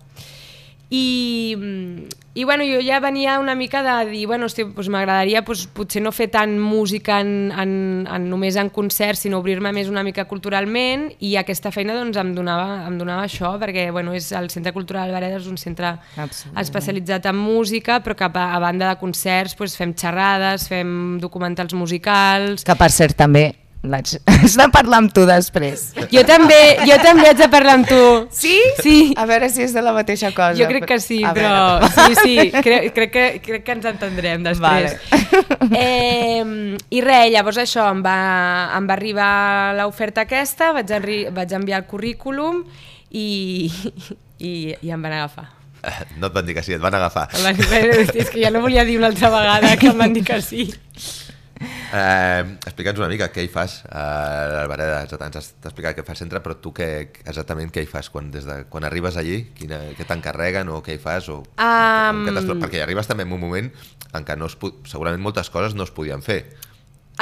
I, 0.94 2.08
i 2.36 2.44
bueno, 2.44 2.64
jo 2.70 2.78
ja 2.86 3.00
venia 3.02 3.40
una 3.40 3.56
mica 3.56 3.82
de 3.82 4.12
dir, 4.12 4.28
bueno, 4.30 4.46
hosti, 4.46 4.62
doncs 4.76 4.92
m'agradaria 4.94 5.42
doncs, 5.42 5.64
potser 5.74 6.04
no 6.06 6.12
fer 6.14 6.28
tant 6.30 6.54
música 6.62 7.18
en, 7.24 7.50
en, 7.50 7.72
en, 8.06 8.28
només 8.30 8.60
en 8.62 8.70
concerts, 8.70 9.24
sinó 9.26 9.40
obrir-me 9.42 9.72
més 9.74 9.90
una 9.90 10.04
mica 10.06 10.28
culturalment 10.30 11.08
i 11.18 11.34
aquesta 11.42 11.72
feina 11.74 11.96
doncs, 11.98 12.20
em, 12.22 12.36
donava, 12.38 12.84
em 12.86 13.00
donava 13.02 13.26
això, 13.26 13.56
perquè 13.62 13.88
bueno, 13.90 14.14
és 14.14 14.30
el 14.38 14.52
Centre 14.54 14.76
Cultural 14.76 15.10
Albereda 15.10 15.42
és 15.42 15.50
un 15.50 15.58
centre 15.58 15.96
Absolutament. 15.96 16.62
especialitzat 16.62 17.26
en 17.32 17.42
música, 17.42 17.98
però 18.06 18.14
que 18.20 18.30
a, 18.30 18.46
a 18.54 18.62
banda 18.62 18.94
de 18.94 19.02
concerts 19.02 19.58
doncs, 19.58 19.80
fem 19.80 19.98
xerrades, 19.98 20.70
fem 20.70 21.18
documentals 21.24 21.74
musicals, 21.74 22.70
Que 22.70 22.78
per 22.78 22.94
cert 22.94 23.18
també 23.18 23.50
haig 23.84 24.14
de 24.62 24.66
parlar 24.72 25.00
amb 25.02 25.12
tu 25.14 25.26
després. 25.28 25.90
jo 26.12 26.22
també, 26.28 26.60
jo 26.88 26.96
també 27.04 27.28
haig 27.30 27.38
de 27.42 27.48
parlar 27.52 27.74
amb 27.80 27.88
tu. 27.90 28.00
Sí? 28.32 28.56
Sí. 28.82 28.96
A 29.20 29.26
veure 29.30 29.50
si 29.52 29.64
és 29.66 29.74
de 29.76 29.82
la 29.84 29.92
mateixa 29.96 30.32
cosa. 30.32 30.56
Jo 30.60 30.68
crec 30.72 30.86
que 30.88 31.00
sí, 31.04 31.20
A 31.24 31.34
però 31.36 31.52
veure. 31.82 31.90
sí, 31.92 32.16
sí, 32.22 32.52
crec, 32.64 32.94
crec, 32.96 33.12
que, 33.12 33.26
crec 33.44 33.66
que 33.68 33.76
ens 33.76 33.90
entendrem 33.92 34.44
després. 34.46 34.62
Vale. 34.64 35.74
Eh, 35.76 36.78
I 36.96 37.02
res, 37.04 37.32
llavors 37.34 37.60
això, 37.64 37.90
em 37.92 38.04
va, 38.06 38.18
em 38.78 38.88
va 38.90 38.96
arribar 38.96 39.32
l'oferta 39.80 40.24
aquesta, 40.28 40.72
vaig, 40.76 40.92
arri 40.96 41.20
vaig 41.34 41.52
enviar 41.58 41.82
el 41.84 41.88
currículum 41.90 42.64
i, 43.12 43.28
i, 44.40 44.54
i 44.80 44.92
em 44.94 45.02
van 45.04 45.18
agafar. 45.20 45.50
No 46.16 46.30
et 46.30 46.36
van 46.38 46.46
dir 46.48 46.54
que 46.56 46.64
sí, 46.64 46.72
et 46.78 46.80
van 46.84 46.96
agafar. 46.96 47.28
Van, 47.44 47.58
és 47.60 48.30
que 48.32 48.40
ja 48.40 48.52
no 48.56 48.62
volia 48.64 48.86
dir 48.88 48.96
una 49.02 49.10
altra 49.12 49.28
vegada 49.34 49.76
que 49.76 49.92
em 49.92 49.98
van 50.00 50.14
dir 50.16 50.24
que 50.24 50.40
sí. 50.42 50.70
Eh, 51.94 52.58
Explica'ns 52.66 52.98
una 52.98 53.10
mica 53.12 53.28
què 53.30 53.44
hi 53.46 53.50
fas 53.54 53.84
a 53.86 54.04
l'Albereda. 54.50 55.04
Ens 55.06 55.38
has 55.38 55.52
explicat 55.62 55.94
què 56.00 56.06
fa 56.08 56.16
el 56.16 56.20
centre, 56.24 56.42
però 56.42 56.56
tu 56.58 56.72
què, 56.74 56.88
exactament 57.22 57.70
què 57.74 57.84
hi 57.86 57.90
fas 57.90 58.10
quan, 58.10 58.32
des 58.34 58.48
de, 58.50 58.64
quan 58.74 58.88
arribes 58.88 59.18
allí? 59.22 59.44
Quina, 59.54 59.78
què 59.94 60.08
t'encarreguen 60.10 60.72
o 60.74 60.82
què 60.86 60.98
hi 60.98 61.02
fas? 61.04 61.30
O, 61.30 61.44
Um, 61.54 62.26
perquè 62.26 62.82
hi 62.82 62.84
arribes 62.84 63.08
també 63.08 63.24
en 63.28 63.32
un 63.32 63.40
moment 63.42 63.70
en 64.14 64.26
què 64.26 64.36
no 64.38 64.50
es, 64.50 64.58
segurament 64.90 65.22
moltes 65.22 65.50
coses 65.54 65.76
no 65.78 65.86
es 65.86 65.94
podien 65.94 66.22
fer. 66.26 66.42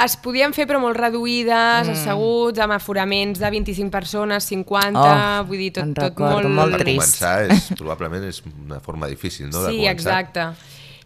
Es 0.00 0.14
podien 0.16 0.54
fer 0.56 0.64
però 0.64 0.78
molt 0.80 0.96
reduïdes, 0.96 1.84
mm. 1.84 1.92
asseguts, 1.92 2.60
amb 2.64 2.72
aforaments 2.78 3.42
de 3.42 3.50
25 3.52 3.92
persones, 3.92 4.46
50, 4.48 5.02
Oh, 5.02 5.44
vull 5.50 5.60
dir, 5.60 5.72
tot, 5.76 5.92
tot 5.98 6.16
molt... 6.24 6.48
molt 6.48 6.72
per 6.78 6.80
trist. 6.86 6.96
començar, 7.20 7.34
és, 7.52 7.66
probablement 7.76 8.24
és 8.24 8.40
una 8.48 8.80
forma 8.80 9.10
difícil 9.10 9.50
no, 9.50 9.66
de 9.66 9.74
Sí, 9.74 9.82
començar. 9.82 9.92
exacte. 9.92 10.46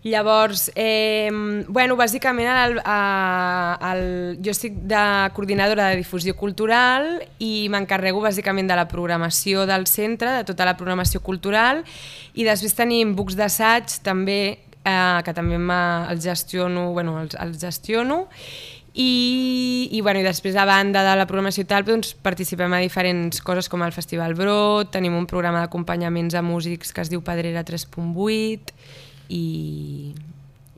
Llavors, 0.07 0.70
eh, 0.76 1.30
bueno, 1.66 1.96
bàsicament 1.98 2.46
el, 2.46 2.76
el, 2.78 4.02
jo 4.38 4.52
estic 4.52 4.76
de 4.86 5.00
coordinadora 5.34 5.88
de 5.90 5.96
difusió 5.98 6.36
cultural 6.38 7.09
i 7.42 7.66
m'encarrego 7.72 8.22
bàsicament 8.22 8.70
de 8.70 8.76
la 8.78 8.84
programació 8.86 9.64
del 9.66 9.88
centre, 9.90 10.30
de 10.30 10.44
tota 10.46 10.68
la 10.68 10.76
programació 10.78 11.18
cultural 11.26 11.82
i 12.38 12.46
després 12.46 12.78
tenim 12.78 13.16
books 13.18 13.34
d'assaig 13.34 13.96
també, 14.07 14.38
eh, 14.86 15.18
que 15.26 15.34
també 15.34 15.59
els 15.59 16.22
gestiono, 16.22 16.92
bueno, 16.92 17.18
els, 17.24 17.34
els 17.34 17.59
gestiono. 17.59 18.28
I, 18.94 19.88
i, 19.90 20.00
bueno, 20.07 20.22
i 20.22 20.24
després 20.24 20.54
a 20.54 20.64
banda 20.64 21.02
de 21.02 21.16
la 21.18 21.26
programació 21.26 21.66
i 21.66 21.68
tal 21.68 21.82
doncs, 21.84 22.14
participem 22.14 22.72
a 22.72 22.78
diferents 22.80 23.42
coses 23.42 23.66
com 23.68 23.82
el 23.82 23.92
Festival 23.92 24.38
Brot, 24.38 24.94
tenim 24.94 25.18
un 25.18 25.26
programa 25.26 25.66
d'acompanyaments 25.66 26.38
a 26.38 26.46
músics 26.46 26.94
que 26.94 27.02
es 27.02 27.11
diu 27.11 27.26
Pedrera 27.26 27.66
3.8 27.66 28.72
i, 29.29 30.12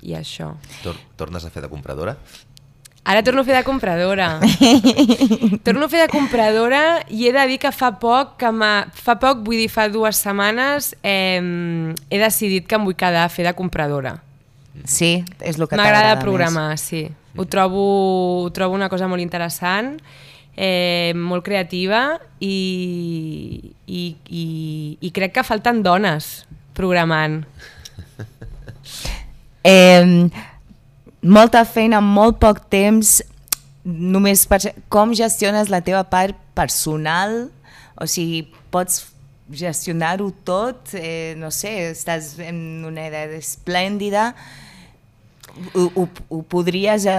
i 0.03 0.15
això. 0.19 0.53
Tor 0.83 0.99
tornes 1.17 1.45
a 1.45 1.51
fer 1.51 1.65
de 1.65 1.71
compradora? 1.73 2.17
Ara 3.09 3.23
torno 3.25 3.41
a 3.41 3.45
fer 3.45 3.57
de 3.57 3.65
compradora. 3.65 4.41
torno 5.65 5.87
a 5.87 5.89
fer 5.89 6.03
de 6.03 6.09
compradora 6.13 6.83
i 7.09 7.29
he 7.29 7.33
de 7.33 7.47
dir 7.49 7.57
que 7.63 7.73
fa 7.73 7.95
poc, 7.97 8.35
que 8.37 8.51
fa 9.01 9.15
poc, 9.17 9.41
vull 9.47 9.63
dir 9.63 9.71
fa 9.73 9.87
dues 9.89 10.21
setmanes, 10.21 10.93
eh, 11.03 11.41
he 12.11 12.21
decidit 12.21 12.69
que 12.69 12.77
em 12.77 12.85
vull 12.85 12.99
quedar 12.99 13.25
a 13.25 13.33
fer 13.33 13.47
de 13.49 13.55
compradora. 13.57 14.19
Sí, 14.85 15.25
és 15.41 15.57
el 15.57 15.67
que 15.67 15.79
M'agrada 15.79 16.13
t'agrada 16.13 16.21
programar, 16.21 16.77
sí. 16.79 17.07
Ho 17.39 17.47
trobo, 17.49 18.45
ho 18.45 18.51
trobo 18.53 18.77
una 18.77 18.91
cosa 18.93 19.09
molt 19.09 19.25
interessant, 19.25 19.97
eh, 20.53 21.13
molt 21.17 21.45
creativa 21.47 22.19
i, 22.41 23.73
i, 23.87 24.03
i, 24.29 24.45
i 25.01 25.11
crec 25.17 25.39
que 25.39 25.47
falten 25.47 25.81
dones 25.87 26.45
programant. 26.77 27.41
Eh, 29.67 30.29
molta 31.23 31.65
feina, 31.69 32.01
molt 32.01 32.39
poc 32.43 32.65
temps, 32.73 33.19
només 33.85 34.47
per... 34.49 34.61
Com 34.93 35.15
gestiones 35.17 35.71
la 35.73 35.83
teva 35.85 36.05
part 36.09 36.37
personal? 36.59 37.49
O 37.99 38.07
sigui, 38.07 38.45
pots 38.73 39.07
gestionar-ho 39.51 40.31
tot? 40.47 40.95
Eh, 40.95 41.35
no 41.41 41.51
sé, 41.55 41.91
estàs 41.93 42.37
en 42.45 42.85
una 42.87 43.09
edat 43.09 43.33
esplèndida, 43.39 44.33
ho, 45.75 45.89
ho, 45.95 46.05
ho 46.29 46.43
podries 46.47 47.07
eh, 47.09 47.19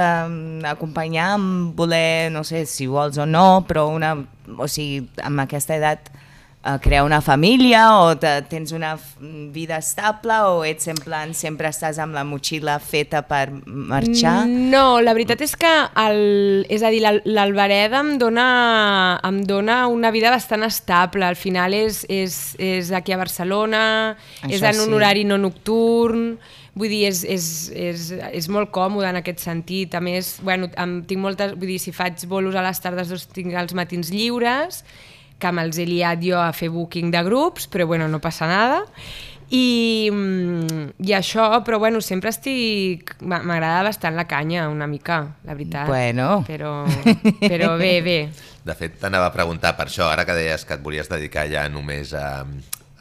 acompanyar 0.69 1.33
amb 1.35 1.75
voler, 1.77 2.29
no 2.31 2.43
sé 2.47 2.63
si 2.69 2.87
vols 2.87 3.17
o 3.19 3.25
no, 3.25 3.65
però 3.67 3.87
una, 3.91 4.13
o 4.57 4.67
sigui, 4.69 5.03
amb 5.25 5.43
aquesta 5.43 5.75
edat 5.79 6.11
crear 6.83 7.05
una 7.05 7.21
família 7.23 7.85
o 8.01 8.17
te, 8.19 8.41
tens 8.51 8.73
una 8.75 8.97
vida 9.53 9.77
estable 9.79 10.35
o 10.43 10.65
ets 10.67 10.89
en 10.91 10.97
plan 10.99 11.31
sempre 11.33 11.69
estàs 11.71 11.95
amb 12.03 12.11
la 12.17 12.25
motxilla 12.27 12.75
feta 12.83 13.21
per 13.23 13.45
marxar? 13.65 14.43
No, 14.45 14.99
la 14.99 15.13
veritat 15.15 15.39
és 15.45 15.55
que 15.55 15.71
el, 16.03 16.65
és 16.67 16.83
a 16.83 16.91
dir, 16.91 16.99
l'Al- 17.05 17.21
l'Albereda 17.23 18.01
em 18.03 18.17
dona, 18.19 18.47
em 19.23 19.39
dona 19.47 19.85
una 19.87 20.11
vida 20.11 20.33
bastant 20.35 20.65
estable. 20.67 21.23
Al 21.25 21.39
final 21.39 21.73
és, 21.77 22.01
és, 22.11 22.35
és 22.59 22.91
aquí 22.91 23.15
a 23.15 23.19
Barcelona, 23.21 24.17
Això 24.43 24.57
és 24.59 24.65
en 24.73 24.81
un 24.83 24.91
sí. 24.91 24.97
horari 24.97 25.23
no 25.23 25.37
nocturn, 25.39 26.33
vull 26.75 26.91
dir, 26.91 27.05
és, 27.09 27.23
és, 27.23 27.45
és, 27.71 28.09
és 28.35 28.49
molt 28.51 28.69
còmode 28.75 29.07
en 29.07 29.21
aquest 29.21 29.39
sentit. 29.47 29.95
A 29.95 30.03
més, 30.03 30.35
bueno, 30.43 30.67
em, 30.75 30.99
tinc 31.07 31.23
moltes, 31.23 31.55
vull 31.55 31.71
dir, 31.71 31.79
si 31.79 31.95
faig 31.95 32.27
bolos 32.27 32.59
a 32.59 32.65
les 32.67 32.83
tardes, 32.83 33.07
doncs 33.11 33.29
tinc 33.31 33.55
els 33.55 33.73
matins 33.79 34.11
lliures, 34.11 34.83
que 35.39 35.51
me'ls 35.55 35.77
he 35.79 35.85
liat 35.87 36.19
jo 36.23 36.37
a 36.39 36.51
fer 36.53 36.69
booking 36.69 37.11
de 37.11 37.23
grups, 37.23 37.67
però 37.71 37.87
bueno, 37.87 38.07
no 38.11 38.19
passa 38.19 38.47
nada. 38.47 38.83
I, 39.49 40.09
mm, 40.13 40.91
i 41.09 41.13
això, 41.17 41.47
però 41.65 41.79
bueno, 41.81 42.01
sempre 42.05 42.29
estic... 42.29 43.15
m'a- 43.25 43.39
M'agrada 43.41 43.81
bastant 43.87 44.13
la 44.19 44.27
canya, 44.29 44.67
una 44.69 44.85
mica, 44.85 45.23
la 45.47 45.55
veritat. 45.57 45.87
Bueno. 45.89 46.43
Però, 46.45 46.83
però 47.41 47.71
bé, 47.79 47.95
bé. 48.05 48.17
De 48.63 48.75
fet, 48.77 48.99
t'anava 49.01 49.31
a 49.31 49.33
preguntar 49.33 49.71
per 49.79 49.87
això, 49.89 50.05
ara 50.11 50.27
que 50.27 50.35
deies 50.37 50.67
que 50.69 50.75
et 50.77 50.83
volies 50.85 51.09
dedicar 51.09 51.47
ja 51.49 51.63
només 51.71 52.13
a, 52.13 52.43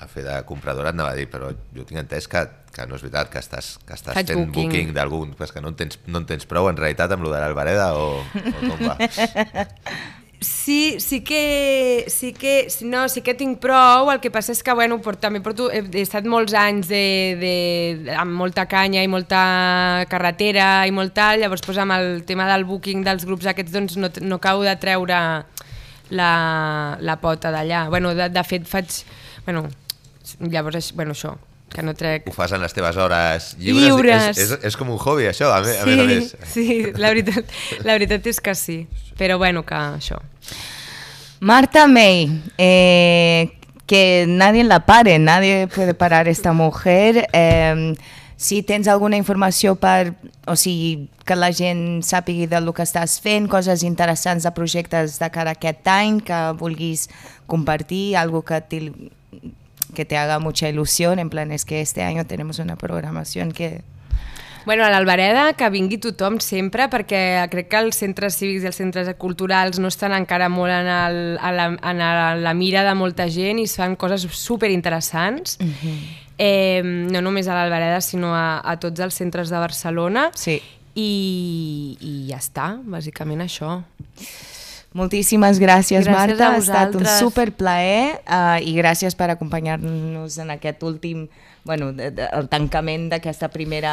a 0.01 0.09
fer 0.09 0.24
de 0.24 0.39
compradora, 0.49 0.89
et 0.89 0.97
anava 0.97 1.12
a 1.12 1.18
dir, 1.18 1.26
però 1.28 1.51
jo 1.76 1.84
tinc 1.84 2.01
entès 2.01 2.30
que, 2.32 2.47
que 2.72 2.86
no 2.89 2.97
és 2.97 3.05
veritat, 3.05 3.28
que 3.34 3.43
estàs, 3.45 3.74
que 3.84 3.93
estàs 3.99 4.16
Faig 4.16 4.30
fent 4.32 4.47
booking. 4.47 4.70
booking, 4.70 4.95
d'algun, 4.97 5.34
però 5.36 5.51
és 5.51 5.53
que 5.53 5.61
no 5.61 5.74
en, 5.74 5.76
tens, 5.82 5.99
no 6.09 6.22
en 6.22 6.30
tens 6.32 6.49
prou 6.49 6.70
en 6.72 6.80
realitat 6.80 7.12
amb 7.12 7.26
lo 7.28 7.34
de 7.34 7.43
l'Albereda 7.45 7.91
o, 7.99 8.22
o 8.22 8.59
com 8.70 8.86
va? 8.89 8.97
Sí, 10.41 11.01
sí 11.01 11.22
que, 11.22 12.05
sí 12.07 12.32
que, 12.32 12.68
no, 12.82 13.09
sí 13.09 13.22
que 13.26 13.34
tinc 13.34 13.59
prou, 13.59 14.07
el 14.12 14.20
que 14.22 14.30
passa 14.30 14.53
és 14.55 14.61
que, 14.62 14.70
bueno, 14.70 15.01
por, 15.03 15.16
també 15.18 15.41
porto, 15.43 15.66
he, 15.74 15.80
estat 15.99 16.28
molts 16.30 16.55
anys 16.55 16.86
de, 16.86 17.01
de, 17.41 17.55
amb 18.14 18.39
molta 18.39 18.68
canya 18.70 19.03
i 19.03 19.11
molta 19.11 19.41
carretera 20.07 20.86
i 20.86 20.95
molt 20.95 21.16
tal, 21.16 21.43
llavors 21.43 21.66
pues, 21.66 21.80
amb 21.82 21.97
el 21.97 22.22
tema 22.28 22.47
del 22.53 22.68
booking 22.68 23.03
dels 23.03 23.26
grups 23.26 23.51
aquests 23.51 23.74
doncs 23.74 23.99
no, 23.99 24.12
no 24.30 24.39
cau 24.39 24.62
de 24.62 24.76
treure 24.78 25.18
la, 26.14 26.30
la 27.03 27.18
pota 27.18 27.51
d'allà. 27.51 27.89
Bueno, 27.91 28.14
de, 28.14 28.30
de 28.30 28.47
fet 28.47 28.70
faig, 28.70 29.03
bueno, 29.43 29.66
llavors, 30.39 30.93
bueno, 30.95 31.18
això, 31.18 31.34
que 31.72 31.84
no 31.84 31.94
trec... 31.98 32.26
Ho 32.28 32.34
fas 32.34 32.52
en 32.56 32.62
les 32.64 32.74
teves 32.74 32.96
hores 32.96 33.52
lliures? 33.58 33.84
Lliures. 33.84 34.26
És, 34.32 34.38
és, 34.44 34.66
és 34.70 34.78
com 34.78 34.90
un 34.92 34.98
hobby, 34.98 35.28
això, 35.30 35.52
a, 35.54 35.60
me, 35.64 35.76
a 35.78 35.86
més 35.88 36.02
a 36.02 36.08
més. 36.08 36.32
sí, 36.54 36.66
la 36.96 37.12
veritat, 37.12 37.54
la 37.84 37.98
veritat 37.98 38.26
és 38.32 38.40
que 38.44 38.54
sí, 38.58 38.80
però 39.20 39.38
bueno, 39.40 39.64
que 39.68 39.78
això. 39.78 40.20
Marta 41.40 41.86
May, 41.86 42.26
eh, 42.58 43.54
que 43.86 44.26
nadie 44.28 44.64
la 44.64 44.84
pare, 44.86 45.18
nadie 45.18 45.68
puede 45.68 45.94
parar 45.94 46.28
esta 46.28 46.52
mujer. 46.52 47.28
Eh, 47.32 47.94
si 48.38 48.62
tens 48.62 48.86
alguna 48.86 49.18
informació 49.18 49.74
per, 49.74 50.14
o 50.46 50.54
sigui, 50.54 51.08
que 51.26 51.34
la 51.34 51.50
gent 51.50 52.04
sàpigui 52.06 52.46
del 52.46 52.70
que 52.70 52.84
estàs 52.86 53.18
fent, 53.20 53.48
coses 53.50 53.82
interessants 53.82 54.46
de 54.46 54.52
projectes 54.54 55.18
de 55.18 55.28
cara 55.34 55.56
a 55.56 55.58
aquest 55.58 55.90
any 55.90 56.20
que 56.22 56.38
vulguis 56.60 57.08
compartir, 57.50 58.14
algo 58.16 58.44
que 58.46 58.62
que 59.95 60.05
te 60.05 60.16
haga 60.16 60.39
mucha 60.39 60.68
ilusión, 60.68 61.18
en 61.18 61.30
plan, 61.30 61.53
es 61.53 61.64
que 61.64 61.80
este 61.80 62.03
año 62.03 62.26
tenemos 62.26 62.59
una 62.59 62.76
programación 62.76 63.53
que 63.53 63.82
Bueno, 64.68 64.84
a 64.84 64.91
l'Albereda 64.93 65.55
que 65.57 65.64
vingui 65.72 65.97
tothom 65.97 66.34
sempre 66.45 66.91
perquè 66.93 67.47
crec 67.49 67.70
que 67.72 67.78
els 67.80 67.97
centres 67.97 68.34
cívics 68.36 68.66
i 68.66 68.68
els 68.68 68.76
centres 68.76 69.09
culturals 69.16 69.78
no 69.80 69.89
estan 69.89 70.12
encara 70.12 70.51
molt 70.53 70.74
en, 70.74 70.91
el, 70.93 71.20
a 71.41 71.53
la, 71.57 71.68
en 71.72 72.03
la, 72.45 72.53
mira 72.53 72.82
de 72.84 72.93
molta 72.93 73.30
gent 73.32 73.62
i 73.62 73.64
es 73.64 73.78
fan 73.80 73.97
coses 73.97 74.26
super 74.28 74.68
interessants. 74.70 75.57
Mm 75.57 75.72
-hmm. 75.72 75.97
eh, 76.36 76.82
no 76.84 77.22
només 77.22 77.49
a 77.49 77.55
l'Albereda, 77.55 78.03
sinó 78.03 78.34
a, 78.34 78.61
a 78.61 78.76
tots 78.76 79.01
els 79.01 79.14
centres 79.14 79.49
de 79.49 79.57
Barcelona. 79.57 80.30
Sí. 80.34 80.61
I, 80.95 81.97
I 82.01 82.12
ja 82.28 82.36
està, 82.36 82.76
bàsicament 82.84 83.41
això. 83.41 83.82
Moltíssimes 84.97 85.59
gràcies, 85.61 86.07
Gràcies 86.07 86.14
Marta. 86.14 86.53
Ha 86.55 86.61
estat 86.62 86.95
un 86.97 87.05
super 87.18 87.51
plaer 87.53 88.22
uh, 88.24 88.57
i 88.57 88.72
gràcies 88.78 89.16
per 89.18 89.28
acompanyar-nos 89.34 90.39
en 90.41 90.55
aquest 90.55 90.82
últim, 90.82 91.26
bueno, 91.68 91.93
de, 91.93 92.11
de, 92.16 92.28
el 92.32 92.49
tancament 92.49 93.11
d'aquesta 93.12 93.53
primera... 93.53 93.93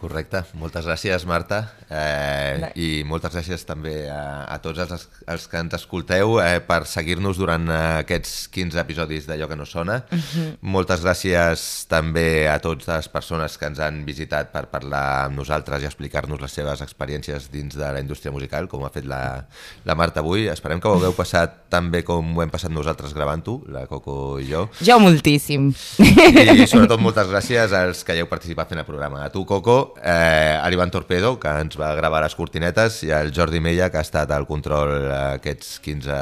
Correcte, 0.00 0.40
moltes 0.56 0.86
gràcies 0.88 1.26
Marta 1.28 1.58
eh, 1.92 2.70
i 2.80 3.02
moltes 3.04 3.34
gràcies 3.34 3.66
també 3.68 4.06
a, 4.08 4.46
a 4.48 4.56
tots 4.64 4.80
els, 4.80 5.02
els 5.28 5.44
que 5.50 5.60
ens 5.60 5.74
escolteu 5.76 6.38
eh, 6.40 6.62
per 6.64 6.86
seguir-nos 6.88 7.36
durant 7.36 7.66
eh, 7.68 7.80
aquests 8.00 8.46
15 8.54 8.80
episodis 8.80 9.28
d'allò 9.28 9.50
que 9.50 9.58
no 9.60 9.66
sona. 9.68 9.98
Uh 10.08 10.16
-huh. 10.16 10.46
Moltes 10.62 11.04
gràcies 11.04 11.84
també 11.90 12.48
a 12.48 12.58
totes 12.64 12.88
les 12.88 13.08
persones 13.08 13.58
que 13.58 13.66
ens 13.66 13.78
han 13.78 14.04
visitat 14.06 14.52
per 14.52 14.70
parlar 14.70 15.26
amb 15.26 15.36
nosaltres 15.36 15.82
i 15.82 15.86
explicar-nos 15.86 16.40
les 16.40 16.52
seves 16.52 16.80
experiències 16.80 17.50
dins 17.50 17.76
de 17.76 17.92
la 17.92 18.00
indústria 18.00 18.32
musical, 18.32 18.68
com 18.68 18.84
ha 18.84 18.90
fet 18.90 19.04
la, 19.04 19.44
la 19.84 19.94
Marta 19.94 20.20
avui. 20.20 20.48
Esperem 20.48 20.80
que 20.80 20.88
ho 20.88 20.94
hagueu 20.96 21.12
passat 21.12 21.68
tan 21.68 21.90
bé 21.90 22.02
com 22.04 22.36
ho 22.36 22.42
hem 22.42 22.50
passat 22.50 22.70
nosaltres 22.70 23.12
gravant-ho, 23.12 23.62
la 23.68 23.86
Coco 23.86 24.38
i 24.40 24.48
jo. 24.48 24.70
Jo 24.80 24.98
moltíssim. 24.98 25.74
I 25.98 26.66
sobretot 26.66 27.00
moltes 27.00 27.28
gràcies 27.28 27.72
als 27.72 28.02
que 28.04 28.14
hi 28.14 28.20
heu 28.20 28.28
participat 28.28 28.68
fent 28.68 28.80
el 28.80 28.86
programa. 28.86 29.24
A 29.24 29.30
tu, 29.30 29.44
Coco, 29.44 29.89
eh, 29.98 30.56
a 30.56 30.68
l'Ivan 30.70 30.92
Torpedo, 30.92 31.34
que 31.40 31.52
ens 31.64 31.78
va 31.80 31.94
gravar 31.98 32.22
les 32.24 32.36
cortinetes, 32.38 33.02
i 33.06 33.12
al 33.14 33.32
Jordi 33.34 33.60
Mella, 33.60 33.90
que 33.90 34.00
ha 34.00 34.06
estat 34.06 34.30
al 34.34 34.46
control 34.48 34.92
eh, 35.00 35.16
aquests 35.40 35.78
15 35.84 36.20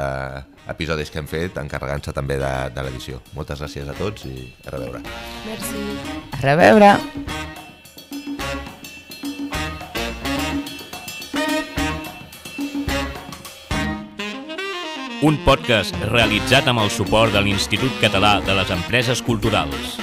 episodis 0.69 1.09
que 1.09 1.21
hem 1.21 1.29
fet, 1.29 1.57
encarregant-se 1.61 2.13
també 2.13 2.37
de, 2.41 2.53
de 2.75 2.85
l'edició. 2.85 3.21
Moltes 3.37 3.61
gràcies 3.63 3.89
a 3.89 3.97
tots 3.97 4.27
i 4.29 4.49
a 4.65 4.75
reveure. 4.75 5.03
Merci. 5.47 5.85
A 6.37 6.43
reveure. 6.45 6.95
Un 15.19 15.35
podcast 15.43 15.97
realitzat 16.13 16.69
amb 16.71 16.79
el 16.79 16.93
suport 16.95 17.33
de 17.35 17.41
l'Institut 17.43 17.97
Català 17.99 18.37
de 18.45 18.53
les 18.55 18.69
Empreses 18.71 19.19
Culturals. 19.19 19.97